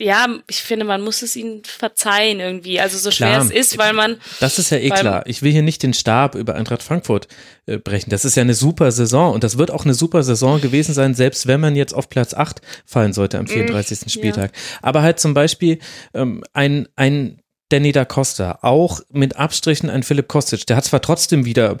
ja, 0.00 0.28
ich 0.48 0.62
finde, 0.62 0.84
man 0.84 1.02
muss 1.02 1.22
es 1.22 1.34
ihnen 1.34 1.64
verzeihen 1.64 2.38
irgendwie. 2.38 2.80
Also 2.80 2.96
so 2.98 3.10
schwer 3.10 3.32
klar. 3.32 3.44
es 3.44 3.50
ist, 3.50 3.78
weil 3.78 3.92
man. 3.92 4.18
Das 4.38 4.60
ist 4.60 4.70
ja 4.70 4.78
eh 4.78 4.90
klar. 4.90 5.24
Ich 5.26 5.42
will 5.42 5.50
hier 5.50 5.62
nicht 5.62 5.82
den 5.82 5.92
Stab 5.92 6.36
über 6.36 6.54
Eintracht 6.54 6.84
Frankfurt 6.84 7.26
äh, 7.66 7.78
brechen. 7.78 8.10
Das 8.10 8.24
ist 8.24 8.36
ja 8.36 8.42
eine 8.42 8.54
super 8.54 8.92
Saison 8.92 9.34
und 9.34 9.42
das 9.42 9.58
wird 9.58 9.72
auch 9.72 9.84
eine 9.84 9.94
super 9.94 10.22
Saison 10.22 10.60
gewesen 10.60 10.94
sein, 10.94 11.14
selbst 11.14 11.48
wenn 11.48 11.60
man 11.60 11.74
jetzt 11.74 11.94
auf 11.94 12.08
Platz 12.08 12.32
8 12.32 12.60
fallen 12.86 13.12
sollte 13.12 13.38
am 13.38 13.48
34. 13.48 14.06
Mm, 14.06 14.08
Spieltag. 14.08 14.52
Ja. 14.54 14.78
Aber 14.82 15.02
halt 15.02 15.18
zum 15.18 15.34
Beispiel 15.34 15.80
ähm, 16.14 16.44
ein, 16.52 16.86
ein 16.94 17.40
Danny 17.68 17.90
da 17.90 18.04
Costa, 18.04 18.60
auch 18.62 19.00
mit 19.10 19.36
Abstrichen 19.36 19.90
ein 19.90 20.04
Philipp 20.04 20.28
Kostic. 20.28 20.64
Der 20.66 20.76
hat 20.76 20.84
zwar 20.84 21.02
trotzdem 21.02 21.44
wieder 21.44 21.78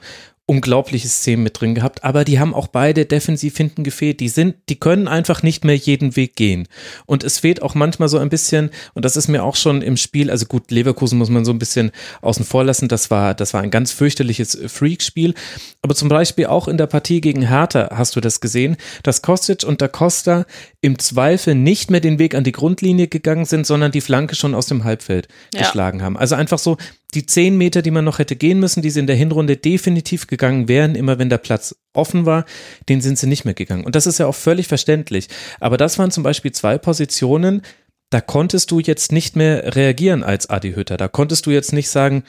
unglaubliche 0.48 1.08
Szenen 1.08 1.42
mit 1.42 1.60
drin 1.60 1.74
gehabt, 1.74 2.04
aber 2.04 2.24
die 2.24 2.40
haben 2.40 2.54
auch 2.54 2.68
beide 2.68 3.04
defensiv 3.04 3.54
hinten 3.58 3.84
gefehlt. 3.84 4.18
Die 4.18 4.30
sind, 4.30 4.56
die 4.70 4.80
können 4.80 5.06
einfach 5.06 5.42
nicht 5.42 5.62
mehr 5.62 5.76
jeden 5.76 6.16
Weg 6.16 6.36
gehen. 6.36 6.68
Und 7.04 7.22
es 7.22 7.38
fehlt 7.38 7.60
auch 7.60 7.74
manchmal 7.74 8.08
so 8.08 8.16
ein 8.16 8.30
bisschen, 8.30 8.70
und 8.94 9.04
das 9.04 9.18
ist 9.18 9.28
mir 9.28 9.44
auch 9.44 9.56
schon 9.56 9.82
im 9.82 9.98
Spiel, 9.98 10.30
also 10.30 10.46
gut, 10.46 10.70
Leverkusen 10.70 11.18
muss 11.18 11.28
man 11.28 11.44
so 11.44 11.52
ein 11.52 11.58
bisschen 11.58 11.90
außen 12.22 12.46
vor 12.46 12.64
lassen. 12.64 12.88
Das 12.88 13.10
war, 13.10 13.34
das 13.34 13.52
war 13.52 13.60
ein 13.60 13.70
ganz 13.70 13.92
fürchterliches 13.92 14.58
Freak-Spiel. 14.66 15.34
Aber 15.82 15.94
zum 15.94 16.08
Beispiel 16.08 16.46
auch 16.46 16.66
in 16.66 16.78
der 16.78 16.86
Partie 16.86 17.20
gegen 17.20 17.46
Hertha 17.46 17.90
hast 17.92 18.16
du 18.16 18.20
das 18.22 18.40
gesehen, 18.40 18.78
dass 19.02 19.20
Kostic 19.20 19.64
und 19.64 19.82
Da 19.82 19.88
Costa 19.88 20.46
im 20.80 20.98
Zweifel 20.98 21.56
nicht 21.56 21.90
mehr 21.90 22.00
den 22.00 22.18
Weg 22.18 22.34
an 22.34 22.44
die 22.44 22.52
Grundlinie 22.52 23.08
gegangen 23.08 23.44
sind, 23.44 23.66
sondern 23.66 23.92
die 23.92 24.00
Flanke 24.00 24.34
schon 24.34 24.54
aus 24.54 24.64
dem 24.64 24.84
Halbfeld 24.84 25.28
ja. 25.52 25.60
geschlagen 25.60 26.02
haben. 26.02 26.16
Also 26.16 26.36
einfach 26.36 26.58
so, 26.58 26.78
die 27.14 27.24
zehn 27.24 27.56
Meter, 27.56 27.80
die 27.82 27.90
man 27.90 28.04
noch 28.04 28.18
hätte 28.18 28.36
gehen 28.36 28.60
müssen, 28.60 28.82
die 28.82 28.90
sie 28.90 29.00
in 29.00 29.06
der 29.06 29.16
Hinrunde 29.16 29.56
definitiv 29.56 30.26
gegangen 30.26 30.68
wären, 30.68 30.94
immer 30.94 31.18
wenn 31.18 31.30
der 31.30 31.38
Platz 31.38 31.74
offen 31.94 32.26
war, 32.26 32.44
den 32.88 33.00
sind 33.00 33.18
sie 33.18 33.26
nicht 33.26 33.44
mehr 33.44 33.54
gegangen. 33.54 33.84
Und 33.84 33.94
das 33.94 34.06
ist 34.06 34.18
ja 34.18 34.26
auch 34.26 34.34
völlig 34.34 34.68
verständlich. 34.68 35.28
Aber 35.58 35.78
das 35.78 35.98
waren 35.98 36.10
zum 36.10 36.22
Beispiel 36.22 36.52
zwei 36.52 36.76
Positionen, 36.76 37.62
da 38.10 38.20
konntest 38.20 38.70
du 38.70 38.80
jetzt 38.80 39.12
nicht 39.12 39.36
mehr 39.36 39.74
reagieren 39.74 40.22
als 40.22 40.50
Adi 40.50 40.72
Hütter. 40.72 40.96
Da 40.96 41.08
konntest 41.08 41.46
du 41.46 41.50
jetzt 41.50 41.72
nicht 41.72 41.88
sagen, 41.88 42.24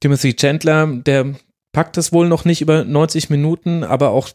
Timothy 0.00 0.34
Chandler, 0.34 0.86
der 0.86 1.34
packt 1.72 1.96
es 1.98 2.12
wohl 2.12 2.28
noch 2.28 2.44
nicht 2.44 2.60
über 2.62 2.84
90 2.84 3.30
Minuten, 3.30 3.84
aber 3.84 4.10
auch, 4.10 4.30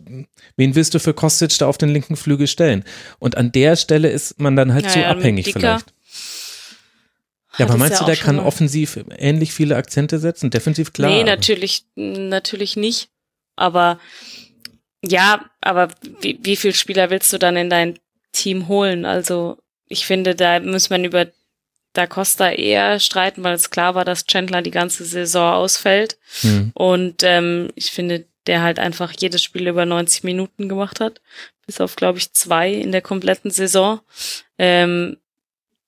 wen 0.58 0.75
willst 0.75 0.93
du 0.93 0.99
für 0.99 1.13
Kostic 1.13 1.58
da 1.58 1.67
auf 1.67 1.78
den 1.78 1.89
linken 1.89 2.15
Flügel 2.15 2.47
stellen? 2.47 2.84
Und 3.19 3.36
an 3.36 3.51
der 3.51 3.75
Stelle 3.75 4.10
ist 4.10 4.39
man 4.39 4.56
dann 4.56 4.73
halt 4.73 4.86
Ja, 4.86 4.91
zu 4.91 5.06
abhängig 5.06 5.45
Dicker 5.45 5.60
vielleicht. 5.60 5.93
Ja, 7.57 7.65
aber 7.65 7.77
meinst 7.77 7.99
ja 7.99 7.99
du, 7.99 8.05
der 8.05 8.15
kann 8.15 8.39
offensiv 8.39 8.99
ähnlich 9.17 9.53
viele 9.53 9.75
Akzente 9.75 10.19
setzen? 10.19 10.49
Defensiv 10.49 10.93
klar. 10.93 11.09
nee, 11.09 11.23
natürlich, 11.23 11.85
natürlich 11.95 12.75
nicht. 12.75 13.09
Aber 13.55 13.99
ja, 15.03 15.45
aber 15.61 15.89
wie, 16.21 16.39
wie 16.41 16.55
viel 16.55 16.73
Spieler 16.73 17.09
willst 17.09 17.31
du 17.31 17.37
dann 17.37 17.55
in 17.55 17.69
dein 17.69 17.99
Team 18.31 18.67
holen? 18.67 19.05
Also 19.05 19.57
ich 19.87 20.05
finde, 20.05 20.35
da 20.35 20.59
muss 20.59 20.89
man 20.89 21.05
über 21.05 21.27
Da 21.93 22.07
Costa 22.07 22.49
eher 22.49 22.99
streiten, 22.99 23.43
weil 23.43 23.53
es 23.53 23.69
klar 23.69 23.95
war, 23.95 24.03
dass 24.03 24.25
Chandler 24.25 24.61
die 24.61 24.71
ganze 24.71 25.05
Saison 25.05 25.53
ausfällt. 25.53 26.17
Hm. 26.41 26.71
Und 26.73 27.23
ähm, 27.23 27.69
ich 27.75 27.91
finde, 27.91 28.25
der 28.47 28.61
halt 28.61 28.79
einfach 28.79 29.13
jedes 29.17 29.43
Spiel 29.43 29.67
über 29.67 29.85
90 29.85 30.23
Minuten 30.23 30.69
gemacht 30.69 30.99
hat. 30.99 31.21
Bis 31.65 31.81
auf, 31.81 31.95
glaube 31.95 32.17
ich, 32.17 32.33
zwei 32.33 32.71
in 32.71 32.91
der 32.91 33.01
kompletten 33.01 33.49
Saison. 33.49 34.01
Ähm, 34.57 35.17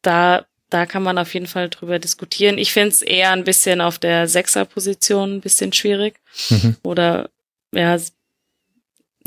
da, 0.02 0.46
da 0.70 0.86
kann 0.86 1.04
man 1.04 1.18
auf 1.18 1.34
jeden 1.34 1.48
Fall 1.48 1.70
drüber 1.70 2.00
diskutieren. 2.00 2.58
Ich 2.58 2.74
finde 2.74 2.90
es 2.90 3.02
eher 3.02 3.32
ein 3.32 3.44
bisschen 3.44 3.82
auf 3.82 4.00
der 4.00 4.28
Sechser-Position 4.28 5.38
ein 5.38 5.42
bisschen 5.42 5.72
schwierig. 5.74 6.20
Mhm. 6.50 6.76
Oder 6.84 7.30
ja, 7.74 7.98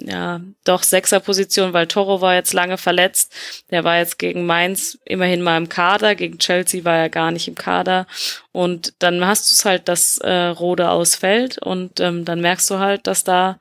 ja, 0.06 0.40
doch 0.64 0.82
Sechser-Position, 0.82 1.72
weil 1.72 1.86
Toro 1.86 2.20
war 2.20 2.34
jetzt 2.34 2.52
lange 2.52 2.78
verletzt. 2.78 3.34
Der 3.70 3.84
war 3.84 3.98
jetzt 3.98 4.18
gegen 4.18 4.46
Mainz 4.46 4.98
immerhin 5.04 5.42
mal 5.42 5.56
im 5.56 5.68
Kader, 5.68 6.14
gegen 6.14 6.38
Chelsea 6.38 6.84
war 6.84 6.96
er 6.96 7.08
gar 7.10 7.30
nicht 7.30 7.48
im 7.48 7.54
Kader. 7.54 8.06
Und 8.52 8.94
dann 8.98 9.24
hast 9.26 9.50
du 9.50 9.54
es 9.54 9.64
halt, 9.64 9.88
dass 9.88 10.18
äh, 10.18 10.46
Rode 10.46 10.90
ausfällt 10.90 11.58
und 11.58 12.00
ähm, 12.00 12.24
dann 12.24 12.40
merkst 12.40 12.70
du 12.70 12.78
halt, 12.78 13.06
dass 13.06 13.24
da, 13.24 13.58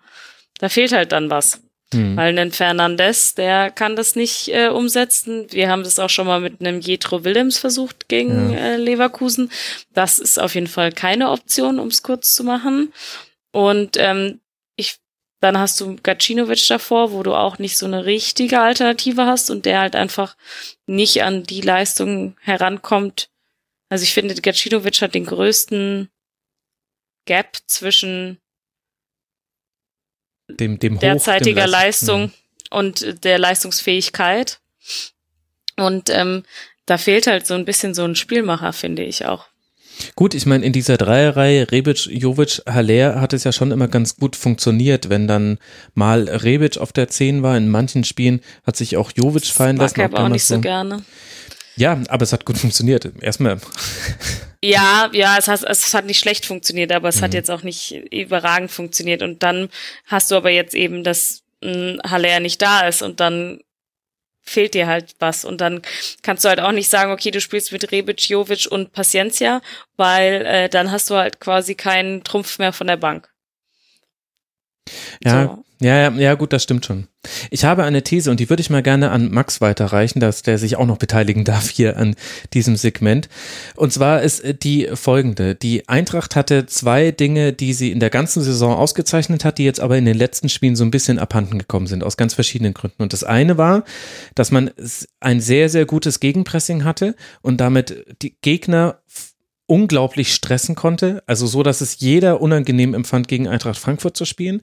da 0.59 0.69
fehlt 0.69 0.93
halt 0.93 1.11
dann 1.11 1.29
was. 1.29 1.61
Hm. 1.93 2.15
Weil 2.15 2.37
ein 2.37 2.51
Fernandes, 2.51 3.33
der 3.33 3.71
kann 3.71 3.95
das 3.95 4.15
nicht 4.15 4.49
äh, 4.49 4.67
umsetzen. 4.67 5.51
Wir 5.51 5.69
haben 5.69 5.83
das 5.83 5.97
auch 5.97 6.09
schon 6.09 6.27
mal 6.27 6.39
mit 6.39 6.59
einem 6.61 6.81
Jetro 6.81 7.23
Willems 7.23 7.57
versucht 7.57 8.07
gegen 8.09 8.51
Ja. 8.51 8.59
äh, 8.59 8.77
Leverkusen. 8.77 9.51
Das 9.93 10.19
ist 10.19 10.39
auf 10.39 10.53
jeden 10.53 10.67
Fall 10.67 10.91
keine 10.91 11.31
Option, 11.31 11.79
um 11.79 11.87
es 11.87 12.03
kurz 12.03 12.35
zu 12.35 12.43
machen. 12.43 12.93
Und 13.51 13.97
ähm, 13.97 14.39
ich, 14.75 14.97
dann 15.41 15.57
hast 15.57 15.81
du 15.81 15.95
Gacinovic 16.03 16.67
davor, 16.67 17.11
wo 17.11 17.23
du 17.23 17.33
auch 17.33 17.57
nicht 17.57 17.75
so 17.77 17.87
eine 17.87 18.05
richtige 18.05 18.59
Alternative 18.59 19.25
hast 19.25 19.49
und 19.49 19.65
der 19.65 19.79
halt 19.79 19.95
einfach 19.95 20.35
nicht 20.85 21.23
an 21.23 21.41
die 21.43 21.61
Leistung 21.61 22.37
herankommt. 22.41 23.29
Also 23.89 24.03
ich 24.03 24.13
finde, 24.13 24.35
Gacinovic 24.35 25.01
hat 25.01 25.15
den 25.15 25.25
größten 25.25 26.09
Gap 27.25 27.57
zwischen 27.65 28.37
Dem, 30.49 30.79
dem 30.79 30.95
Hoch, 30.95 30.99
derzeitiger 30.99 31.63
dem 31.65 31.71
Leist- 31.71 32.01
Leistung 32.01 32.21
Hm. 32.23 32.31
und 32.71 33.23
der 33.23 33.39
Leistungsfähigkeit. 33.39 34.59
Und 35.77 36.09
ähm, 36.09 36.43
da 36.85 36.97
fehlt 36.97 37.27
halt 37.27 37.47
so 37.47 37.53
ein 37.53 37.65
bisschen 37.65 37.93
so 37.93 38.03
ein 38.03 38.15
Spielmacher, 38.15 38.73
finde 38.73 39.03
ich 39.03 39.25
auch. 39.25 39.45
Gut, 40.15 40.33
ich 40.33 40.45
meine, 40.45 40.65
in 40.65 40.71
dieser 40.71 40.95
Dreierreihe 40.97 41.69
Rebic, 41.71 42.05
Jovic, 42.05 42.61
Haller 42.65 43.19
hat 43.19 43.33
es 43.33 43.43
ja 43.43 43.51
schon 43.51 43.71
immer 43.71 43.89
ganz 43.89 44.15
gut 44.15 44.37
funktioniert, 44.37 45.09
wenn 45.09 45.27
dann 45.27 45.57
mal 45.93 46.29
Rebic 46.29 46.77
auf 46.77 46.93
der 46.93 47.09
10 47.09 47.43
war. 47.43 47.57
In 47.57 47.67
manchen 47.69 48.05
Spielen 48.05 48.39
hat 48.65 48.77
sich 48.77 48.95
auch 48.95 49.11
Jovic 49.13 49.45
fallen 49.47 49.75
Mag 49.75 49.83
lassen. 49.87 49.99
er 49.99 50.05
aber 50.05 50.19
auch 50.23 50.29
nicht 50.29 50.45
so 50.45 50.61
gerne. 50.61 51.03
Ja, 51.79 51.97
aber 52.09 52.23
es 52.23 52.33
hat 52.33 52.45
gut 52.45 52.57
funktioniert. 52.57 53.09
Erstmal, 53.21 53.59
Ja, 54.61 55.09
ja, 55.13 55.37
es 55.37 55.47
hat, 55.47 55.63
es 55.63 55.93
hat 55.93 56.05
nicht 56.05 56.19
schlecht 56.19 56.45
funktioniert, 56.45 56.91
aber 56.91 57.07
es 57.07 57.17
Mhm. 57.17 57.21
hat 57.21 57.33
jetzt 57.33 57.49
auch 57.49 57.63
nicht 57.63 57.91
überragend 58.11 58.69
funktioniert. 58.71 59.21
Und 59.21 59.41
dann 59.43 59.69
hast 60.05 60.29
du 60.31 60.35
aber 60.35 60.49
jetzt 60.49 60.75
eben, 60.75 61.03
dass 61.05 61.43
mh, 61.63 61.99
Haller 62.09 62.39
nicht 62.41 62.61
da 62.61 62.81
ist 62.87 63.01
und 63.01 63.19
dann 63.21 63.61
fehlt 64.41 64.73
dir 64.73 64.87
halt 64.87 65.15
was. 65.19 65.45
Und 65.45 65.61
dann 65.61 65.81
kannst 66.23 66.43
du 66.43 66.49
halt 66.49 66.59
auch 66.59 66.71
nicht 66.73 66.89
sagen, 66.89 67.11
okay, 67.11 67.31
du 67.31 67.39
spielst 67.39 67.71
mit 67.71 67.89
Rebic, 67.91 68.27
Jovic 68.29 68.67
und 68.69 68.91
Paciencia, 68.91 69.61
weil 69.95 70.45
äh, 70.45 70.69
dann 70.69 70.91
hast 70.91 71.09
du 71.09 71.15
halt 71.15 71.39
quasi 71.39 71.75
keinen 71.75 72.23
Trumpf 72.25 72.59
mehr 72.59 72.73
von 72.73 72.87
der 72.87 72.97
Bank. 72.97 73.29
ja, 75.23 75.45
So. 75.45 75.65
Ja, 75.81 76.09
ja, 76.09 76.11
ja, 76.11 76.35
gut, 76.35 76.51
das 76.51 76.63
stimmt 76.63 76.85
schon. 76.85 77.07
Ich 77.51 77.63
habe 77.63 77.85
eine 77.85 78.03
These 78.03 78.31
und 78.31 78.41
die 78.41 78.49
würde 78.49 78.59
ich 78.59 78.69
mal 78.69 78.83
gerne 78.83 79.11
an 79.11 79.31
Max 79.31 79.61
weiterreichen, 79.61 80.19
dass 80.19 80.41
der 80.41 80.57
sich 80.57 80.75
auch 80.75 80.85
noch 80.85 80.97
beteiligen 80.97 81.43
darf 81.45 81.69
hier 81.69 81.95
an 81.95 82.15
diesem 82.53 82.75
Segment. 82.75 83.29
Und 83.77 83.93
zwar 83.93 84.21
ist 84.21 84.41
äh, 84.41 84.53
die 84.53 84.89
folgende. 84.93 85.55
Die 85.55 85.87
Eintracht 85.87 86.35
hatte 86.35 86.65
zwei 86.65 87.11
Dinge, 87.11 87.53
die 87.53 87.73
sie 87.73 87.91
in 87.91 88.01
der 88.01 88.09
ganzen 88.09 88.43
Saison 88.43 88.75
ausgezeichnet 88.75 89.45
hat, 89.45 89.57
die 89.57 89.63
jetzt 89.63 89.79
aber 89.79 89.97
in 89.97 90.05
den 90.05 90.17
letzten 90.17 90.49
Spielen 90.49 90.75
so 90.75 90.83
ein 90.83 90.91
bisschen 90.91 91.17
abhanden 91.17 91.59
gekommen 91.59 91.87
sind, 91.87 92.03
aus 92.03 92.17
ganz 92.17 92.33
verschiedenen 92.33 92.73
Gründen. 92.73 93.01
Und 93.01 93.13
das 93.13 93.23
eine 93.23 93.57
war, 93.57 93.85
dass 94.35 94.51
man 94.51 94.71
ein 95.21 95.39
sehr, 95.39 95.69
sehr 95.69 95.85
gutes 95.85 96.19
Gegenpressing 96.19 96.83
hatte 96.83 97.15
und 97.41 97.61
damit 97.61 98.05
die 98.21 98.35
Gegner 98.41 98.99
unglaublich 99.69 100.33
stressen 100.33 100.75
konnte, 100.75 101.21
also 101.27 101.45
so, 101.45 101.61
dass 101.63 101.81
es 101.81 101.99
jeder 101.99 102.41
unangenehm 102.41 102.93
empfand, 102.93 103.27
gegen 103.27 103.47
Eintracht 103.47 103.77
Frankfurt 103.77 104.17
zu 104.17 104.25
spielen. 104.25 104.61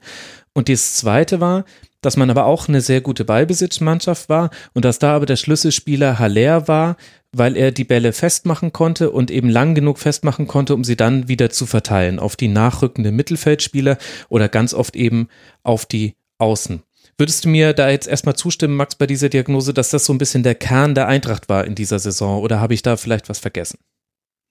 Und 0.53 0.69
das 0.69 0.95
zweite 0.95 1.39
war, 1.39 1.65
dass 2.01 2.17
man 2.17 2.29
aber 2.29 2.45
auch 2.45 2.67
eine 2.67 2.81
sehr 2.81 3.01
gute 3.01 3.25
Ballbesitzmannschaft 3.25 4.29
war 4.29 4.49
und 4.73 4.85
dass 4.85 4.99
da 4.99 5.15
aber 5.15 5.25
der 5.25 5.37
Schlüsselspieler 5.37 6.19
Haller 6.19 6.67
war, 6.67 6.97
weil 7.31 7.55
er 7.55 7.71
die 7.71 7.85
Bälle 7.85 8.13
festmachen 8.13 8.73
konnte 8.73 9.11
und 9.11 9.31
eben 9.31 9.49
lang 9.49 9.75
genug 9.75 9.97
festmachen 9.97 10.47
konnte, 10.47 10.73
um 10.73 10.83
sie 10.83 10.97
dann 10.97 11.27
wieder 11.27 11.49
zu 11.49 11.65
verteilen 11.65 12.19
auf 12.19 12.35
die 12.35 12.47
nachrückenden 12.47 13.15
Mittelfeldspieler 13.15 13.97
oder 14.29 14.49
ganz 14.49 14.73
oft 14.73 14.95
eben 14.95 15.29
auf 15.63 15.85
die 15.85 16.15
Außen. 16.37 16.83
Würdest 17.17 17.45
du 17.45 17.49
mir 17.49 17.73
da 17.73 17.89
jetzt 17.89 18.07
erstmal 18.07 18.35
zustimmen, 18.35 18.75
Max, 18.75 18.95
bei 18.95 19.07
dieser 19.07 19.29
Diagnose, 19.29 19.73
dass 19.73 19.89
das 19.89 20.05
so 20.05 20.13
ein 20.13 20.19
bisschen 20.19 20.43
der 20.43 20.55
Kern 20.55 20.95
der 20.95 21.07
Eintracht 21.07 21.49
war 21.49 21.65
in 21.65 21.75
dieser 21.75 21.97
Saison 21.97 22.41
oder 22.41 22.59
habe 22.59 22.73
ich 22.73 22.83
da 22.83 22.97
vielleicht 22.97 23.29
was 23.29 23.39
vergessen? 23.39 23.79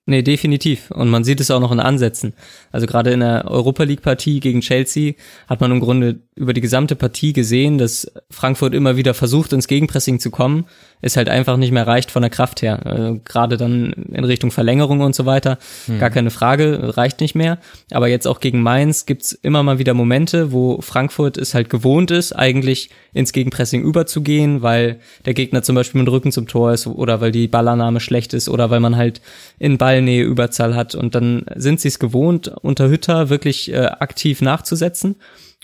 Nee, 0.09 0.23
definitiv. 0.23 0.93
Und 0.93 1.11
man 1.11 1.25
sieht 1.25 1.41
es 1.41 1.51
auch 1.51 1.59
noch 1.59 1.73
in 1.73 1.81
Ansätzen. 1.81 2.35
Also 2.71 2.87
gerade 2.87 3.11
in 3.11 3.21
der 3.21 3.51
Europa 3.51 3.83
League 3.83 4.03
Partie 4.03 4.39
gegen 4.39 4.61
Chelsea 4.61 5.15
hat 5.49 5.61
man 5.61 5.73
im 5.73 5.81
Grunde 5.81 6.21
über 6.37 6.53
die 6.53 6.61
gesamte 6.61 6.95
Partie 6.95 7.33
gesehen, 7.33 7.77
dass 7.77 8.13
Frankfurt 8.31 8.73
immer 8.73 8.97
wieder 8.97 9.15
versucht, 9.15 9.53
ins 9.53 9.67
Gegenpressing 9.67 10.21
zu 10.21 10.31
kommen, 10.31 10.67
es 11.01 11.17
halt 11.17 11.29
einfach 11.29 11.57
nicht 11.57 11.73
mehr 11.73 11.87
reicht 11.87 12.11
von 12.11 12.23
der 12.23 12.31
Kraft 12.31 12.63
her. 12.63 12.85
Also 12.85 13.21
gerade 13.25 13.57
dann 13.57 13.93
in 14.13 14.25
Richtung 14.25 14.51
Verlängerung 14.51 15.01
und 15.01 15.15
so 15.15 15.27
weiter, 15.27 15.59
gar 15.99 16.11
keine 16.11 16.31
Frage, 16.31 16.97
reicht 16.97 17.21
nicht 17.21 17.35
mehr. 17.35 17.59
Aber 17.91 18.09
jetzt 18.09 18.27
auch 18.27 18.41
gegen 18.41 18.63
Mainz 18.63 19.07
gibt's 19.07 19.33
immer 19.33 19.63
mal 19.63 19.79
wieder 19.79 19.95
Momente, 19.95 20.53
wo 20.53 20.81
Frankfurt 20.81 21.37
es 21.37 21.55
halt 21.55 21.71
gewohnt 21.71 22.11
ist, 22.11 22.33
eigentlich 22.33 22.91
ins 23.13 23.33
Gegenpressing 23.33 23.83
überzugehen, 23.83 24.63
weil 24.63 25.01
der 25.25 25.35
Gegner 25.35 25.63
zum 25.63 25.75
Beispiel 25.75 26.01
mit 26.01 26.09
dem 26.09 26.15
Rücken 26.15 26.33
zum 26.33 26.49
Tor 26.49 26.73
ist 26.73 26.87
oder 26.87 27.21
weil 27.21 27.33
die 27.33 27.49
Ballannahme 27.49 28.01
schlecht 28.01 28.35
ist 28.35 28.49
oder 28.49 28.71
weil 28.71 28.81
man 28.81 28.97
halt 28.97 29.21
in 29.59 29.79
Ballnähe 29.79 30.25
Überzahl 30.25 30.75
hat. 30.75 30.95
Und 30.95 31.15
dann 31.15 31.47
sind 31.55 31.81
sie 31.81 31.89
es 31.89 31.99
gewohnt, 31.99 32.49
unter 32.63 32.89
Hütter 32.89 33.29
wirklich 33.29 33.73
äh, 33.73 33.87
aktiv 33.87 34.41
nachzusetzen. 34.41 35.17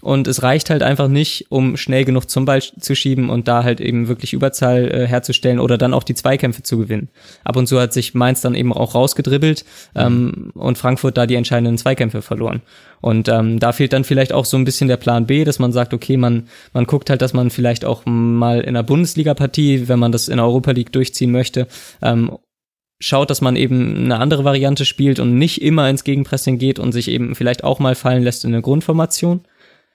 Und 0.03 0.27
es 0.27 0.43
reicht 0.43 0.69
halt 0.69 0.83
einfach 0.83 1.07
nicht, 1.07 1.47
um 1.49 1.77
schnell 1.77 2.05
genug 2.05 2.29
zum 2.29 2.45
Ball 2.45 2.61
zu 2.61 2.97
schieben 2.97 3.31
und 3.31 3.47
da 3.47 3.63
halt 3.63 3.81
eben 3.81 4.09
wirklich 4.09 4.33
Überzahl 4.33 4.91
äh, 4.91 5.07
herzustellen 5.07 5.61
oder 5.61 5.79
dann 5.79 5.95
auch 5.95 6.03
die 6.03 6.17
Zweikämpfe 6.17 6.65
zu 6.65 6.77
gewinnen. 6.77 7.09
Ab 7.45 7.55
und 7.55 7.69
zu 7.69 7.81
hat 7.81 7.93
sich 7.93 8.13
Mainz 8.13 8.41
dann 8.41 8.57
eben 8.57 8.73
auch 8.73 8.97
rausgedribbelt 8.97 9.65
ähm, 9.95 10.51
und 10.55 10.77
Frankfurt 10.77 11.17
da 11.17 11.27
die 11.27 11.37
entscheidenden 11.37 11.79
Zweikämpfe 11.79 12.21
verloren. 12.21 12.63
Und 13.01 13.29
ähm, 13.29 13.61
da 13.61 13.71
fehlt 13.71 13.93
dann 13.93 14.03
vielleicht 14.03 14.33
auch 14.33 14.45
so 14.45 14.57
ein 14.57 14.65
bisschen 14.65 14.89
der 14.89 14.97
Plan 14.97 15.27
B, 15.27 15.45
dass 15.45 15.61
man 15.61 15.71
sagt, 15.71 15.95
okay, 15.95 16.17
man, 16.17 16.49
man 16.73 16.87
guckt 16.87 17.09
halt, 17.09 17.23
dass 17.23 17.33
man 17.33 17.51
vielleicht 17.51 17.85
auch 17.85 18.03
mal 18.05 18.61
in 18.61 18.71
einer 18.71 18.83
Bundesliga-Partie, 18.83 19.87
wenn 19.87 20.01
man 20.01 20.11
das 20.11 20.27
in 20.27 20.39
der 20.39 20.47
Europa 20.47 20.73
League 20.73 20.93
durchziehen 20.93 21.31
möchte, 21.31 21.69
ähm, 22.03 22.39
schaut, 22.99 23.31
dass 23.31 23.41
man 23.41 23.57
eben 23.57 24.05
eine 24.05 24.19
andere 24.19 24.45
Variante 24.45 24.85
spielt 24.85 25.21
und 25.21 25.37
nicht 25.37 25.63
immer 25.63 25.89
ins 25.89 26.05
Gegenpressing 26.05 26.59
geht 26.59 26.79
und 26.79 26.93
sich 26.93 27.09
eben 27.09 27.35
vielleicht 27.35 27.63
auch 27.63 27.79
mal 27.79 27.95
fallen 27.95 28.23
lässt 28.23 28.45
in 28.45 28.53
eine 28.53 28.63
Grundformation. 28.63 29.43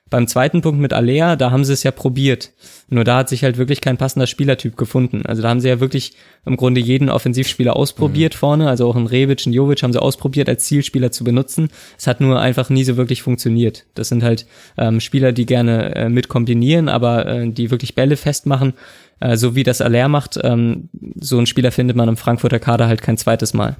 Beim 0.09 0.27
zweiten 0.27 0.61
Punkt 0.61 0.79
mit 0.79 0.93
Alea, 0.93 1.35
da 1.35 1.51
haben 1.51 1.65
sie 1.65 1.73
es 1.73 1.83
ja 1.83 1.91
probiert. 1.91 2.51
Nur 2.89 3.03
da 3.03 3.17
hat 3.17 3.29
sich 3.29 3.43
halt 3.43 3.57
wirklich 3.57 3.81
kein 3.81 3.97
passender 3.97 4.27
Spielertyp 4.27 4.77
gefunden. 4.77 5.25
Also 5.25 5.41
da 5.41 5.49
haben 5.49 5.59
sie 5.59 5.67
ja 5.67 5.81
wirklich 5.81 6.13
im 6.45 6.55
Grunde 6.55 6.79
jeden 6.79 7.09
Offensivspieler 7.09 7.75
ausprobiert 7.75 8.33
vorne. 8.33 8.69
Also 8.69 8.87
auch 8.87 8.95
einen 8.95 9.07
Rebic, 9.07 9.45
einen 9.45 9.53
Jovic 9.53 9.83
haben 9.83 9.91
sie 9.91 10.01
ausprobiert, 10.01 10.47
als 10.47 10.63
Zielspieler 10.65 11.11
zu 11.11 11.25
benutzen. 11.25 11.69
Es 11.97 12.07
hat 12.07 12.21
nur 12.21 12.39
einfach 12.39 12.69
nie 12.69 12.85
so 12.85 12.95
wirklich 12.95 13.21
funktioniert. 13.21 13.85
Das 13.95 14.07
sind 14.07 14.23
halt 14.23 14.45
ähm, 14.77 15.01
Spieler, 15.01 15.33
die 15.33 15.45
gerne 15.45 15.95
äh, 15.95 16.09
mit 16.09 16.29
kombinieren, 16.29 16.87
aber 16.87 17.25
äh, 17.25 17.49
die 17.49 17.71
wirklich 17.71 17.95
Bälle 17.95 18.15
festmachen. 18.15 18.73
Äh, 19.19 19.35
so 19.35 19.55
wie 19.55 19.63
das 19.63 19.81
Aller 19.81 20.07
macht, 20.07 20.39
ähm, 20.41 20.89
so 21.15 21.37
einen 21.37 21.47
Spieler 21.47 21.71
findet 21.71 21.97
man 21.97 22.07
im 22.07 22.17
Frankfurter 22.17 22.59
Kader 22.59 22.87
halt 22.87 23.01
kein 23.01 23.17
zweites 23.17 23.53
Mal. 23.53 23.75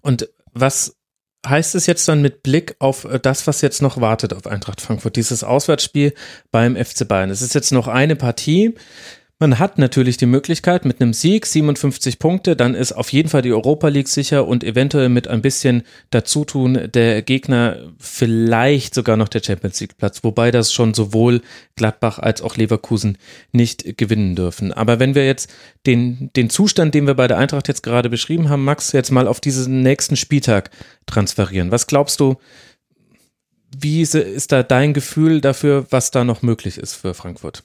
Und 0.00 0.28
was 0.54 0.96
heißt 1.46 1.74
es 1.74 1.86
jetzt 1.86 2.08
dann 2.08 2.22
mit 2.22 2.42
Blick 2.42 2.76
auf 2.78 3.04
äh, 3.04 3.20
das, 3.20 3.46
was 3.46 3.60
jetzt 3.60 3.82
noch 3.82 4.00
wartet 4.00 4.32
auf 4.32 4.46
Eintracht 4.46 4.80
Frankfurt, 4.80 5.16
dieses 5.16 5.44
Auswärtsspiel 5.44 6.14
beim 6.50 6.76
FC 6.76 7.06
Bayern? 7.06 7.30
Es 7.30 7.42
ist 7.42 7.54
jetzt 7.54 7.72
noch 7.72 7.88
eine 7.88 8.16
Partie. 8.16 8.74
Man 9.40 9.60
hat 9.60 9.78
natürlich 9.78 10.16
die 10.16 10.26
Möglichkeit 10.26 10.84
mit 10.84 11.00
einem 11.00 11.12
Sieg 11.12 11.46
57 11.46 12.18
Punkte, 12.18 12.56
dann 12.56 12.74
ist 12.74 12.90
auf 12.90 13.12
jeden 13.12 13.28
Fall 13.28 13.40
die 13.40 13.52
Europa 13.52 13.86
League 13.86 14.08
sicher 14.08 14.48
und 14.48 14.64
eventuell 14.64 15.08
mit 15.08 15.28
ein 15.28 15.42
bisschen 15.42 15.84
Dazutun 16.10 16.90
der 16.92 17.22
Gegner 17.22 17.92
vielleicht 18.00 18.96
sogar 18.96 19.16
noch 19.16 19.28
der 19.28 19.40
Champions 19.40 19.78
League 19.78 19.96
Platz, 19.96 20.24
wobei 20.24 20.50
das 20.50 20.72
schon 20.72 20.92
sowohl 20.92 21.40
Gladbach 21.76 22.18
als 22.18 22.42
auch 22.42 22.56
Leverkusen 22.56 23.16
nicht 23.52 23.96
gewinnen 23.96 24.34
dürfen. 24.34 24.72
Aber 24.72 24.98
wenn 24.98 25.14
wir 25.14 25.24
jetzt 25.24 25.48
den, 25.86 26.30
den 26.34 26.50
Zustand, 26.50 26.96
den 26.96 27.06
wir 27.06 27.14
bei 27.14 27.28
der 27.28 27.38
Eintracht 27.38 27.68
jetzt 27.68 27.84
gerade 27.84 28.10
beschrieben 28.10 28.48
haben, 28.48 28.64
Max, 28.64 28.90
jetzt 28.90 29.12
mal 29.12 29.28
auf 29.28 29.40
diesen 29.40 29.82
nächsten 29.82 30.16
Spieltag 30.16 30.72
transferieren. 31.06 31.70
Was 31.70 31.86
glaubst 31.86 32.18
du, 32.18 32.38
wie 33.78 34.02
ist 34.02 34.50
da 34.50 34.64
dein 34.64 34.94
Gefühl 34.94 35.40
dafür, 35.40 35.86
was 35.90 36.10
da 36.10 36.24
noch 36.24 36.42
möglich 36.42 36.76
ist 36.76 36.94
für 36.94 37.14
Frankfurt? 37.14 37.62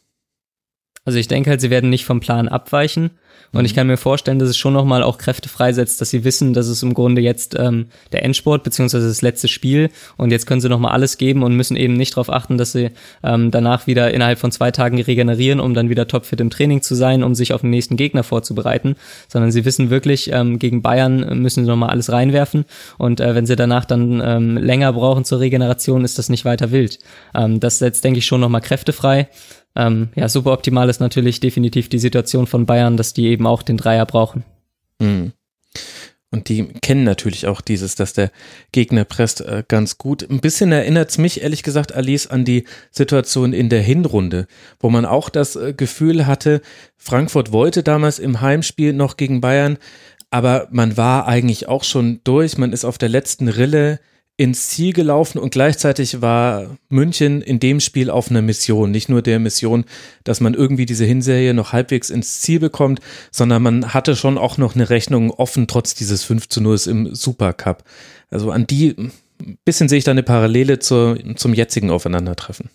Also 1.05 1.19
ich 1.19 1.27
denke 1.27 1.49
halt, 1.49 1.61
sie 1.61 1.69
werden 1.69 1.89
nicht 1.89 2.05
vom 2.05 2.19
Plan 2.19 2.47
abweichen. 2.47 3.11
Und 3.51 3.65
ich 3.65 3.73
mhm. 3.73 3.75
kann 3.75 3.87
mir 3.87 3.97
vorstellen, 3.97 4.39
dass 4.39 4.49
es 4.49 4.57
schon 4.57 4.73
nochmal 4.73 5.03
auch 5.03 5.17
Kräfte 5.17 5.47
freisetzt, 5.47 6.01
dass 6.01 6.09
sie 6.09 6.23
wissen, 6.23 6.53
dass 6.53 6.67
es 6.67 6.83
im 6.83 6.93
Grunde 6.93 7.21
jetzt 7.21 7.55
ähm, 7.57 7.87
der 8.11 8.23
Endsport 8.23 8.63
beziehungsweise 8.63 9.07
das 9.07 9.21
letzte 9.21 9.47
Spiel 9.47 9.89
und 10.17 10.31
jetzt 10.31 10.47
können 10.47 10.61
sie 10.61 10.69
nochmal 10.69 10.91
alles 10.91 11.17
geben 11.17 11.43
und 11.43 11.55
müssen 11.55 11.77
eben 11.77 11.93
nicht 11.93 12.13
darauf 12.13 12.31
achten, 12.31 12.57
dass 12.57 12.71
sie 12.71 12.89
ähm, 13.23 13.51
danach 13.51 13.87
wieder 13.87 14.13
innerhalb 14.13 14.39
von 14.39 14.51
zwei 14.51 14.71
Tagen 14.71 14.99
regenerieren, 15.01 15.59
um 15.59 15.73
dann 15.73 15.89
wieder 15.89 16.07
topfit 16.07 16.41
im 16.41 16.49
Training 16.49 16.81
zu 16.81 16.95
sein, 16.95 17.23
um 17.23 17.35
sich 17.35 17.53
auf 17.53 17.61
den 17.61 17.69
nächsten 17.69 17.95
Gegner 17.95 18.23
vorzubereiten, 18.23 18.95
sondern 19.27 19.51
sie 19.51 19.65
wissen 19.65 19.89
wirklich, 19.89 20.31
ähm, 20.31 20.57
gegen 20.57 20.81
Bayern 20.81 21.41
müssen 21.41 21.63
sie 21.63 21.69
nochmal 21.69 21.89
alles 21.89 22.11
reinwerfen 22.11 22.65
und 22.97 23.19
äh, 23.19 23.35
wenn 23.35 23.45
sie 23.45 23.55
danach 23.55 23.85
dann 23.85 24.21
ähm, 24.23 24.57
länger 24.57 24.93
brauchen 24.93 25.25
zur 25.25 25.39
Regeneration, 25.39 26.03
ist 26.03 26.17
das 26.17 26.29
nicht 26.29 26.45
weiter 26.45 26.71
wild. 26.71 26.99
Ähm, 27.35 27.59
das 27.59 27.79
setzt, 27.79 28.03
denke 28.03 28.19
ich, 28.19 28.25
schon 28.25 28.41
nochmal 28.41 28.61
Kräfte 28.61 28.93
frei. 28.93 29.27
Ähm, 29.75 30.09
ja, 30.15 30.29
super 30.29 30.51
optimal 30.51 30.89
ist 30.89 30.99
natürlich 30.99 31.39
definitiv 31.39 31.89
die 31.89 31.97
Situation 31.97 32.45
von 32.45 32.65
Bayern, 32.65 32.95
dass 32.95 33.13
die 33.13 33.22
eben 33.29 33.47
auch 33.47 33.63
den 33.63 33.77
Dreier 33.77 34.05
brauchen. 34.05 34.43
Mhm. 34.99 35.33
Und 36.33 36.49
die 36.49 36.65
kennen 36.81 37.03
natürlich 37.03 37.45
auch 37.45 37.61
dieses, 37.61 37.93
dass 37.93 38.13
der 38.13 38.31
Gegner 38.71 39.05
presst 39.05 39.41
äh, 39.41 39.63
ganz 39.67 39.99
gut. 39.99 40.27
Ein 40.27 40.39
bisschen 40.39 40.71
erinnert 40.71 41.11
es 41.11 41.19
mich, 41.19 41.43
ehrlich 41.43 41.61
gesagt, 41.61 41.93
Alice, 41.93 42.25
an 42.25 42.43
die 42.43 42.63
Situation 42.89 43.53
in 43.53 43.69
der 43.69 43.83
Hinrunde, 43.83 44.47
wo 44.79 44.89
man 44.89 45.05
auch 45.05 45.29
das 45.29 45.55
äh, 45.55 45.73
Gefühl 45.73 46.25
hatte, 46.25 46.61
Frankfurt 46.97 47.51
wollte 47.51 47.83
damals 47.83 48.17
im 48.17 48.41
Heimspiel 48.41 48.93
noch 48.93 49.15
gegen 49.15 49.41
Bayern, 49.41 49.77
aber 50.31 50.67
man 50.71 50.97
war 50.97 51.27
eigentlich 51.27 51.67
auch 51.67 51.83
schon 51.83 52.21
durch. 52.23 52.57
Man 52.57 52.73
ist 52.73 52.83
auf 52.83 52.97
der 52.97 53.09
letzten 53.09 53.47
Rille 53.47 53.99
ins 54.35 54.69
Ziel 54.69 54.93
gelaufen 54.93 55.37
und 55.37 55.51
gleichzeitig 55.51 56.21
war 56.21 56.77
München 56.89 57.41
in 57.41 57.59
dem 57.59 57.79
Spiel 57.79 58.09
auf 58.09 58.31
einer 58.31 58.41
Mission. 58.41 58.89
Nicht 58.89 59.07
nur 59.07 59.21
der 59.21 59.39
Mission, 59.39 59.85
dass 60.23 60.41
man 60.41 60.55
irgendwie 60.55 60.87
diese 60.87 61.05
Hinserie 61.05 61.53
noch 61.53 61.71
halbwegs 61.71 62.09
ins 62.09 62.41
Ziel 62.41 62.59
bekommt, 62.59 62.99
sondern 63.31 63.61
man 63.61 63.93
hatte 63.93 64.15
schon 64.15 64.39
auch 64.39 64.57
noch 64.57 64.73
eine 64.73 64.89
Rechnung 64.89 65.29
offen, 65.29 65.67
trotz 65.67 65.93
dieses 65.93 66.23
5 66.23 66.49
zu 66.49 66.61
0 66.61 66.79
im 66.87 67.15
Supercup. 67.15 67.83
Also 68.31 68.49
an 68.49 68.65
die 68.65 68.95
bisschen 69.65 69.89
sehe 69.89 69.97
ich 69.97 70.03
da 70.03 70.11
eine 70.11 70.23
Parallele 70.23 70.79
zur, 70.79 71.17
zum 71.35 71.53
jetzigen 71.53 71.91
Aufeinandertreffen. 71.91 72.69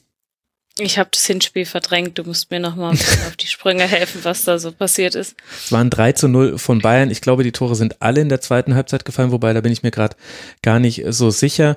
Ich 0.81 0.99
habe 0.99 1.11
das 1.13 1.27
Hinspiel 1.27 1.67
verdrängt. 1.67 2.19
Du 2.19 2.25
musst 2.25 2.51
mir 2.51 2.61
nochmal 2.61 2.93
auf 2.93 3.37
die 3.37 3.47
Sprünge 3.47 3.85
helfen, 3.85 4.21
was 4.23 4.45
da 4.45 4.59
so 4.59 4.71
passiert 4.73 5.15
ist. 5.15 5.37
Es 5.65 5.73
waren 5.73 5.91
3 5.91 6.13
zu 6.13 6.29
0 6.29 6.59
von 6.59 6.81
Bayern. 6.81 7.11
Ich 7.11 7.21
glaube, 7.21 7.43
die 7.43 7.53
Tore 7.53 7.75
sind 7.75 8.01
alle 8.01 8.21
in 8.21 8.29
der 8.29 8.41
zweiten 8.41 8.75
Halbzeit 8.75 9.05
gefallen, 9.05 9.33
wobei 9.33 9.53
da 9.53 9.61
bin 9.61 9.73
ich 9.73 9.83
mir 9.83 9.91
gerade 9.91 10.17
gar 10.63 10.79
nicht 10.79 11.05
so 11.09 11.31
sicher. 11.31 11.77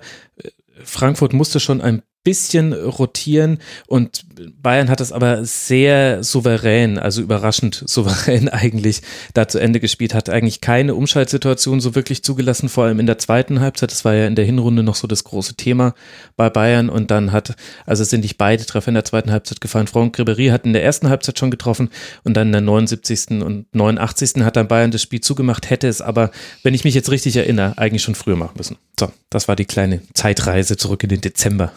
Frankfurt 0.84 1.34
musste 1.34 1.60
schon 1.60 1.82
ein 1.82 2.04
bisschen 2.24 2.74
rotieren 2.74 3.60
und 3.88 4.24
Bayern 4.62 4.90
hat 4.90 5.00
das 5.00 5.12
aber 5.12 5.44
sehr 5.44 6.24
souverän, 6.24 7.00
also 7.00 7.22
überraschend 7.22 7.84
souverän 7.88 8.50
eigentlich 8.50 9.02
da 9.34 9.48
zu 9.48 9.60
Ende 9.60 9.80
gespielt, 9.80 10.14
hat 10.14 10.30
eigentlich 10.30 10.62
keine 10.62 10.96
Umschaltsituation 10.96 11.82
so 11.82 11.96
wirklich 11.96 12.24
zugelassen, 12.24 12.70
vor 12.70 12.86
allem 12.86 13.00
in 13.00 13.06
der 13.06 13.18
zweiten 13.18 13.60
Halbzeit. 13.60 13.92
Das 13.92 14.06
war 14.06 14.14
ja 14.14 14.28
in 14.28 14.36
der 14.36 14.46
Hinrunde 14.46 14.84
noch 14.84 14.96
so 14.96 15.08
das 15.08 15.24
große 15.24 15.56
Thema 15.56 15.94
bei 16.36 16.50
Bayern 16.50 16.90
und 16.90 17.12
dann 17.12 17.32
hat, 17.32 17.56
also 17.86 18.04
sind 18.04 18.22
nicht 18.22 18.38
beide 18.38 18.66
Treffer 18.66 18.90
in 18.90 18.96
der 18.96 19.06
zweiten 19.06 19.32
Halbzeit 19.32 19.62
gefallen. 19.62 19.88
Franck 19.88 20.18
Ribéry 20.20 20.52
hat 20.52 20.66
in 20.66 20.74
der 20.74 20.84
ersten 20.84 21.10
Halbzeit 21.10 21.40
schon 21.40 21.52
getroffen 21.52 21.90
und 22.24 22.36
dann 22.36 22.48
in 22.48 22.54
der 22.54 22.62
79. 22.62 23.42
und 23.44 23.66
89. 23.74 24.44
hat 24.44 24.56
dann 24.56 24.68
Bayern 24.68 24.92
das 24.92 25.02
Spiel 25.02 25.22
zugemacht, 25.22 25.70
hätte 25.70 25.88
es 25.88 26.02
aber, 26.02 26.32
wenn 26.64 26.74
ich 26.74 26.84
mich 26.84 26.94
jetzt 26.94 27.12
richtig 27.12 27.36
erinnere, 27.36 27.78
eigentlich 27.78 28.04
schon 28.04 28.16
früher 28.16 28.36
machen 28.36 28.56
müssen. 28.58 28.78
So, 29.00 29.12
das 29.30 29.48
war 29.48 29.56
die 29.56 29.66
kleine 29.66 30.02
Zeitreise 30.14 30.78
zurück 30.78 31.04
in 31.04 31.10
den 31.10 31.22
Dezember. 31.22 31.72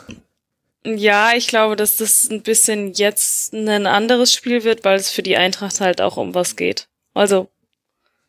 Ja, 0.87 1.33
ich 1.35 1.49
glaube, 1.49 1.77
dass 1.77 1.97
das 1.97 2.29
ein 2.31 2.43
bisschen 2.43 2.93
jetzt 2.93 3.55
ein 3.55 3.87
anderes 3.87 4.33
Spiel 4.33 4.65
wird, 4.65 4.85
weil 4.85 4.97
es 4.97 5.11
für 5.11 5.23
die 5.23 5.37
Eintracht 5.37 5.81
halt 5.81 6.01
auch 6.01 6.19
um 6.19 6.35
was 6.35 6.57
geht. 6.57 6.89
Also, 7.15 7.49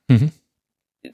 mhm. 0.08 0.32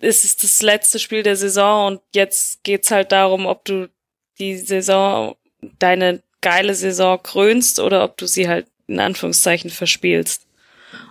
es 0.02 0.24
ist 0.24 0.44
das 0.44 0.62
letzte 0.62 1.00
Spiel 1.00 1.24
der 1.24 1.36
Saison 1.36 1.88
und 1.88 2.02
jetzt 2.14 2.64
geht's 2.64 2.92
halt 2.92 3.12
darum, 3.12 3.48
ob 3.48 3.66
du 3.66 3.90
die 4.38 4.58
Saison, 4.58 5.36
deine 5.80 6.22
geile 6.42 6.76
Saison 6.76 7.22
krönst 7.22 7.80
oder 7.80 8.04
ob 8.04 8.18
du 8.18 8.28
sie 8.28 8.48
halt 8.48 8.68
in 8.88 9.00
Anführungszeichen 9.00 9.72
verspielst. 9.72 10.46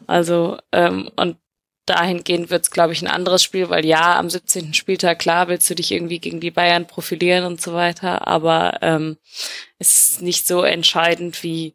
Also, 0.06 0.58
ähm, 0.70 1.10
und 1.16 1.36
dahingehend 1.86 2.50
wird 2.50 2.64
es, 2.64 2.70
glaube 2.70 2.92
ich, 2.92 3.02
ein 3.02 3.08
anderes 3.08 3.42
Spiel, 3.42 3.68
weil 3.68 3.84
ja, 3.84 4.18
am 4.18 4.30
17. 4.30 4.74
Spieltag, 4.74 5.18
klar, 5.18 5.48
willst 5.48 5.68
du 5.70 5.74
dich 5.74 5.92
irgendwie 5.92 6.18
gegen 6.18 6.40
die 6.40 6.50
Bayern 6.50 6.86
profilieren 6.86 7.44
und 7.44 7.60
so 7.60 7.74
weiter, 7.74 8.28
aber 8.28 8.78
ähm, 8.82 9.16
es 9.78 10.08
ist 10.08 10.22
nicht 10.22 10.46
so 10.46 10.62
entscheidend 10.62 11.42
wie 11.42 11.74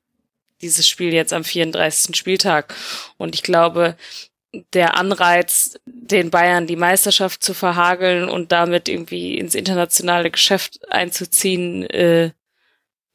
dieses 0.61 0.87
Spiel 0.87 1.13
jetzt 1.13 1.33
am 1.33 1.43
34. 1.43 2.15
Spieltag. 2.15 2.73
Und 3.17 3.35
ich 3.35 3.43
glaube, 3.43 3.95
der 4.73 4.95
Anreiz, 4.95 5.77
den 5.85 6.31
Bayern 6.31 6.67
die 6.67 6.77
Meisterschaft 6.77 7.43
zu 7.43 7.53
verhageln 7.53 8.29
und 8.29 8.51
damit 8.51 8.87
irgendwie 8.87 9.37
ins 9.37 9.55
internationale 9.55 10.31
Geschäft 10.31 10.79
einzuziehen, 10.89 11.83
äh, 11.89 12.31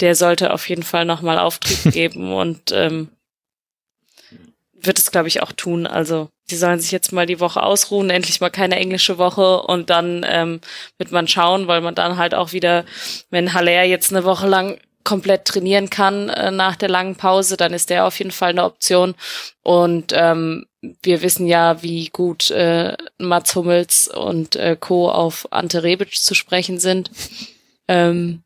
der 0.01 0.15
sollte 0.15 0.53
auf 0.53 0.69
jeden 0.69 0.83
Fall 0.83 1.05
nochmal 1.05 1.39
Auftrieb 1.39 1.93
geben 1.93 2.33
und 2.33 2.73
ähm, 2.73 3.09
wird 4.83 4.99
es, 4.99 5.11
glaube 5.11 5.29
ich, 5.29 5.43
auch 5.43 5.53
tun. 5.53 5.87
Also 5.87 6.29
die 6.51 6.57
sollen 6.57 6.81
sich 6.81 6.91
jetzt 6.91 7.13
mal 7.13 7.27
die 7.27 7.41
Woche 7.41 7.63
ausruhen, 7.63 8.11
endlich 8.11 8.41
mal 8.41 8.51
keine 8.51 8.77
englische 8.77 9.19
Woche 9.19 9.63
und 9.63 9.91
dann 9.91 10.27
ähm, 10.29 10.61
wird 10.99 11.13
man 11.13 11.29
schauen, 11.29 11.67
weil 11.67 11.81
man 11.81 11.95
dann 11.95 12.17
halt 12.17 12.35
auch 12.35 12.53
wieder, 12.53 12.85
wenn 13.31 13.53
Haller 13.53 13.85
jetzt 13.85 14.13
eine 14.13 14.25
Woche 14.25 14.49
lang 14.49 14.79
komplett 15.05 15.47
trainieren 15.47 15.91
kann 15.91 16.29
äh, 16.29 16.51
nach 16.51 16.77
der 16.77 16.89
langen 16.89 17.17
Pause, 17.17 17.57
dann 17.57 17.73
ist 17.73 17.91
der 17.91 18.07
auf 18.07 18.19
jeden 18.19 18.31
Fall 18.31 18.51
eine 18.51 18.65
Option. 18.65 19.15
Und 19.63 20.13
ähm, 20.15 20.67
wir 21.03 21.23
wissen 21.23 21.47
ja, 21.47 21.83
wie 21.83 22.09
gut 22.09 22.51
äh, 22.51 22.97
Mats 23.19 23.55
Hummels 23.55 24.09
und 24.09 24.57
äh, 24.57 24.77
Co. 24.79 25.11
auf 25.11 25.49
Ante 25.53 25.83
Rebic 25.83 26.15
zu 26.15 26.35
sprechen 26.35 26.79
sind. 26.79 27.11
Ähm, 27.89 28.43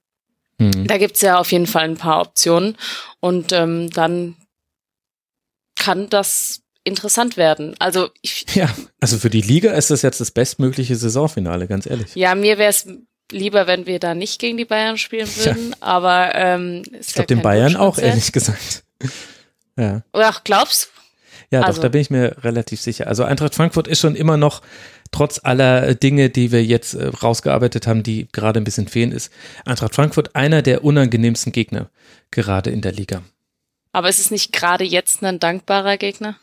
mhm. 0.58 0.86
Da 0.86 0.98
gibt's 0.98 1.20
ja 1.20 1.38
auf 1.38 1.52
jeden 1.52 1.66
Fall 1.66 1.84
ein 1.84 1.96
paar 1.96 2.20
Optionen. 2.20 2.76
Und 3.20 3.52
ähm, 3.52 3.90
dann 3.90 4.36
kann 5.76 6.08
das 6.08 6.62
interessant 6.84 7.36
werden. 7.36 7.74
Also 7.78 8.10
ich, 8.22 8.46
ja, 8.54 8.68
also 9.00 9.18
für 9.18 9.30
die 9.30 9.40
Liga 9.40 9.72
ist 9.72 9.90
das 9.90 10.02
jetzt 10.02 10.20
das 10.20 10.30
bestmögliche 10.30 10.96
Saisonfinale, 10.96 11.66
ganz 11.66 11.86
ehrlich. 11.86 12.14
Ja, 12.14 12.34
mir 12.34 12.58
wäre 12.58 12.70
es 12.70 12.86
lieber, 13.32 13.66
wenn 13.66 13.86
wir 13.86 13.98
da 13.98 14.14
nicht 14.14 14.38
gegen 14.38 14.56
die 14.56 14.66
Bayern 14.66 14.98
spielen 14.98 15.28
würden, 15.36 15.70
ja. 15.70 15.76
aber 15.80 16.34
ähm, 16.34 16.82
ich 17.00 17.14
glaube 17.14 17.26
den 17.26 17.42
Bayern 17.42 17.76
auch 17.76 17.98
ehrlich 17.98 18.32
gesagt. 18.32 18.84
ja. 19.76 20.02
Ach, 20.12 20.44
glaubst? 20.44 20.90
Ja, 21.50 21.62
also. 21.62 21.76
doch, 21.76 21.82
da 21.82 21.88
bin 21.88 22.00
ich 22.00 22.10
mir 22.10 22.36
relativ 22.42 22.80
sicher. 22.80 23.06
Also 23.06 23.24
Eintracht 23.24 23.54
Frankfurt 23.54 23.88
ist 23.88 24.00
schon 24.00 24.14
immer 24.14 24.36
noch 24.36 24.62
trotz 25.10 25.40
aller 25.42 25.94
Dinge, 25.94 26.28
die 26.28 26.52
wir 26.52 26.64
jetzt 26.64 26.94
äh, 26.94 27.06
rausgearbeitet 27.06 27.86
haben, 27.86 28.02
die 28.02 28.28
gerade 28.32 28.60
ein 28.60 28.64
bisschen 28.64 28.88
fehlen, 28.88 29.12
ist 29.12 29.32
Eintracht 29.64 29.94
Frankfurt 29.94 30.34
einer 30.34 30.62
der 30.62 30.84
unangenehmsten 30.84 31.52
Gegner 31.52 31.90
gerade 32.30 32.70
in 32.70 32.80
der 32.80 32.92
Liga. 32.92 33.22
Aber 33.94 34.08
ist 34.08 34.18
es 34.18 34.32
nicht 34.32 34.52
gerade 34.52 34.82
jetzt 34.82 35.22
ein 35.22 35.38
dankbarer 35.38 35.98
Gegner? 35.98 36.36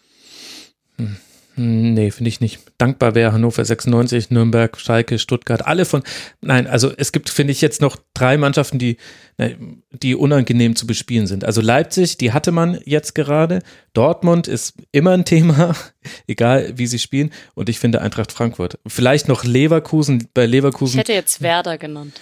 Hm. 0.97 1.17
Nee, 1.57 2.09
finde 2.11 2.29
ich 2.29 2.39
nicht. 2.39 2.59
Dankbar 2.77 3.13
wäre 3.13 3.33
Hannover 3.33 3.65
96, 3.65 4.31
Nürnberg, 4.31 4.79
Schalke, 4.79 5.19
Stuttgart, 5.19 5.67
alle 5.67 5.83
von. 5.83 6.01
Nein, 6.39 6.65
also 6.65 6.93
es 6.95 7.11
gibt, 7.11 7.29
finde 7.29 7.51
ich, 7.51 7.59
jetzt 7.59 7.81
noch 7.81 7.97
drei 8.13 8.37
Mannschaften, 8.37 8.79
die, 8.79 8.95
die 9.91 10.15
unangenehm 10.15 10.77
zu 10.77 10.87
bespielen 10.87 11.27
sind. 11.27 11.43
Also 11.43 11.59
Leipzig, 11.59 12.17
die 12.17 12.31
hatte 12.31 12.53
man 12.53 12.79
jetzt 12.85 13.15
gerade. 13.15 13.59
Dortmund 13.91 14.47
ist 14.47 14.75
immer 14.93 15.11
ein 15.11 15.25
Thema, 15.25 15.75
egal 16.27 16.77
wie 16.77 16.87
sie 16.87 16.99
spielen. 16.99 17.31
Und 17.53 17.67
ich 17.67 17.79
finde 17.79 18.01
Eintracht 18.01 18.31
Frankfurt. 18.31 18.79
Vielleicht 18.87 19.27
noch 19.27 19.43
Leverkusen, 19.43 20.29
bei 20.33 20.45
Leverkusen. 20.45 20.93
Ich 20.93 20.99
hätte 20.99 21.13
jetzt 21.13 21.41
Werder 21.41 21.77
genannt. 21.77 22.13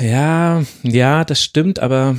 Ja, 0.00 0.64
ja, 0.82 1.24
das 1.24 1.42
stimmt, 1.44 1.78
aber 1.78 2.16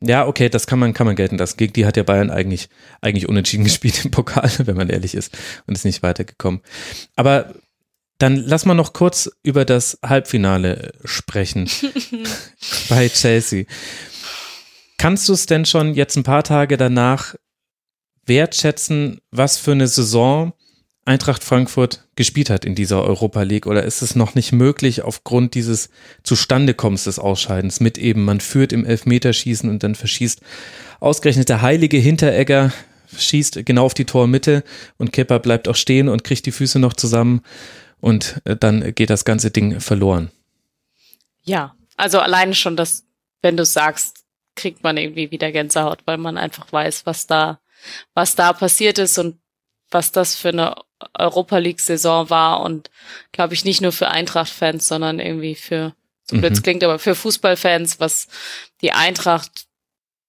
ja, 0.00 0.26
okay, 0.26 0.48
das 0.48 0.66
kann 0.66 0.78
man, 0.78 0.92
kann 0.92 1.06
man 1.06 1.16
gelten 1.16 1.38
lassen. 1.38 1.56
Gegen 1.56 1.72
die 1.72 1.86
hat 1.86 1.96
ja 1.96 2.02
Bayern 2.02 2.30
eigentlich, 2.30 2.68
eigentlich 3.00 3.28
unentschieden 3.28 3.64
gespielt 3.64 4.04
im 4.04 4.10
Pokal, 4.10 4.50
wenn 4.66 4.76
man 4.76 4.88
ehrlich 4.88 5.14
ist, 5.14 5.36
und 5.66 5.74
ist 5.74 5.84
nicht 5.84 6.02
weitergekommen. 6.02 6.60
Aber 7.14 7.54
dann 8.18 8.36
lass 8.36 8.64
mal 8.64 8.74
noch 8.74 8.92
kurz 8.92 9.30
über 9.42 9.64
das 9.64 9.98
Halbfinale 10.04 10.92
sprechen 11.04 11.68
bei 12.88 13.08
Chelsea. 13.08 13.64
Kannst 14.96 15.28
du 15.28 15.34
es 15.34 15.44
denn 15.44 15.66
schon 15.66 15.94
jetzt 15.94 16.16
ein 16.16 16.22
paar 16.22 16.42
Tage 16.42 16.78
danach 16.78 17.34
wertschätzen, 18.24 19.20
was 19.30 19.58
für 19.58 19.72
eine 19.72 19.86
Saison 19.86 20.54
Eintracht 21.04 21.44
Frankfurt 21.44 22.05
gespielt 22.16 22.50
hat 22.50 22.64
in 22.64 22.74
dieser 22.74 23.04
Europa 23.04 23.42
League? 23.42 23.66
Oder 23.66 23.84
ist 23.84 24.02
es 24.02 24.16
noch 24.16 24.34
nicht 24.34 24.52
möglich 24.52 25.02
aufgrund 25.02 25.54
dieses 25.54 25.90
Zustandekommens 26.22 27.04
des 27.04 27.18
Ausscheidens 27.18 27.80
mit 27.80 27.98
eben, 27.98 28.24
man 28.24 28.40
führt 28.40 28.72
im 28.72 28.84
Elfmeterschießen 28.84 29.70
und 29.70 29.82
dann 29.82 29.94
verschießt 29.94 30.40
ausgerechnet 31.00 31.48
der 31.48 31.62
heilige 31.62 31.98
Hinteregger, 31.98 32.72
schießt 33.16 33.64
genau 33.64 33.84
auf 33.84 33.94
die 33.94 34.04
Tormitte 34.04 34.64
und 34.96 35.12
Kepper 35.12 35.38
bleibt 35.38 35.68
auch 35.68 35.76
stehen 35.76 36.08
und 36.08 36.24
kriegt 36.24 36.46
die 36.46 36.52
Füße 36.52 36.78
noch 36.78 36.94
zusammen 36.94 37.42
und 38.00 38.40
äh, 38.44 38.56
dann 38.56 38.94
geht 38.94 39.10
das 39.10 39.24
ganze 39.24 39.50
Ding 39.50 39.80
verloren. 39.80 40.30
Ja, 41.44 41.76
also 41.96 42.18
alleine 42.18 42.54
schon 42.54 42.76
das, 42.76 43.04
wenn 43.42 43.56
du 43.56 43.64
sagst, 43.64 44.24
kriegt 44.54 44.82
man 44.82 44.96
irgendwie 44.96 45.30
wieder 45.30 45.52
Gänsehaut, 45.52 46.00
weil 46.06 46.18
man 46.18 46.36
einfach 46.38 46.72
weiß, 46.72 47.06
was 47.06 47.26
da, 47.26 47.60
was 48.14 48.34
da 48.34 48.52
passiert 48.52 48.98
ist 48.98 49.18
und 49.18 49.38
was 49.90 50.10
das 50.12 50.34
für 50.34 50.48
eine 50.48 50.74
Europa 51.14 51.58
League 51.58 51.80
Saison 51.80 52.30
war 52.30 52.60
und 52.60 52.90
glaube 53.32 53.54
ich 53.54 53.64
nicht 53.64 53.80
nur 53.80 53.92
für 53.92 54.08
Eintracht-Fans, 54.08 54.88
sondern 54.88 55.18
irgendwie 55.18 55.54
für, 55.54 55.94
so 56.24 56.36
blöd 56.36 56.52
mhm. 56.52 56.62
klingt, 56.62 56.84
aber 56.84 56.98
für 56.98 57.14
Fußballfans, 57.14 58.00
was 58.00 58.28
die 58.80 58.92
Eintracht 58.92 59.66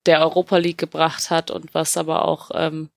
der 0.05 0.21
Europa 0.21 0.57
League 0.57 0.77
gebracht 0.77 1.29
hat 1.29 1.51
und 1.51 1.73
was 1.73 1.97
aber 1.97 2.25
auch, 2.25 2.51
ähm, 2.53 2.89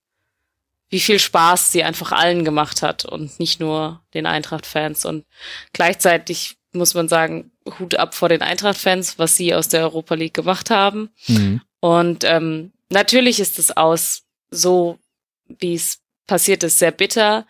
wie 0.89 0.99
viel 0.99 1.19
Spaß 1.19 1.71
sie 1.71 1.83
einfach 1.83 2.11
allen 2.11 2.43
gemacht 2.43 2.81
hat 2.81 3.05
und 3.05 3.39
nicht 3.39 3.59
nur 3.59 4.01
den 4.13 4.25
Eintracht-Fans. 4.25 5.05
Und 5.05 5.25
gleichzeitig 5.71 6.57
muss 6.73 6.93
man 6.93 7.07
sagen, 7.07 7.51
Hut 7.79 7.95
ab 7.95 8.13
vor 8.15 8.29
den 8.29 8.41
Eintracht-Fans, 8.41 9.17
was 9.17 9.35
sie 9.35 9.53
aus 9.53 9.69
der 9.69 9.81
Europa 9.83 10.15
League 10.15 10.33
gemacht 10.33 10.69
haben. 10.69 11.09
Mhm. 11.27 11.61
Und 11.79 12.23
ähm, 12.23 12.73
natürlich 12.89 13.39
ist 13.39 13.59
es 13.59 13.75
aus 13.75 14.23
so, 14.49 14.99
wie 15.47 15.75
es 15.75 15.99
passiert 16.31 16.63
ist, 16.63 16.79
sehr 16.79 16.91
bitter. 16.91 17.45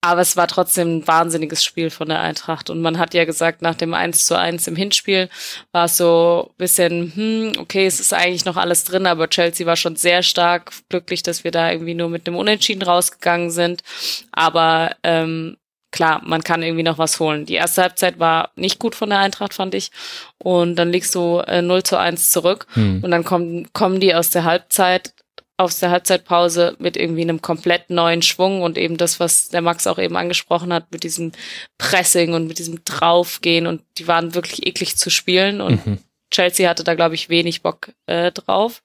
Aber 0.00 0.20
es 0.20 0.36
war 0.36 0.46
trotzdem 0.46 0.98
ein 0.98 1.08
wahnsinniges 1.08 1.64
Spiel 1.64 1.90
von 1.90 2.08
der 2.08 2.20
Eintracht. 2.20 2.70
Und 2.70 2.80
man 2.80 2.98
hat 2.98 3.12
ja 3.12 3.24
gesagt, 3.24 3.60
nach 3.60 3.74
dem 3.74 3.92
1 3.92 4.26
zu 4.26 4.38
1 4.38 4.68
im 4.68 4.76
Hinspiel 4.76 5.28
war 5.72 5.86
es 5.86 5.96
so 5.96 6.50
ein 6.50 6.56
bisschen, 6.58 7.12
hm, 7.12 7.52
okay, 7.58 7.86
es 7.86 7.98
ist 7.98 8.14
eigentlich 8.14 8.44
noch 8.44 8.56
alles 8.56 8.84
drin, 8.84 9.06
aber 9.06 9.28
Chelsea 9.28 9.66
war 9.66 9.74
schon 9.74 9.96
sehr 9.96 10.22
stark 10.22 10.70
glücklich, 10.90 11.24
dass 11.24 11.42
wir 11.42 11.50
da 11.50 11.72
irgendwie 11.72 11.94
nur 11.94 12.08
mit 12.08 12.28
einem 12.28 12.36
Unentschieden 12.36 12.82
rausgegangen 12.82 13.50
sind. 13.50 13.82
Aber 14.30 14.94
ähm, 15.02 15.56
klar, 15.90 16.20
man 16.24 16.44
kann 16.44 16.62
irgendwie 16.62 16.84
noch 16.84 16.98
was 16.98 17.18
holen. 17.18 17.46
Die 17.46 17.54
erste 17.54 17.82
Halbzeit 17.82 18.20
war 18.20 18.50
nicht 18.54 18.78
gut 18.78 18.94
von 18.94 19.08
der 19.08 19.18
Eintracht, 19.18 19.54
fand 19.54 19.74
ich. 19.74 19.90
Und 20.38 20.76
dann 20.76 20.92
liegst 20.92 21.16
du 21.16 21.38
äh, 21.38 21.62
0 21.62 21.82
zu 21.82 21.98
1 21.98 22.30
zurück. 22.30 22.68
Hm. 22.74 23.02
Und 23.02 23.10
dann 23.10 23.24
kommen, 23.24 23.72
kommen 23.72 23.98
die 23.98 24.14
aus 24.14 24.30
der 24.30 24.44
Halbzeit 24.44 25.14
aus 25.56 25.78
der 25.78 25.90
Halbzeitpause 25.90 26.74
mit 26.78 26.96
irgendwie 26.96 27.22
einem 27.22 27.40
komplett 27.40 27.88
neuen 27.90 28.22
Schwung 28.22 28.62
und 28.62 28.76
eben 28.76 28.96
das, 28.96 29.20
was 29.20 29.48
der 29.48 29.62
Max 29.62 29.86
auch 29.86 29.98
eben 29.98 30.16
angesprochen 30.16 30.72
hat, 30.72 30.90
mit 30.90 31.04
diesem 31.04 31.32
Pressing 31.78 32.34
und 32.34 32.48
mit 32.48 32.58
diesem 32.58 32.84
Draufgehen 32.84 33.66
und 33.66 33.82
die 33.98 34.08
waren 34.08 34.34
wirklich 34.34 34.66
eklig 34.66 34.96
zu 34.96 35.10
spielen 35.10 35.60
und 35.60 35.86
mhm. 35.86 35.98
Chelsea 36.32 36.68
hatte 36.68 36.82
da, 36.82 36.94
glaube 36.94 37.14
ich, 37.14 37.28
wenig 37.28 37.62
Bock 37.62 37.92
äh, 38.06 38.32
drauf. 38.32 38.82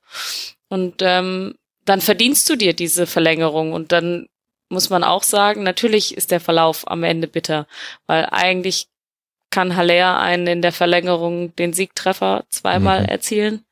Und 0.68 0.98
ähm, 1.00 1.56
dann 1.86 2.02
verdienst 2.02 2.48
du 2.48 2.56
dir 2.56 2.74
diese 2.74 3.08
Verlängerung 3.08 3.74
und 3.74 3.92
dann 3.92 4.28
muss 4.70 4.92
man 4.92 5.04
auch 5.04 5.24
sagen, 5.24 5.64
natürlich 5.64 6.16
ist 6.16 6.30
der 6.30 6.40
Verlauf 6.40 6.88
am 6.88 7.04
Ende 7.04 7.28
bitter, 7.28 7.66
weil 8.06 8.28
eigentlich 8.30 8.88
kann 9.50 9.76
Haller 9.76 10.20
einen 10.20 10.46
in 10.46 10.62
der 10.62 10.72
Verlängerung 10.72 11.56
den 11.56 11.74
Siegtreffer 11.74 12.46
zweimal 12.50 13.02
mhm. 13.02 13.08
erzielen 13.08 13.66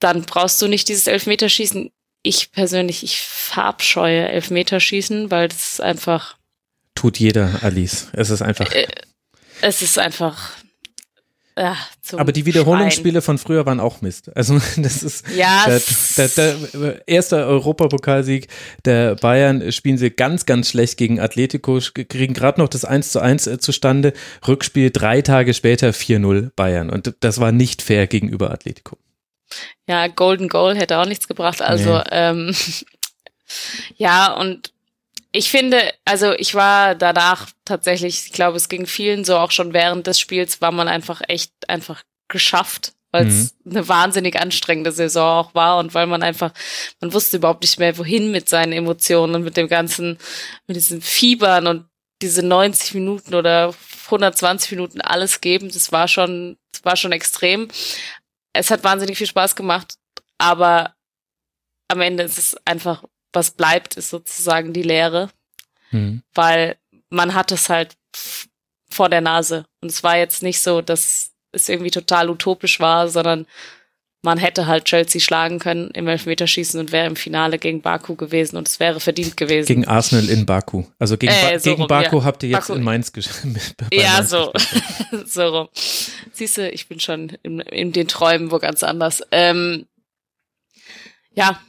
dann 0.00 0.22
brauchst 0.22 0.60
du 0.62 0.68
nicht 0.68 0.88
dieses 0.88 1.06
Elfmeterschießen. 1.06 1.90
Ich 2.22 2.52
persönlich, 2.52 3.02
ich 3.02 3.18
verabscheue 3.20 4.28
Elfmeterschießen, 4.28 5.30
weil 5.30 5.48
das 5.48 5.72
ist 5.72 5.80
einfach. 5.80 6.36
Tut 6.94 7.18
jeder, 7.18 7.62
Alice. 7.62 8.08
Es 8.12 8.30
ist 8.30 8.42
einfach. 8.42 8.70
Äh, 8.72 8.86
es 9.60 9.82
ist 9.82 9.98
einfach. 9.98 10.52
Ja, 11.58 11.76
Aber 12.12 12.30
die 12.30 12.46
Wiederholungsspiele 12.46 13.14
Schwein. 13.14 13.22
von 13.22 13.38
früher 13.38 13.66
waren 13.66 13.80
auch 13.80 14.00
Mist. 14.00 14.30
Also 14.36 14.60
das 14.76 15.02
ist 15.02 15.24
ja, 15.36 15.66
der, 15.66 16.28
der, 16.28 16.54
der 16.54 17.08
erste 17.08 17.36
Europapokalsieg 17.36 18.46
der 18.84 19.16
Bayern 19.16 19.72
spielen 19.72 19.98
sie 19.98 20.10
ganz, 20.10 20.46
ganz 20.46 20.70
schlecht 20.70 20.96
gegen 20.98 21.18
Atletico, 21.18 21.80
kriegen 21.92 22.32
gerade 22.32 22.60
noch 22.60 22.68
das 22.68 22.84
1 22.84 23.10
zu 23.10 23.18
1 23.18 23.48
äh, 23.48 23.58
zustande. 23.58 24.12
Rückspiel 24.46 24.90
drei 24.92 25.20
Tage 25.20 25.52
später 25.52 25.90
4-0 25.90 26.50
Bayern. 26.54 26.90
Und 26.90 27.14
das 27.20 27.40
war 27.40 27.50
nicht 27.50 27.82
fair 27.82 28.06
gegenüber 28.06 28.52
Atletico. 28.52 28.96
Ja, 29.86 30.06
Golden 30.06 30.48
Goal 30.48 30.76
hätte 30.76 30.98
auch 30.98 31.06
nichts 31.06 31.28
gebracht. 31.28 31.62
Also 31.62 31.98
nee. 31.98 32.04
ähm, 32.10 32.54
ja, 33.96 34.32
und 34.32 34.72
ich 35.32 35.50
finde, 35.50 35.92
also 36.04 36.32
ich 36.32 36.54
war 36.54 36.94
danach 36.94 37.48
tatsächlich, 37.64 38.26
ich 38.26 38.32
glaube, 38.32 38.56
es 38.56 38.68
ging 38.68 38.86
vielen 38.86 39.24
so, 39.24 39.36
auch 39.36 39.50
schon 39.50 39.72
während 39.72 40.06
des 40.06 40.18
Spiels 40.18 40.60
war 40.60 40.72
man 40.72 40.88
einfach 40.88 41.20
echt 41.28 41.52
einfach 41.68 42.02
geschafft, 42.28 42.92
weil 43.10 43.26
es 43.26 43.54
mhm. 43.64 43.72
eine 43.72 43.88
wahnsinnig 43.88 44.40
anstrengende 44.40 44.92
Saison 44.92 45.44
auch 45.44 45.54
war 45.54 45.78
und 45.78 45.94
weil 45.94 46.06
man 46.06 46.22
einfach, 46.22 46.52
man 47.00 47.12
wusste 47.12 47.38
überhaupt 47.38 47.62
nicht 47.62 47.78
mehr, 47.78 47.96
wohin 47.98 48.30
mit 48.30 48.48
seinen 48.48 48.72
Emotionen 48.72 49.34
und 49.34 49.44
mit 49.44 49.56
dem 49.56 49.68
ganzen, 49.68 50.18
mit 50.66 50.76
diesen 50.76 51.02
Fiebern 51.02 51.66
und 51.66 51.86
diese 52.20 52.44
90 52.44 52.94
Minuten 52.94 53.34
oder 53.34 53.74
120 54.06 54.72
Minuten 54.72 55.00
alles 55.00 55.40
geben, 55.40 55.70
das 55.70 55.92
war 55.92 56.08
schon, 56.08 56.56
das 56.72 56.84
war 56.84 56.96
schon 56.96 57.12
extrem 57.12 57.68
es 58.58 58.72
hat 58.72 58.82
wahnsinnig 58.82 59.16
viel 59.16 59.26
Spaß 59.26 59.54
gemacht, 59.54 59.94
aber 60.36 60.94
am 61.86 62.00
Ende 62.00 62.24
ist 62.24 62.38
es 62.38 62.56
einfach, 62.66 63.04
was 63.32 63.52
bleibt, 63.52 63.96
ist 63.96 64.10
sozusagen 64.10 64.72
die 64.72 64.82
Lehre, 64.82 65.30
mhm. 65.92 66.22
weil 66.34 66.76
man 67.08 67.34
hat 67.34 67.52
es 67.52 67.68
halt 67.68 67.96
vor 68.90 69.08
der 69.08 69.20
Nase. 69.20 69.64
Und 69.80 69.90
es 69.90 70.02
war 70.02 70.16
jetzt 70.16 70.42
nicht 70.42 70.60
so, 70.60 70.82
dass 70.82 71.30
es 71.52 71.68
irgendwie 71.68 71.92
total 71.92 72.30
utopisch 72.30 72.80
war, 72.80 73.08
sondern 73.08 73.46
man 74.22 74.38
hätte 74.38 74.66
halt 74.66 74.84
Chelsea 74.84 75.20
schlagen 75.20 75.58
können 75.58 75.90
im 75.92 76.08
Elfmeterschießen 76.08 76.80
und 76.80 76.90
wäre 76.90 77.06
im 77.06 77.16
Finale 77.16 77.58
gegen 77.58 77.82
Baku 77.82 78.16
gewesen 78.16 78.56
und 78.56 78.66
es 78.66 78.80
wäre 78.80 78.98
verdient 78.98 79.36
gewesen. 79.36 79.66
Gegen 79.68 79.86
Arsenal 79.86 80.28
in 80.28 80.44
Baku. 80.44 80.84
Also 80.98 81.16
gegen, 81.16 81.32
äh, 81.32 81.52
ba 81.52 81.58
so 81.58 81.70
gegen 81.70 81.82
rum, 81.82 81.88
Baku 81.88 82.18
ja. 82.18 82.24
habt 82.24 82.42
ihr 82.42 82.48
jetzt 82.48 82.66
Baku. 82.66 82.78
in 82.78 82.82
Mainz 82.82 83.12
gespielt. 83.12 83.74
Ja, 83.92 84.14
Mainz 84.14 84.30
so. 84.30 84.52
so 85.24 85.48
rum. 85.48 85.68
Siehst 86.32 86.58
du, 86.58 86.68
ich 86.68 86.88
bin 86.88 86.98
schon 86.98 87.36
in, 87.42 87.60
in 87.60 87.92
den 87.92 88.08
Träumen 88.08 88.50
wo 88.50 88.58
ganz 88.58 88.82
anders. 88.82 89.22
Ähm, 89.30 89.86
ja, 91.32 91.60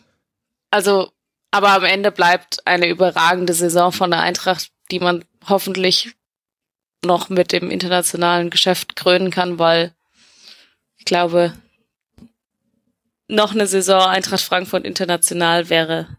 also, 0.72 1.12
aber 1.52 1.70
am 1.70 1.84
Ende 1.84 2.12
bleibt 2.12 2.66
eine 2.66 2.88
überragende 2.88 3.54
Saison 3.54 3.92
von 3.92 4.10
der 4.10 4.22
Eintracht, 4.22 4.72
die 4.92 5.00
man 5.00 5.24
hoffentlich 5.48 6.16
noch 7.06 7.30
mit 7.30 7.52
dem 7.52 7.70
internationalen 7.70 8.50
Geschäft 8.50 8.96
krönen 8.96 9.30
kann, 9.32 9.60
weil 9.60 9.94
ich 10.98 11.06
glaube, 11.06 11.54
noch 13.30 13.54
eine 13.54 13.68
Saison 13.68 14.02
Eintracht 14.02 14.42
Frankfurt 14.42 14.86
international 14.86 15.70
wäre 15.70 16.18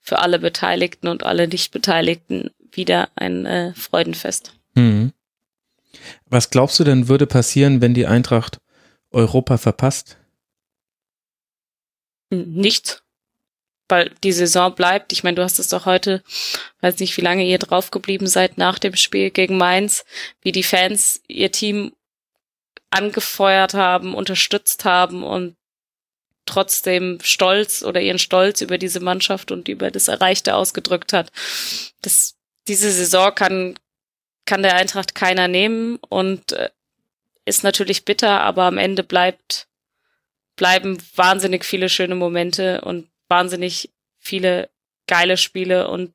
für 0.00 0.20
alle 0.20 0.38
Beteiligten 0.38 1.08
und 1.08 1.24
alle 1.24 1.48
Nicht-Beteiligten 1.48 2.50
wieder 2.70 3.10
ein 3.16 3.44
äh, 3.44 3.74
Freudenfest. 3.74 4.54
Mhm. 4.74 5.12
Was 6.26 6.50
glaubst 6.50 6.78
du 6.78 6.84
denn 6.84 7.08
würde 7.08 7.26
passieren, 7.26 7.80
wenn 7.80 7.94
die 7.94 8.06
Eintracht 8.06 8.60
Europa 9.10 9.58
verpasst? 9.58 10.18
Nichts. 12.30 13.02
Weil 13.88 14.10
die 14.22 14.32
Saison 14.32 14.74
bleibt. 14.74 15.12
Ich 15.12 15.24
meine, 15.24 15.36
du 15.36 15.42
hast 15.42 15.58
es 15.58 15.68
doch 15.68 15.86
heute, 15.86 16.22
weiß 16.80 16.98
nicht, 16.98 17.16
wie 17.16 17.22
lange 17.22 17.44
ihr 17.44 17.58
draufgeblieben 17.58 18.26
seid 18.26 18.58
nach 18.58 18.78
dem 18.78 18.96
Spiel 18.96 19.30
gegen 19.30 19.56
Mainz, 19.56 20.04
wie 20.42 20.52
die 20.52 20.64
Fans 20.64 21.22
ihr 21.28 21.52
Team 21.52 21.92
angefeuert 22.90 23.74
haben, 23.74 24.14
unterstützt 24.14 24.84
haben 24.84 25.22
und 25.22 25.56
trotzdem 26.46 27.18
stolz 27.22 27.82
oder 27.82 28.00
ihren 28.00 28.18
Stolz 28.18 28.60
über 28.60 28.78
diese 28.78 29.00
Mannschaft 29.00 29.50
und 29.50 29.68
über 29.68 29.90
das 29.90 30.08
Erreichte 30.08 30.54
ausgedrückt 30.54 31.12
hat. 31.12 31.30
Das, 32.02 32.36
diese 32.68 32.90
Saison 32.90 33.34
kann, 33.34 33.74
kann 34.46 34.62
der 34.62 34.76
Eintracht 34.76 35.14
keiner 35.14 35.48
nehmen 35.48 35.98
und 36.08 36.52
äh, 36.52 36.70
ist 37.44 37.62
natürlich 37.62 38.04
bitter, 38.04 38.40
aber 38.40 38.64
am 38.64 38.78
Ende 38.78 39.02
bleibt, 39.02 39.68
bleiben 40.56 40.98
wahnsinnig 41.14 41.64
viele 41.64 41.88
schöne 41.88 42.14
Momente 42.14 42.80
und 42.80 43.08
wahnsinnig 43.28 43.90
viele 44.18 44.68
geile 45.06 45.36
Spiele 45.36 45.88
und 45.88 46.12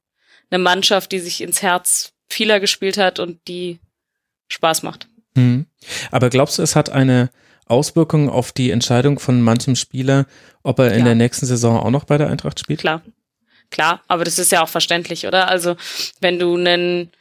eine 0.49 0.60
Mannschaft, 0.60 1.12
die 1.12 1.20
sich 1.20 1.41
ins 1.41 1.62
Herz 1.62 2.14
vieler 2.30 2.60
gespielt 2.60 2.97
hat 2.97 3.20
und 3.20 3.39
die 3.47 3.80
Spaß 4.49 4.84
macht. 4.84 5.08
Mhm. 5.36 5.66
Aber 6.12 6.30
glaubst 6.30 6.58
du, 6.58 6.64
es 6.64 6.76
hat 6.76 6.89
eine 6.89 7.30
Auswirkungen 7.72 8.30
auf 8.30 8.51
die 8.51 8.72
Entscheidung 8.72 9.17
von 9.19 9.41
manchem 9.41 9.76
Spieler, 9.76 10.26
ob 10.63 10.80
er 10.80 10.91
in 10.91 10.99
ja. 10.99 11.05
der 11.05 11.15
nächsten 11.15 11.45
Saison 11.45 11.80
auch 11.80 11.89
noch 11.89 12.03
bei 12.03 12.17
der 12.17 12.30
Eintracht 12.30 12.59
spielt? 12.59 12.82
Klar. 12.82 13.01
Klar, 13.72 14.01
aber 14.09 14.26
das 14.26 14.38
ist 14.38 14.51
ja 14.51 14.61
auch 14.61 14.69
verständlich, 14.69 15.26
oder? 15.26 15.47
Also, 15.47 15.78
wenn 16.19 16.38
du 16.38 16.55
einen 16.57 17.11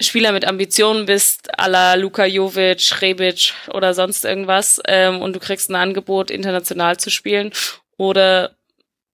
Spieler 0.00 0.32
mit 0.32 0.46
Ambitionen 0.46 1.06
bist, 1.06 1.58
à 1.60 1.68
la 1.68 1.94
Luka 1.94 2.24
Jovic, 2.24 3.02
Rebic 3.02 3.52
oder 3.74 3.92
sonst 3.92 4.24
irgendwas, 4.24 4.80
ähm, 4.86 5.20
und 5.20 5.34
du 5.34 5.40
kriegst 5.40 5.70
ein 5.70 5.74
Angebot, 5.74 6.30
international 6.30 6.96
zu 6.96 7.10
spielen 7.10 7.52
oder 7.98 8.56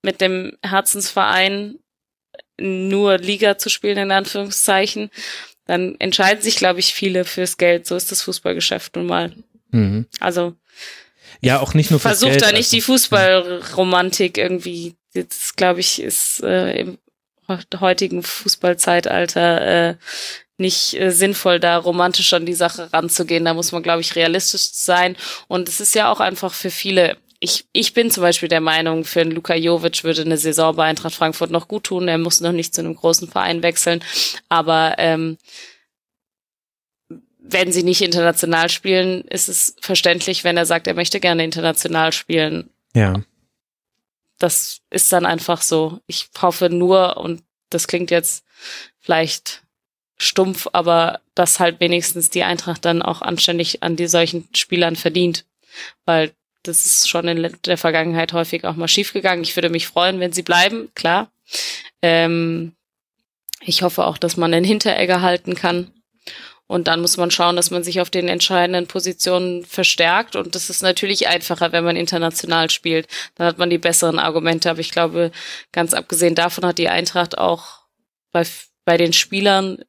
mit 0.02 0.20
dem 0.20 0.56
Herzensverein 0.62 1.78
nur 2.60 3.18
Liga 3.18 3.58
zu 3.58 3.70
spielen, 3.70 3.98
in 3.98 4.12
Anführungszeichen, 4.12 5.10
dann 5.66 5.96
entscheiden 5.98 6.42
sich, 6.42 6.56
glaube 6.56 6.80
ich, 6.80 6.94
viele 6.94 7.24
fürs 7.24 7.56
Geld. 7.56 7.86
So 7.86 7.96
ist 7.96 8.12
das 8.12 8.22
Fußballgeschäft 8.22 8.96
nun 8.96 9.06
mal. 9.06 9.32
Mhm. 9.70 10.06
Also 10.20 10.54
ja, 11.40 11.60
auch 11.60 11.74
nicht 11.74 11.90
nur 11.90 12.00
fürs 12.00 12.20
Versucht 12.20 12.42
da 12.42 12.52
nicht 12.52 12.66
also. 12.66 12.76
die 12.76 12.80
Fußballromantik 12.80 14.38
irgendwie. 14.38 14.94
Das, 15.14 15.54
glaube 15.56 15.80
ich, 15.80 16.02
ist 16.02 16.42
äh, 16.42 16.80
im 16.80 16.98
heutigen 17.80 18.22
Fußballzeitalter 18.22 19.90
äh, 19.90 19.96
nicht 20.56 20.94
äh, 20.94 21.10
sinnvoll, 21.10 21.60
da 21.60 21.76
romantisch 21.76 22.32
an 22.32 22.46
die 22.46 22.54
Sache 22.54 22.92
ranzugehen. 22.92 23.44
Da 23.44 23.54
muss 23.54 23.72
man, 23.72 23.82
glaube 23.82 24.00
ich, 24.00 24.16
realistisch 24.16 24.70
sein. 24.72 25.16
Und 25.48 25.68
es 25.68 25.80
ist 25.80 25.94
ja 25.94 26.10
auch 26.10 26.20
einfach 26.20 26.52
für 26.52 26.70
viele 26.70 27.16
ich, 27.44 27.66
ich 27.72 27.92
bin 27.92 28.10
zum 28.10 28.22
Beispiel 28.22 28.48
der 28.48 28.62
Meinung, 28.62 29.04
für 29.04 29.20
einen 29.20 29.30
Luka 29.30 29.54
Jovic 29.54 30.02
würde 30.02 30.22
eine 30.22 30.38
Saison 30.38 30.74
bei 30.74 30.86
Eintracht 30.86 31.14
Frankfurt 31.14 31.50
noch 31.50 31.68
gut 31.68 31.84
tun. 31.84 32.08
Er 32.08 32.16
muss 32.16 32.40
noch 32.40 32.52
nicht 32.52 32.74
zu 32.74 32.80
einem 32.80 32.96
großen 32.96 33.28
Verein 33.28 33.62
wechseln. 33.62 34.02
Aber 34.48 34.94
ähm, 34.96 35.36
wenn 37.38 37.70
sie 37.70 37.82
nicht 37.82 38.00
international 38.00 38.70
spielen, 38.70 39.24
ist 39.28 39.50
es 39.50 39.76
verständlich, 39.78 40.42
wenn 40.42 40.56
er 40.56 40.64
sagt, 40.64 40.86
er 40.86 40.94
möchte 40.94 41.20
gerne 41.20 41.44
international 41.44 42.12
spielen. 42.12 42.70
Ja. 42.94 43.20
Das 44.38 44.80
ist 44.88 45.12
dann 45.12 45.26
einfach 45.26 45.60
so. 45.60 46.00
Ich 46.06 46.30
hoffe 46.40 46.70
nur, 46.70 47.18
und 47.18 47.42
das 47.68 47.86
klingt 47.88 48.10
jetzt 48.10 48.46
vielleicht 49.00 49.64
stumpf, 50.16 50.66
aber 50.72 51.20
dass 51.34 51.60
halt 51.60 51.78
wenigstens 51.78 52.30
die 52.30 52.42
Eintracht 52.42 52.86
dann 52.86 53.02
auch 53.02 53.20
anständig 53.20 53.82
an 53.82 53.96
die 53.96 54.06
solchen 54.06 54.48
Spielern 54.54 54.96
verdient. 54.96 55.44
Weil 56.06 56.32
das 56.64 56.86
ist 56.86 57.08
schon 57.08 57.28
in 57.28 57.56
der 57.64 57.78
Vergangenheit 57.78 58.32
häufig 58.32 58.64
auch 58.64 58.74
mal 58.74 58.88
schiefgegangen. 58.88 59.44
Ich 59.44 59.54
würde 59.56 59.68
mich 59.68 59.86
freuen, 59.86 60.18
wenn 60.18 60.32
sie 60.32 60.42
bleiben, 60.42 60.90
klar. 60.94 61.30
Ähm, 62.02 62.74
ich 63.60 63.82
hoffe 63.82 64.04
auch, 64.04 64.18
dass 64.18 64.36
man 64.36 64.52
den 64.52 64.64
Hinteregger 64.64 65.22
halten 65.22 65.54
kann. 65.54 65.90
Und 66.66 66.88
dann 66.88 67.02
muss 67.02 67.18
man 67.18 67.30
schauen, 67.30 67.56
dass 67.56 67.70
man 67.70 67.84
sich 67.84 68.00
auf 68.00 68.08
den 68.08 68.26
entscheidenden 68.26 68.86
Positionen 68.86 69.66
verstärkt. 69.66 70.34
Und 70.34 70.54
das 70.54 70.70
ist 70.70 70.82
natürlich 70.82 71.28
einfacher, 71.28 71.72
wenn 71.72 71.84
man 71.84 71.96
international 71.96 72.70
spielt. 72.70 73.06
Dann 73.34 73.46
hat 73.46 73.58
man 73.58 73.68
die 73.68 73.78
besseren 73.78 74.18
Argumente. 74.18 74.70
Aber 74.70 74.80
ich 74.80 74.90
glaube, 74.90 75.30
ganz 75.72 75.92
abgesehen 75.92 76.34
davon 76.34 76.64
hat 76.64 76.78
die 76.78 76.88
Eintracht 76.88 77.36
auch 77.36 77.82
bei, 78.32 78.44
bei 78.86 78.96
den 78.96 79.12
Spielern, 79.12 79.84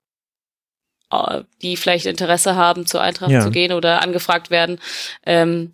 äh, 1.11 1.43
die 1.61 1.77
vielleicht 1.77 2.05
Interesse 2.05 2.55
haben, 2.55 2.85
zur 2.85 3.01
Eintracht 3.01 3.31
ja. 3.31 3.41
zu 3.41 3.51
gehen 3.51 3.71
oder 3.71 4.01
angefragt 4.01 4.49
werden, 4.49 4.79
ähm, 5.25 5.73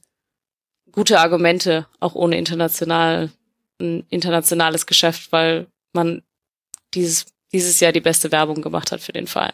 gute 0.91 1.19
Argumente, 1.19 1.87
auch 1.99 2.15
ohne 2.15 2.37
international, 2.37 3.31
ein 3.79 4.05
internationales 4.09 4.85
Geschäft, 4.85 5.31
weil 5.31 5.67
man 5.93 6.21
dieses, 6.93 7.25
dieses 7.51 7.79
Jahr 7.79 7.91
die 7.91 8.01
beste 8.01 8.31
Werbung 8.31 8.61
gemacht 8.61 8.91
hat 8.91 9.01
für 9.01 9.13
den 9.13 9.27
Verein. 9.27 9.53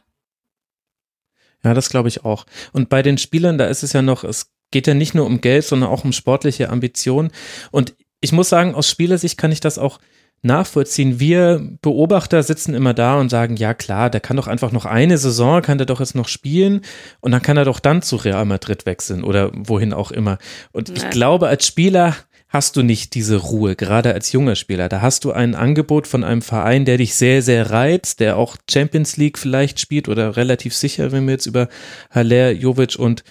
Ja, 1.64 1.74
das 1.74 1.90
glaube 1.90 2.10
ich 2.10 2.24
auch. 2.24 2.46
Und 2.72 2.90
bei 2.90 3.02
den 3.02 3.18
Spielern, 3.18 3.58
da 3.58 3.66
ist 3.66 3.84
es 3.84 3.94
ja 3.94 4.02
noch, 4.02 4.24
es 4.24 4.52
geht 4.72 4.88
ja 4.88 4.94
nicht 4.94 5.16
nur 5.16 5.26
um 5.26 5.42
Geld, 5.42 5.66
sondern 5.66 5.90
auch 5.90 6.04
um 6.04 6.14
sportliche 6.14 6.70
Ambitionen. 6.70 7.32
Und 7.72 7.96
ich 8.22 8.32
muss 8.32 8.50
sagen, 8.50 8.76
aus 8.76 8.90
Spielersicht 8.90 9.38
kann 9.38 9.52
ich 9.52 9.60
das 9.60 9.78
auch 9.78 10.00
nachvollziehen. 10.44 11.20
Wir 11.20 11.62
Beobachter 11.82 12.44
sitzen 12.44 12.74
immer 12.74 12.94
da 12.94 13.20
und 13.20 13.30
sagen, 13.30 13.56
ja 13.56 13.74
klar, 13.74 14.10
der 14.10 14.22
kann 14.22 14.38
doch 14.38 14.48
einfach 14.48 14.72
noch 14.72 14.86
eine 14.86 15.18
Saison, 15.18 15.62
kann 15.62 15.78
der 15.78 15.88
doch 15.88 16.00
jetzt 16.00 16.16
noch 16.16 16.28
spielen 16.28 16.82
und 17.22 17.32
dann 17.32 17.42
kann 17.42 17.58
er 17.58 17.66
doch 17.66 17.80
dann 17.80 18.02
zu 18.02 18.18
Real 18.18 18.46
Madrid 18.46 18.86
wechseln 18.86 19.24
oder 19.24 19.52
wohin 19.54 19.94
auch 19.94 20.12
immer. 20.12 20.38
Und 20.72 20.90
Nein. 20.90 20.98
ich 20.98 21.10
glaube, 21.10 21.48
als 21.48 21.66
Spieler 21.66 22.16
hast 22.50 22.78
du 22.78 22.84
nicht 22.84 23.14
diese 23.14 23.38
Ruhe, 23.38 23.76
gerade 23.76 24.14
als 24.14 24.32
junger 24.32 24.56
Spieler. 24.56 24.88
Da 24.88 25.02
hast 25.02 25.26
du 25.26 25.32
ein 25.32 25.54
Angebot 25.54 26.08
von 26.08 26.24
einem 26.24 26.42
Verein, 26.42 26.86
der 26.86 26.98
dich 26.98 27.16
sehr, 27.16 27.42
sehr 27.42 27.72
reizt, 27.72 28.20
der 28.20 28.38
auch 28.38 28.56
Champions 28.70 29.18
League 29.18 29.38
vielleicht 29.38 29.80
spielt 29.80 30.08
oder 30.08 30.38
relativ 30.38 30.74
sicher, 30.74 31.12
wenn 31.12 31.26
wir 31.26 31.34
jetzt 31.34 31.46
über 31.46 31.68
Haller, 32.10 32.52
Jovic 32.52 32.98
und 32.98 33.24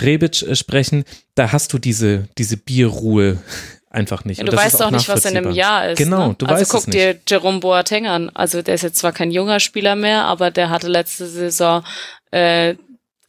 Rebic 0.00 0.42
äh, 0.42 0.56
sprechen. 0.56 1.04
Da 1.34 1.52
hast 1.52 1.72
du 1.72 1.78
diese, 1.78 2.28
diese 2.38 2.56
Bierruhe 2.56 3.38
einfach 3.94 4.24
nicht. 4.24 4.38
Ja, 4.38 4.44
du 4.44 4.56
weißt 4.56 4.82
auch 4.82 4.90
nicht, 4.90 5.08
was 5.08 5.24
in 5.24 5.36
einem 5.36 5.52
Jahr 5.52 5.88
ist. 5.88 5.98
Genau, 5.98 6.28
ne? 6.28 6.34
du 6.36 6.46
also 6.46 6.60
weißt 6.60 6.70
guck 6.70 6.80
es 6.80 6.86
dir 6.86 7.20
Jerome 7.26 7.60
Boateng 7.60 8.06
an. 8.06 8.30
Also 8.34 8.62
der 8.62 8.74
ist 8.74 8.82
jetzt 8.82 8.98
zwar 8.98 9.12
kein 9.12 9.30
junger 9.30 9.60
Spieler 9.60 9.96
mehr, 9.96 10.24
aber 10.24 10.50
der 10.50 10.70
hatte 10.70 10.88
letzte 10.88 11.26
Saison 11.26 11.84
äh, 12.30 12.74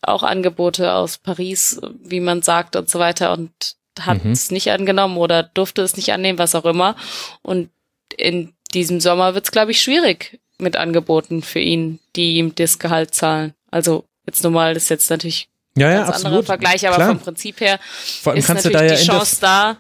auch 0.02 0.24
Angebote 0.24 0.94
aus 0.94 1.18
Paris, 1.18 1.80
wie 2.04 2.20
man 2.20 2.42
sagt 2.42 2.76
und 2.76 2.90
so 2.90 3.00
weiter 3.00 3.34
und 3.34 3.52
hat 4.00 4.24
mhm. 4.26 4.32
es 4.32 4.52
nicht 4.52 4.72
angenommen 4.72 5.18
oder 5.18 5.44
durfte 5.44 5.82
es 5.82 5.96
nicht 5.96 6.12
annehmen, 6.12 6.40
was 6.40 6.56
auch 6.56 6.66
immer. 6.66 6.96
Und 7.42 7.70
in 8.18 8.54
diesem 8.74 9.00
Sommer 9.00 9.34
wird 9.34 9.46
es, 9.46 9.52
glaube 9.52 9.72
ich, 9.72 9.82
schwierig 9.82 10.40
mit 10.58 10.76
Angeboten 10.76 11.42
für 11.42 11.60
ihn, 11.60 12.00
die 12.16 12.38
ihm 12.38 12.56
das 12.56 12.80
Gehalt 12.80 13.14
zahlen. 13.14 13.54
Also 13.72 14.06
jetzt 14.26 14.44
normal 14.44 14.74
das 14.74 14.84
ist 14.84 14.90
jetzt 14.90 15.10
natürlich 15.10 15.50
ja, 15.78 15.90
ja, 15.90 15.98
ganz 15.98 16.10
absolut. 16.10 16.26
anderer 16.26 16.44
Vergleich, 16.44 16.88
aber 16.88 16.96
Klar. 16.96 17.10
vom 17.10 17.20
Prinzip 17.20 17.60
her 17.60 17.80
Vor 18.22 18.32
allem 18.32 18.40
ist 18.40 18.48
kannst 18.48 18.66
natürlich 18.66 18.82
du 18.82 18.88
da 18.88 18.94
ja 18.94 19.00
die 19.00 19.06
Chance 19.06 19.38
da, 19.42 19.78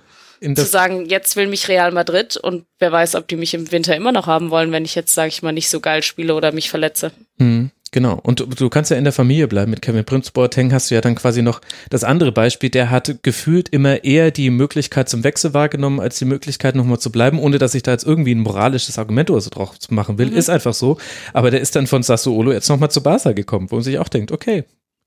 zu 0.54 0.66
sagen, 0.66 1.06
jetzt 1.06 1.36
will 1.36 1.48
mich 1.48 1.68
Real 1.68 1.91
Madrid 1.91 2.38
und 2.38 2.66
wer 2.80 2.91
weiß, 2.91 3.16
ob 3.16 3.28
die 3.28 3.38
mich 3.38 3.54
im 3.54 3.72
Winter 3.72 3.96
immer 3.96 4.12
noch 4.12 4.28
haben 4.28 4.52
wollen, 4.52 4.72
wenn 4.72 4.86
ich 4.86 4.96
jetzt, 4.96 5.14
sage 5.14 5.30
ich 5.30 5.41
mal, 5.41 5.54
nicht 5.54 5.70
so 5.70 5.80
geil 5.80 6.04
spiele 6.04 6.36
oder 6.36 6.52
mich 6.52 6.70
verletze. 6.70 7.12
Mhm. 7.38 7.72
Genau. 7.96 8.20
Und 8.24 8.41
du, 8.41 8.46
du, 8.46 8.70
kannst 8.70 8.91
ja 8.91 8.98
in 8.98 9.06
der 9.06 9.14
Familie 9.14 9.48
bleiben. 9.48 9.72
Mit 9.72 9.82
Kevin 9.82 10.04
Prince 10.04 10.30
Boateng 10.34 10.74
hast 10.74 10.91
du 10.91 10.96
ja 10.96 11.02
dann 11.02 11.16
quasi 11.16 11.41
noch 11.41 11.62
das 11.89 12.04
andere 12.04 12.34
Beispiel. 12.34 12.70
Der 12.70 12.89
hat 12.89 13.24
gefühlt 13.24 13.70
immer 13.70 14.04
eher 14.04 14.32
die 14.32 14.50
Möglichkeit 14.50 15.08
zum 15.08 15.24
Wechsel 15.24 15.54
wahrgenommen, 15.54 16.02
als 16.02 16.20
die 16.20 16.26
Möglichkeit 16.26 16.76
nochmal 16.76 17.00
zu 17.00 17.10
bleiben, 17.10 17.39
ohne 17.39 17.58
dass 17.58 17.74
ich 17.74 17.84
da 17.84 17.91
jetzt 17.91 18.06
irgendwie 18.06 18.36
ein 18.36 18.41
moralisches 18.41 19.00
Argument 19.00 19.30
oder 19.30 19.39
so 19.39 19.50
drauf 19.50 19.78
machen 19.89 20.18
will. 20.18 20.32
Mhm. 20.32 20.36
Ist 20.36 20.50
einfach 20.50 20.74
so. 20.74 20.98
Aber 21.32 21.52
der 21.52 21.62
ist 21.62 21.78
dann 21.78 21.88
von 21.88 22.04
Sassuolo 22.04 22.52
jetzt 22.52 22.68
nochmal 22.68 22.91
zu 22.91 23.02
Barca 23.02 23.32
gekommen, 23.32 23.72
wo 23.72 23.76
man 23.76 23.84
sich 23.84 23.98
auch 23.98 24.10
denkt, 24.10 24.34
okay, 24.34 24.66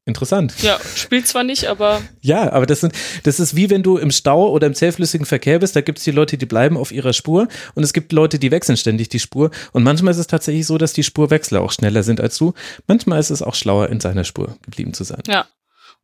Interessant. 0.08 0.54
Ja, 0.62 0.80
spielt 0.96 1.28
zwar 1.28 1.44
nicht, 1.44 1.66
aber. 1.66 2.00
Ja, 2.22 2.50
aber 2.50 2.64
das 2.64 2.80
sind, 2.80 2.94
das 3.24 3.38
ist 3.38 3.54
wie 3.54 3.68
wenn 3.68 3.82
du 3.82 3.98
im 3.98 4.10
Stau 4.10 4.50
oder 4.50 4.66
im 4.66 4.74
zähflüssigen 4.74 5.26
Verkehr 5.26 5.58
bist, 5.58 5.76
da 5.76 5.82
gibt 5.82 5.98
es 5.98 6.04
die 6.04 6.12
Leute, 6.12 6.38
die 6.38 6.46
bleiben 6.46 6.78
auf 6.78 6.92
ihrer 6.92 7.12
Spur 7.12 7.46
und 7.74 7.82
es 7.84 7.92
gibt 7.92 8.12
Leute, 8.12 8.38
die 8.38 8.50
wechseln 8.50 8.78
ständig 8.78 9.10
die 9.10 9.18
Spur. 9.18 9.50
Und 9.72 9.82
manchmal 9.82 10.12
ist 10.12 10.18
es 10.18 10.26
tatsächlich 10.26 10.66
so, 10.66 10.78
dass 10.78 10.94
die 10.94 11.04
Spurwechsler 11.04 11.60
auch 11.60 11.72
schneller 11.72 12.02
sind 12.02 12.22
als 12.22 12.38
du. 12.38 12.54
Manchmal 12.86 13.20
ist 13.20 13.28
es 13.28 13.42
auch 13.42 13.54
schlauer, 13.54 13.90
in 13.90 14.00
seiner 14.00 14.24
Spur 14.24 14.56
geblieben 14.62 14.94
zu 14.94 15.04
sein. 15.04 15.22
Ja. 15.26 15.46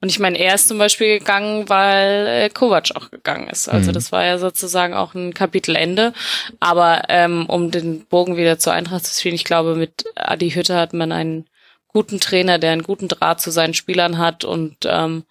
Und 0.03 0.11
ich 0.11 0.19
meine, 0.19 0.37
er 0.39 0.55
ist 0.55 0.69
zum 0.69 0.77
Beispiel 0.77 1.19
gegangen, 1.21 1.71
weil 1.71 2.27
äh, 2.27 2.51
Kovac 2.51 2.91
auch 2.97 3.11
gegangen 3.11 3.49
ist. 3.49 3.71
Also 3.71 3.89
mhm. 3.89 3.95
das 3.95 4.13
war 4.13 4.23
ja 4.23 4.37
sozusagen 4.37 4.93
auch 4.93 5.15
ein 5.15 5.33
Kapitelende. 5.33 6.13
Aber 6.61 7.05
ähm, 7.09 7.47
um 7.47 7.71
den 7.71 8.05
Bogen 8.05 8.37
wieder 8.37 8.59
zur 8.59 8.75
Eintracht 8.75 9.07
zu 9.07 9.19
spielen, 9.19 9.35
ich 9.35 9.45
glaube, 9.45 9.77
mit 9.77 10.05
Adi 10.15 10.51
Hütte 10.51 10.77
hat 10.77 10.93
man 10.93 11.11
einen 11.11 11.47
guten 11.95 12.21
Trainer, 12.21 12.59
der 12.59 12.73
einen 12.73 12.83
guten 12.83 13.09
Draht 13.09 13.41
zu 13.41 13.51
seinen 13.51 13.73
Spielern 13.73 14.19
hat 14.19 14.45
und 14.45 14.77
ähm, 14.85 15.25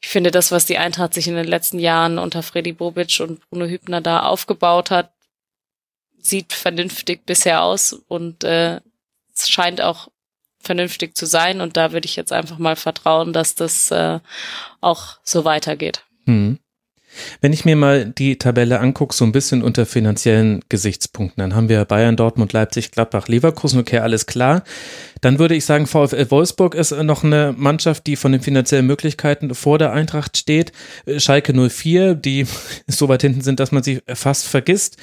ich 0.00 0.08
finde, 0.08 0.30
das, 0.30 0.52
was 0.52 0.64
die 0.64 0.78
Eintracht 0.78 1.14
sich 1.14 1.26
in 1.26 1.34
den 1.34 1.46
letzten 1.46 1.78
Jahren 1.78 2.18
unter 2.18 2.42
Freddy 2.42 2.72
Bobic 2.72 3.20
und 3.20 3.40
Bruno 3.50 3.66
Hübner 3.66 4.00
da 4.00 4.20
aufgebaut 4.20 4.90
hat, 4.90 5.10
sieht 6.20 6.52
vernünftig 6.52 7.26
bisher 7.26 7.62
aus 7.62 7.92
und 7.92 8.44
äh, 8.44 8.80
es 9.34 9.48
scheint 9.48 9.80
auch 9.80 10.08
vernünftig 10.60 11.16
zu 11.16 11.26
sein. 11.26 11.60
Und 11.60 11.76
da 11.76 11.92
würde 11.92 12.06
ich 12.06 12.16
jetzt 12.16 12.32
einfach 12.32 12.58
mal 12.58 12.76
vertrauen, 12.76 13.32
dass 13.32 13.54
das 13.54 13.90
äh, 13.90 14.20
auch 14.80 15.18
so 15.24 15.44
weitergeht. 15.44 16.04
Hm. 16.26 16.58
Wenn 17.40 17.52
ich 17.52 17.64
mir 17.64 17.74
mal 17.74 18.04
die 18.04 18.36
Tabelle 18.36 18.80
angucke, 18.80 19.14
so 19.14 19.24
ein 19.24 19.32
bisschen 19.32 19.62
unter 19.62 19.86
finanziellen 19.86 20.62
Gesichtspunkten, 20.68 21.40
dann 21.40 21.54
haben 21.54 21.68
wir 21.68 21.84
Bayern, 21.84 22.16
Dortmund, 22.16 22.52
Leipzig, 22.52 22.90
Gladbach, 22.90 23.28
Leverkusen, 23.28 23.80
okay, 23.80 23.98
alles 23.98 24.26
klar. 24.26 24.62
Dann 25.20 25.38
würde 25.38 25.54
ich 25.54 25.64
sagen, 25.64 25.86
VfL 25.86 26.30
Wolfsburg 26.30 26.74
ist 26.74 26.90
noch 26.90 27.24
eine 27.24 27.54
Mannschaft, 27.56 28.06
die 28.06 28.16
von 28.16 28.32
den 28.32 28.40
finanziellen 28.40 28.86
Möglichkeiten 28.86 29.54
vor 29.54 29.78
der 29.78 29.92
Eintracht 29.92 30.36
steht. 30.36 30.72
Schalke 31.16 31.52
04, 31.52 32.14
die 32.14 32.46
so 32.86 33.08
weit 33.08 33.22
hinten 33.22 33.40
sind, 33.40 33.60
dass 33.60 33.72
man 33.72 33.82
sie 33.82 34.00
fast 34.06 34.46
vergisst. 34.46 34.96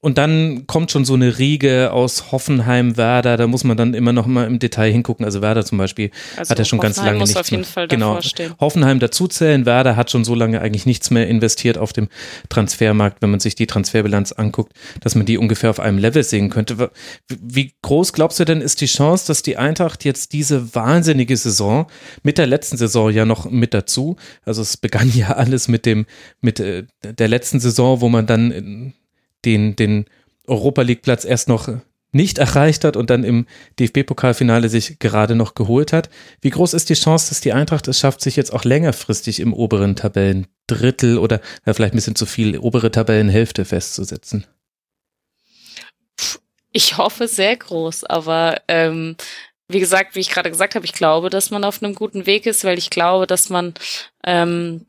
Und 0.00 0.18
dann 0.18 0.66
kommt 0.66 0.90
schon 0.90 1.04
so 1.04 1.14
eine 1.14 1.38
Riege 1.38 1.92
aus 1.92 2.32
Hoffenheim, 2.32 2.96
Werder. 2.96 3.36
Da 3.36 3.46
muss 3.46 3.64
man 3.64 3.76
dann 3.76 3.94
immer 3.94 4.12
noch 4.12 4.26
mal 4.26 4.46
im 4.46 4.58
Detail 4.58 4.90
hingucken. 4.90 5.24
Also 5.24 5.42
Werder 5.42 5.64
zum 5.64 5.78
Beispiel 5.78 6.10
also 6.36 6.50
hat 6.50 6.58
ja 6.58 6.64
schon 6.64 6.78
Hoffenheim 6.78 6.94
ganz 6.94 7.06
lange 7.06 7.18
muss 7.18 7.28
nichts 7.30 7.40
auf 7.40 7.50
jeden 7.50 7.64
Fall 7.64 7.84
mehr. 7.84 7.88
Genau. 7.88 8.20
Stehen. 8.20 8.54
Hoffenheim 8.60 8.98
dazuzählen. 8.98 9.66
Werder 9.66 9.96
hat 9.96 10.10
schon 10.10 10.24
so 10.24 10.34
lange 10.34 10.60
eigentlich 10.60 10.86
nichts 10.86 11.10
mehr 11.10 11.28
investiert 11.28 11.78
auf 11.78 11.92
dem 11.92 12.08
Transfermarkt, 12.48 13.22
wenn 13.22 13.30
man 13.30 13.40
sich 13.40 13.54
die 13.54 13.66
Transferbilanz 13.66 14.32
anguckt, 14.32 14.72
dass 15.00 15.14
man 15.14 15.26
die 15.26 15.38
ungefähr 15.38 15.70
auf 15.70 15.80
einem 15.80 15.98
Level 15.98 16.22
sehen 16.22 16.50
könnte. 16.50 16.90
Wie 17.28 17.74
groß 17.82 18.12
glaubst 18.12 18.40
du 18.40 18.44
denn 18.44 18.60
ist 18.60 18.80
die 18.80 18.86
Chance, 18.86 19.26
dass 19.26 19.41
die 19.42 19.56
Eintracht 19.56 20.04
jetzt 20.04 20.32
diese 20.32 20.74
wahnsinnige 20.74 21.36
Saison 21.36 21.86
mit 22.22 22.38
der 22.38 22.46
letzten 22.46 22.76
Saison 22.76 23.10
ja 23.10 23.24
noch 23.24 23.50
mit 23.50 23.74
dazu. 23.74 24.16
Also 24.44 24.62
es 24.62 24.76
begann 24.76 25.10
ja 25.14 25.32
alles 25.32 25.68
mit 25.68 25.86
dem, 25.86 26.06
mit 26.40 26.60
äh, 26.60 26.84
der 27.02 27.28
letzten 27.28 27.60
Saison, 27.60 28.00
wo 28.00 28.08
man 28.08 28.26
dann 28.26 28.94
den, 29.44 29.76
den 29.76 30.06
Europa 30.46 30.82
League 30.82 31.02
Platz 31.02 31.24
erst 31.24 31.48
noch 31.48 31.68
nicht 32.12 32.38
erreicht 32.38 32.84
hat 32.84 32.96
und 32.96 33.10
dann 33.10 33.24
im 33.24 33.46
DFB-Pokalfinale 33.80 34.68
sich 34.68 34.98
gerade 34.98 35.34
noch 35.34 35.54
geholt 35.54 35.92
hat. 35.92 36.10
Wie 36.42 36.50
groß 36.50 36.74
ist 36.74 36.90
die 36.90 36.94
Chance, 36.94 37.30
dass 37.30 37.40
die 37.40 37.54
Eintracht 37.54 37.88
es 37.88 37.98
schafft, 37.98 38.20
sich 38.20 38.36
jetzt 38.36 38.52
auch 38.52 38.64
längerfristig 38.64 39.40
im 39.40 39.54
oberen 39.54 39.96
Tabellendrittel 39.96 41.18
oder 41.18 41.40
ja, 41.66 41.72
vielleicht 41.72 41.94
ein 41.94 41.96
bisschen 41.96 42.16
zu 42.16 42.26
viel 42.26 42.58
obere 42.58 42.90
Tabellenhälfte 42.90 43.64
festzusetzen? 43.64 44.44
Ich 46.72 46.96
hoffe 46.96 47.28
sehr 47.28 47.56
groß, 47.56 48.04
aber 48.04 48.60
ähm, 48.68 49.16
wie 49.68 49.80
gesagt, 49.80 50.14
wie 50.14 50.20
ich 50.20 50.30
gerade 50.30 50.50
gesagt 50.50 50.74
habe, 50.74 50.84
ich 50.84 50.92
glaube, 50.92 51.30
dass 51.30 51.50
man 51.50 51.64
auf 51.64 51.82
einem 51.82 51.94
guten 51.94 52.26
Weg 52.26 52.46
ist, 52.46 52.64
weil 52.64 52.78
ich 52.78 52.90
glaube, 52.90 53.26
dass 53.26 53.50
man 53.50 53.74
ähm, 54.24 54.86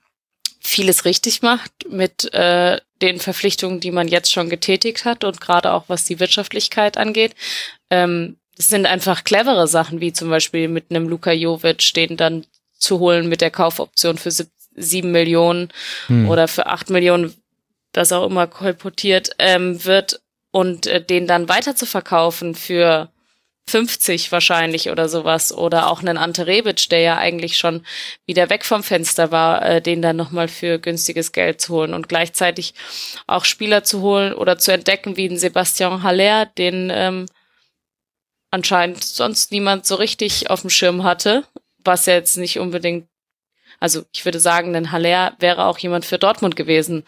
vieles 0.60 1.06
richtig 1.06 1.42
macht 1.42 1.72
mit 1.90 2.34
äh, 2.34 2.80
den 3.02 3.20
Verpflichtungen, 3.20 3.82
die 3.82 3.92
man 3.92 4.08
jetzt 4.08 4.32
schon 4.32 4.50
getätigt 4.50 5.04
hat 5.04 5.24
und 5.26 5.42
gerade 5.42 5.74
auch 5.74 5.86
was 5.88 6.06
die 6.06 6.20
Wirtschaftlichkeit 6.20 6.98
angeht. 6.98 7.36
Ähm, 7.90 8.38
es 8.58 8.70
sind 8.70 8.86
einfach 8.86 9.24
clevere 9.24 9.68
Sachen, 9.68 10.00
wie 10.00 10.14
zum 10.14 10.30
Beispiel 10.30 10.68
mit 10.68 10.86
einem 10.90 11.08
Luka 11.10 11.32
Jovic, 11.32 11.94
den 11.96 12.18
dann 12.18 12.46
zu 12.78 13.00
holen 13.00 13.28
mit 13.28 13.42
der 13.42 13.52
Kaufoption 13.52 14.18
für 14.18 14.32
sieben 14.76 15.12
Millionen 15.12 15.70
hm. 16.08 16.30
oder 16.30 16.48
für 16.48 16.68
acht 16.68 16.90
Millionen, 16.90 17.34
das 17.92 18.12
auch 18.12 18.26
immer 18.26 18.48
kolportiert 18.48 19.32
ähm, 19.40 19.84
wird 19.86 20.22
und 20.54 20.86
äh, 20.86 21.04
den 21.04 21.28
dann 21.28 21.49
weiter 21.49 21.76
zu 21.76 21.86
verkaufen 21.88 22.54
für 22.54 23.10
50 23.68 24.32
wahrscheinlich 24.32 24.89
oder 24.89 25.10
sowas 25.10 25.51
oder 25.51 25.89
auch 25.89 26.01
einen 26.01 26.18
Ante 26.18 26.45
Rebic, 26.45 26.89
der 26.89 26.99
ja 26.99 27.18
eigentlich 27.18 27.58
schon 27.58 27.86
wieder 28.28 28.49
weg 28.49 28.66
vom 28.66 28.84
Fenster 28.84 29.32
war, 29.32 29.66
äh, 29.66 29.82
den 29.82 30.01
dann 30.01 30.16
nochmal 30.16 30.47
für 30.47 30.78
günstiges 30.78 31.32
Geld 31.32 31.60
zu 31.60 31.74
holen 31.74 31.93
und 31.93 32.08
gleichzeitig 32.08 32.76
auch 33.26 33.45
Spieler 33.45 33.84
zu 33.84 34.01
holen 34.01 34.34
oder 34.34 34.60
zu 34.60 34.72
entdecken 34.72 35.18
wie 35.18 35.28
ein 35.28 35.38
Sebastian 35.39 36.04
Haller, 36.04 36.45
den 36.45 36.91
ähm, 36.93 37.26
anscheinend 38.51 39.04
sonst 39.04 39.51
niemand 39.51 39.88
so 39.88 39.95
richtig 39.95 40.51
auf 40.51 40.62
dem 40.62 40.70
Schirm 40.70 41.04
hatte, 41.04 41.45
was 41.84 42.06
ja 42.06 42.14
jetzt 42.14 42.38
nicht 42.38 42.60
unbedingt, 42.60 43.08
also 43.80 44.04
ich 44.14 44.24
würde 44.24 44.39
sagen, 44.39 44.76
ein 44.76 44.91
Haller 44.91 45.36
wäre 45.39 45.66
auch 45.66 45.80
jemand 45.80 46.06
für 46.06 46.20
Dortmund 46.20 46.56
gewesen, 46.56 47.06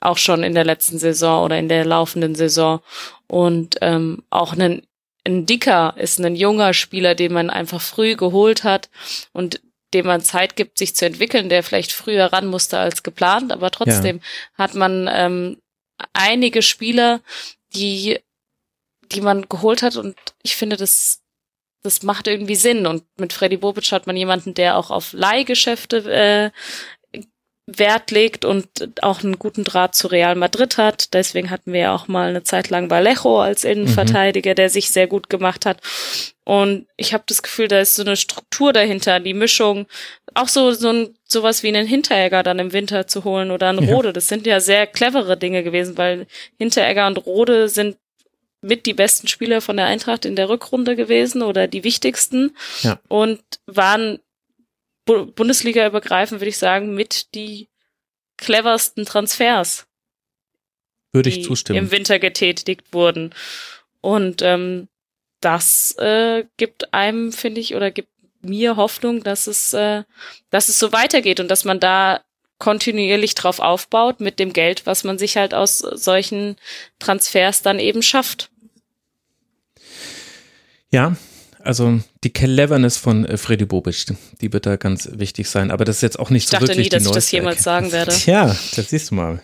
auch 0.00 0.18
schon 0.18 0.42
in 0.42 0.54
der 0.54 0.64
letzten 0.64 0.98
Saison 0.98 1.44
oder 1.44 1.58
in 1.58 1.68
der 1.68 1.84
laufenden 1.84 2.34
Saison 2.34 2.80
und 3.26 3.76
ähm, 3.80 4.22
auch 4.30 4.52
einen 4.52 4.82
ein 5.26 5.44
Dicker 5.44 5.94
ist 5.98 6.20
ein 6.20 6.36
junger 6.36 6.72
Spieler, 6.72 7.16
den 7.16 7.32
man 7.32 7.50
einfach 7.50 7.80
früh 7.82 8.14
geholt 8.14 8.62
hat 8.62 8.88
und 9.32 9.60
dem 9.92 10.06
man 10.06 10.20
Zeit 10.20 10.56
gibt, 10.56 10.78
sich 10.78 10.94
zu 10.94 11.04
entwickeln, 11.04 11.48
der 11.48 11.62
vielleicht 11.62 11.92
früher 11.92 12.26
ran 12.26 12.46
musste 12.46 12.78
als 12.78 13.02
geplant, 13.02 13.52
aber 13.52 13.70
trotzdem 13.70 14.18
ja. 14.18 14.22
hat 14.56 14.74
man 14.74 15.08
ähm, 15.12 15.56
einige 16.12 16.62
Spieler, 16.62 17.20
die, 17.74 18.20
die 19.12 19.20
man 19.20 19.48
geholt 19.48 19.82
hat 19.82 19.96
und 19.96 20.16
ich 20.42 20.56
finde, 20.56 20.76
das, 20.76 21.22
das 21.82 22.02
macht 22.02 22.26
irgendwie 22.26 22.56
Sinn. 22.56 22.86
Und 22.86 23.04
mit 23.18 23.32
Freddy 23.32 23.56
Bobic 23.56 23.90
hat 23.92 24.06
man 24.06 24.16
jemanden, 24.16 24.54
der 24.54 24.76
auch 24.76 24.90
auf 24.90 25.12
Leihgeschäfte 25.12 25.98
äh, 26.10 26.50
Wert 27.66 28.12
legt 28.12 28.44
und 28.44 28.68
auch 29.02 29.24
einen 29.24 29.40
guten 29.40 29.64
Draht 29.64 29.96
zu 29.96 30.06
Real 30.06 30.36
Madrid 30.36 30.78
hat. 30.78 31.12
Deswegen 31.14 31.50
hatten 31.50 31.72
wir 31.72 31.80
ja 31.80 31.94
auch 31.94 32.06
mal 32.06 32.28
eine 32.28 32.44
Zeit 32.44 32.70
lang 32.70 32.90
Vallejo 32.90 33.40
als 33.40 33.64
Innenverteidiger, 33.64 34.52
mhm. 34.52 34.54
der 34.54 34.70
sich 34.70 34.90
sehr 34.90 35.08
gut 35.08 35.28
gemacht 35.28 35.66
hat. 35.66 35.80
Und 36.44 36.86
ich 36.96 37.12
habe 37.12 37.24
das 37.26 37.42
Gefühl, 37.42 37.66
da 37.66 37.80
ist 37.80 37.96
so 37.96 38.02
eine 38.02 38.16
Struktur 38.16 38.72
dahinter, 38.72 39.18
die 39.18 39.34
Mischung, 39.34 39.86
auch 40.34 40.46
so 40.46 40.70
so 40.70 40.90
ein 40.90 41.14
sowas 41.24 41.64
wie 41.64 41.68
einen 41.68 41.88
Hinteregger 41.88 42.44
dann 42.44 42.60
im 42.60 42.72
Winter 42.72 43.08
zu 43.08 43.24
holen 43.24 43.50
oder 43.50 43.68
einen 43.68 43.88
Rode. 43.88 44.12
Das 44.12 44.28
sind 44.28 44.46
ja 44.46 44.60
sehr 44.60 44.86
clevere 44.86 45.36
Dinge 45.36 45.64
gewesen, 45.64 45.98
weil 45.98 46.28
Hinteregger 46.58 47.08
und 47.08 47.26
Rode 47.26 47.68
sind 47.68 47.96
mit 48.62 48.86
die 48.86 48.94
besten 48.94 49.26
Spieler 49.26 49.60
von 49.60 49.76
der 49.76 49.86
Eintracht 49.86 50.24
in 50.24 50.36
der 50.36 50.48
Rückrunde 50.48 50.94
gewesen 50.94 51.42
oder 51.42 51.66
die 51.66 51.84
wichtigsten 51.84 52.56
ja. 52.82 52.98
und 53.08 53.40
waren 53.66 54.20
Bundesliga 55.06 55.86
übergreifend, 55.86 56.40
würde 56.40 56.50
ich 56.50 56.58
sagen, 56.58 56.94
mit 56.94 57.34
die 57.34 57.68
cleversten 58.36 59.06
Transfers. 59.06 59.86
Würde 61.12 61.30
ich 61.30 61.44
zustimmen. 61.44 61.78
Im 61.78 61.90
Winter 61.90 62.18
getätigt 62.18 62.92
wurden. 62.92 63.34
Und 64.00 64.42
ähm, 64.42 64.88
das 65.40 65.96
äh, 65.98 66.44
gibt 66.56 66.92
einem, 66.92 67.32
finde 67.32 67.60
ich, 67.60 67.74
oder 67.74 67.90
gibt 67.90 68.10
mir 68.42 68.76
Hoffnung, 68.76 69.22
dass 69.22 69.46
es, 69.46 69.72
äh, 69.72 70.04
dass 70.50 70.68
es 70.68 70.78
so 70.78 70.92
weitergeht 70.92 71.40
und 71.40 71.48
dass 71.48 71.64
man 71.64 71.80
da 71.80 72.20
kontinuierlich 72.58 73.34
drauf 73.34 73.60
aufbaut 73.60 74.20
mit 74.20 74.38
dem 74.38 74.52
Geld, 74.52 74.86
was 74.86 75.04
man 75.04 75.18
sich 75.18 75.36
halt 75.36 75.54
aus 75.54 75.78
solchen 75.78 76.56
Transfers 76.98 77.62
dann 77.62 77.78
eben 77.78 78.02
schafft. 78.02 78.50
Ja, 80.90 81.16
also 81.66 82.00
die 82.24 82.32
Cleverness 82.32 82.96
von 82.96 83.26
äh, 83.26 83.36
Freddy 83.36 83.64
Bobic, 83.64 84.06
die 84.40 84.52
wird 84.52 84.66
da 84.66 84.76
ganz 84.76 85.08
wichtig 85.12 85.48
sein. 85.48 85.70
Aber 85.70 85.84
das 85.84 85.96
ist 85.96 86.02
jetzt 86.02 86.18
auch 86.18 86.30
nicht 86.30 86.44
ich 86.44 86.50
so 86.50 86.60
wirklich 86.60 86.78
Ich 86.78 86.88
dachte 86.88 86.96
nie, 86.96 87.04
dass 87.04 87.06
ich 87.06 87.14
das 87.14 87.30
jemals 87.30 87.62
sagen 87.62 87.92
werde. 87.92 88.12
Tja, 88.12 88.56
das 88.76 88.90
siehst 88.90 89.10
du 89.10 89.16
mal. 89.16 89.42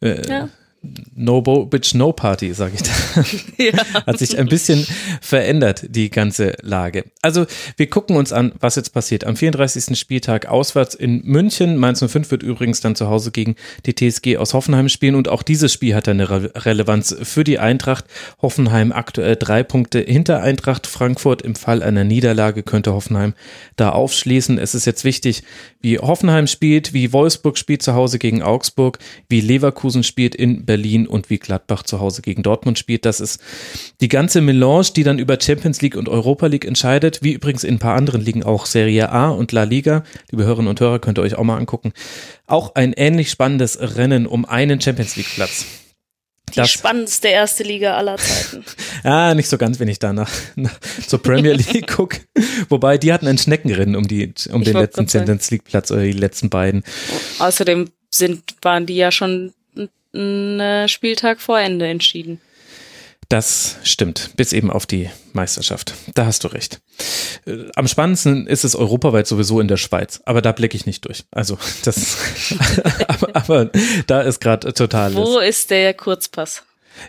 Äh, 0.00 0.28
ja. 0.28 0.48
No 0.82 1.42
Bo 1.42 1.66
Bitch 1.66 1.94
No 1.94 2.12
Party, 2.12 2.54
sage 2.54 2.72
ich 2.74 2.82
da. 2.82 2.90
Ja. 3.58 3.72
Hat 4.06 4.18
sich 4.18 4.38
ein 4.38 4.46
bisschen 4.46 4.86
verändert, 5.20 5.84
die 5.90 6.08
ganze 6.08 6.54
Lage. 6.62 7.04
Also, 7.20 7.44
wir 7.76 7.90
gucken 7.90 8.16
uns 8.16 8.32
an, 8.32 8.52
was 8.58 8.76
jetzt 8.76 8.94
passiert. 8.94 9.24
Am 9.24 9.36
34. 9.36 9.98
Spieltag 9.98 10.46
auswärts 10.46 10.94
in 10.94 11.22
München. 11.24 11.76
Mainz 11.76 12.02
05 12.02 12.30
wird 12.30 12.42
übrigens 12.42 12.80
dann 12.80 12.94
zu 12.94 13.08
Hause 13.08 13.32
gegen 13.32 13.56
die 13.84 13.94
TSG 13.94 14.38
aus 14.38 14.54
Hoffenheim 14.54 14.88
spielen. 14.88 15.14
Und 15.14 15.28
auch 15.28 15.42
dieses 15.42 15.74
Spiel 15.74 15.94
hat 15.94 16.08
eine 16.08 16.30
Re 16.30 16.50
Relevanz 16.54 17.14
für 17.22 17.44
die 17.44 17.58
Eintracht. 17.58 18.06
Hoffenheim 18.40 18.92
aktuell 18.92 19.36
drei 19.36 19.62
Punkte 19.62 20.00
hinter 20.00 20.40
Eintracht 20.40 20.86
Frankfurt. 20.86 21.42
Im 21.42 21.54
Fall 21.54 21.82
einer 21.82 22.04
Niederlage 22.04 22.62
könnte 22.62 22.94
Hoffenheim 22.94 23.34
da 23.76 23.90
aufschließen. 23.90 24.56
Es 24.56 24.74
ist 24.74 24.86
jetzt 24.86 25.04
wichtig, 25.04 25.42
wie 25.82 25.98
Hoffenheim 25.98 26.46
spielt, 26.46 26.94
wie 26.94 27.12
Wolfsburg 27.12 27.58
spielt 27.58 27.82
zu 27.82 27.94
Hause 27.94 28.18
gegen 28.18 28.42
Augsburg, 28.42 28.98
wie 29.28 29.42
Leverkusen 29.42 30.02
spielt 30.02 30.34
in 30.34 30.64
Berlin 30.70 31.08
und 31.08 31.30
wie 31.30 31.38
Gladbach 31.38 31.82
zu 31.82 31.98
Hause 31.98 32.22
gegen 32.22 32.44
Dortmund 32.44 32.78
spielt. 32.78 33.04
Das 33.04 33.18
ist 33.18 33.40
die 34.00 34.06
ganze 34.06 34.40
Melange, 34.40 34.92
die 34.94 35.02
dann 35.02 35.18
über 35.18 35.36
Champions 35.40 35.82
League 35.82 35.96
und 35.96 36.08
Europa 36.08 36.46
League 36.46 36.64
entscheidet, 36.64 37.24
wie 37.24 37.32
übrigens 37.32 37.64
in 37.64 37.74
ein 37.74 37.78
paar 37.80 37.96
anderen 37.96 38.20
Ligen 38.20 38.44
auch 38.44 38.66
Serie 38.66 39.10
A 39.10 39.30
und 39.30 39.50
La 39.50 39.64
Liga. 39.64 40.04
Liebe 40.30 40.44
Hörerinnen 40.44 40.68
und 40.68 40.78
Hörer, 40.78 41.00
könnt 41.00 41.18
ihr 41.18 41.22
euch 41.22 41.34
auch 41.34 41.42
mal 41.42 41.56
angucken. 41.56 41.92
Auch 42.46 42.76
ein 42.76 42.92
ähnlich 42.92 43.30
spannendes 43.30 43.80
Rennen 43.80 44.28
um 44.28 44.44
einen 44.44 44.80
Champions 44.80 45.16
League 45.16 45.34
Platz. 45.34 45.66
Die 46.50 46.54
das, 46.54 46.70
spannendste 46.70 47.26
erste 47.26 47.64
Liga 47.64 47.96
aller 47.96 48.16
Zeiten. 48.16 48.64
ah, 49.02 49.34
nicht 49.34 49.48
so 49.48 49.58
ganz, 49.58 49.80
wenn 49.80 49.88
ich 49.88 49.98
da 49.98 50.12
nach, 50.12 50.30
nach 50.54 50.78
zur 51.04 51.20
Premier 51.20 51.54
League 51.54 51.88
gucke. 51.96 52.20
Wobei, 52.68 52.96
die 52.96 53.12
hatten 53.12 53.26
ein 53.26 53.38
Schneckenrennen 53.38 53.96
um, 53.96 54.06
die, 54.06 54.32
um 54.52 54.62
den 54.62 54.74
letzten 54.74 55.08
Champions 55.08 55.50
League 55.50 55.64
Platz 55.64 55.90
oder 55.90 56.02
die 56.02 56.12
letzten 56.12 56.48
beiden. 56.48 56.84
Außerdem 57.40 57.90
sind, 58.08 58.42
waren 58.62 58.86
die 58.86 58.96
ja 58.96 59.10
schon 59.10 59.52
einen 60.14 60.88
Spieltag 60.88 61.40
vor 61.40 61.58
Ende 61.58 61.86
entschieden. 61.86 62.40
Das 63.30 63.76
stimmt, 63.84 64.32
bis 64.34 64.52
eben 64.52 64.72
auf 64.72 64.86
die 64.86 65.08
Meisterschaft. 65.34 65.94
Da 66.14 66.26
hast 66.26 66.42
du 66.42 66.48
recht. 66.48 66.80
Äh, 67.46 67.66
am 67.76 67.86
spannendsten 67.86 68.48
ist 68.48 68.64
es 68.64 68.74
europaweit 68.74 69.28
sowieso 69.28 69.60
in 69.60 69.68
der 69.68 69.76
Schweiz, 69.76 70.20
aber 70.24 70.42
da 70.42 70.50
blicke 70.50 70.76
ich 70.76 70.84
nicht 70.84 71.04
durch. 71.04 71.22
Also 71.30 71.56
das, 71.84 72.16
aber, 73.06 73.36
aber, 73.36 73.70
da 74.08 74.22
ist 74.22 74.40
gerade 74.40 74.74
total. 74.74 75.14
Wo 75.14 75.38
ist 75.38 75.70
der 75.70 75.94
Kurzpass? 75.94 76.64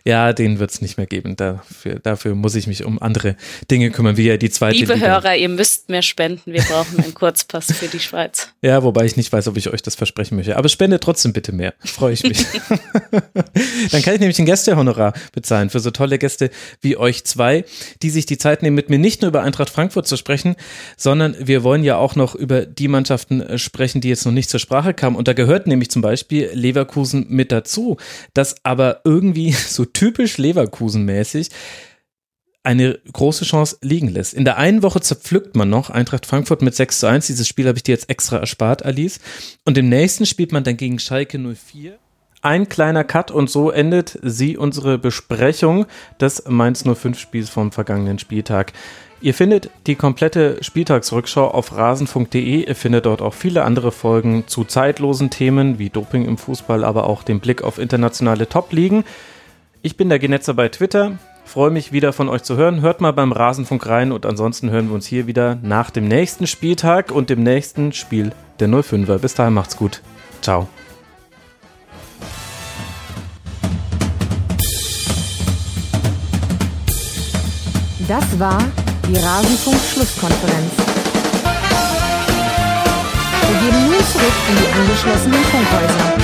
Ja, 0.05 0.33
den 0.33 0.59
wird 0.59 0.71
es 0.71 0.81
nicht 0.81 0.97
mehr 0.97 1.07
geben. 1.07 1.35
Dafür, 1.35 1.99
dafür 1.99 2.35
muss 2.35 2.55
ich 2.55 2.67
mich 2.67 2.83
um 2.85 3.01
andere 3.01 3.35
Dinge 3.69 3.91
kümmern, 3.91 4.17
wie 4.17 4.27
ja 4.27 4.37
die 4.37 4.49
zweite 4.49 4.77
Liebe 4.77 4.93
Liga. 4.93 5.07
Hörer, 5.07 5.35
ihr 5.35 5.49
müsst 5.49 5.89
mehr 5.89 6.01
spenden. 6.01 6.53
Wir 6.53 6.61
brauchen 6.63 6.99
einen 6.99 7.13
Kurzpass 7.13 7.71
für 7.71 7.87
die 7.87 7.99
Schweiz. 7.99 8.49
Ja, 8.63 8.83
wobei 8.83 9.05
ich 9.05 9.17
nicht 9.17 9.31
weiß, 9.33 9.47
ob 9.47 9.57
ich 9.57 9.69
euch 9.69 9.81
das 9.81 9.95
versprechen 9.95 10.35
möchte. 10.35 10.55
Aber 10.55 10.69
spende 10.69 10.99
trotzdem 10.99 11.33
bitte 11.33 11.51
mehr. 11.51 11.73
Freue 11.83 12.13
ich 12.13 12.21
mich. 12.21 12.45
Dann 13.91 14.01
kann 14.03 14.13
ich 14.13 14.19
nämlich 14.19 14.37
ein 14.37 14.45
Gästehonorar 14.45 15.13
bezahlen 15.31 15.71
für 15.71 15.79
so 15.79 15.89
tolle 15.89 16.19
Gäste 16.19 16.51
wie 16.79 16.95
euch 16.95 17.23
zwei, 17.23 17.65
die 18.03 18.11
sich 18.11 18.27
die 18.27 18.37
Zeit 18.37 18.61
nehmen, 18.61 18.75
mit 18.75 18.91
mir 18.91 18.99
nicht 18.99 19.21
nur 19.21 19.29
über 19.29 19.41
Eintracht 19.41 19.71
Frankfurt 19.71 20.07
zu 20.07 20.15
sprechen, 20.15 20.55
sondern 20.95 21.35
wir 21.39 21.63
wollen 21.63 21.83
ja 21.83 21.97
auch 21.97 22.15
noch 22.15 22.35
über 22.35 22.65
die 22.65 22.87
Mannschaften 22.87 23.41
äh, 23.41 23.57
sprechen, 23.57 24.01
die 24.01 24.09
jetzt 24.09 24.25
noch 24.25 24.31
nicht 24.31 24.49
zur 24.49 24.59
Sprache 24.59 24.93
kamen. 24.93 25.15
Und 25.15 25.27
da 25.27 25.33
gehört 25.33 25.67
nämlich 25.67 25.89
zum 25.89 26.01
Beispiel 26.01 26.49
Leverkusen 26.53 27.25
mit 27.29 27.51
dazu, 27.51 27.97
das 28.33 28.55
aber 28.63 29.01
irgendwie 29.03 29.51
so 29.67 29.80
so 29.81 29.85
typisch 29.85 30.37
Leverkusen-mäßig 30.37 31.49
eine 32.63 32.99
große 33.11 33.45
Chance 33.45 33.77
liegen 33.81 34.09
lässt. 34.09 34.35
In 34.35 34.45
der 34.45 34.57
einen 34.57 34.83
Woche 34.83 35.01
zerpflückt 35.01 35.55
man 35.55 35.71
noch 35.71 35.89
Eintracht 35.89 36.27
Frankfurt 36.27 36.61
mit 36.61 36.75
6 36.75 36.99
zu 36.99 37.07
1. 37.07 37.25
Dieses 37.25 37.47
Spiel 37.47 37.67
habe 37.67 37.77
ich 37.77 37.83
dir 37.83 37.93
jetzt 37.93 38.11
extra 38.11 38.37
erspart, 38.37 38.85
Alice. 38.85 39.19
Und 39.65 39.79
im 39.79 39.89
nächsten 39.89 40.27
spielt 40.27 40.51
man 40.51 40.63
dann 40.63 40.77
gegen 40.77 40.99
Schalke 40.99 41.39
04. 41.39 41.97
Ein 42.43 42.69
kleiner 42.69 43.03
Cut 43.03 43.31
und 43.31 43.49
so 43.49 43.71
endet 43.71 44.19
sie 44.21 44.57
unsere 44.57 44.99
Besprechung 44.99 45.87
des 46.19 46.43
Mainz 46.47 46.83
05 46.83 47.17
Spiels 47.17 47.49
vom 47.49 47.71
vergangenen 47.71 48.19
Spieltag. 48.19 48.73
Ihr 49.23 49.35
findet 49.35 49.69
die 49.85 49.93
komplette 49.93 50.57
Spieltagsrückschau 50.63 51.47
auf 51.47 51.75
rasenfunk.de. 51.75 52.65
Ihr 52.67 52.75
findet 52.75 53.05
dort 53.05 53.21
auch 53.21 53.35
viele 53.35 53.63
andere 53.63 53.91
Folgen 53.91 54.45
zu 54.47 54.63
zeitlosen 54.63 55.29
Themen 55.29 55.77
wie 55.77 55.89
Doping 55.89 56.25
im 56.25 56.39
Fußball, 56.39 56.83
aber 56.83 57.05
auch 57.05 57.21
den 57.21 57.39
Blick 57.39 57.61
auf 57.61 57.77
internationale 57.77 58.49
Top-Ligen. 58.49 59.03
Ich 59.83 59.97
bin 59.97 60.09
der 60.09 60.19
Genetzer 60.19 60.53
bei 60.53 60.69
Twitter. 60.69 61.17
Freue 61.43 61.71
mich 61.71 61.91
wieder 61.91 62.13
von 62.13 62.29
euch 62.29 62.43
zu 62.43 62.55
hören. 62.55 62.81
Hört 62.81 63.01
mal 63.01 63.13
beim 63.13 63.31
Rasenfunk 63.31 63.87
rein 63.87 64.11
und 64.11 64.27
ansonsten 64.27 64.69
hören 64.69 64.89
wir 64.89 64.93
uns 64.93 65.07
hier 65.07 65.25
wieder 65.25 65.57
nach 65.63 65.89
dem 65.89 66.07
nächsten 66.07 66.45
Spieltag 66.45 67.11
und 67.11 67.31
dem 67.31 67.41
nächsten 67.41 67.91
Spiel 67.91 68.31
der 68.59 68.69
05er. 68.69 69.17
Bis 69.17 69.33
dahin 69.33 69.55
macht's 69.55 69.75
gut. 69.75 70.03
Ciao. 70.43 70.67
Das 78.07 78.39
war 78.39 78.61
die 79.07 79.17
Rasenfunk-Schlusskonferenz. 79.17 80.73
Wir 83.47 83.59
geben 83.59 83.85
nun 83.89 84.05
zurück 84.11 84.33
in 84.47 84.57
die 84.57 84.79
angeschlossenen 84.79 85.43
Funkhäuser. 85.45 86.20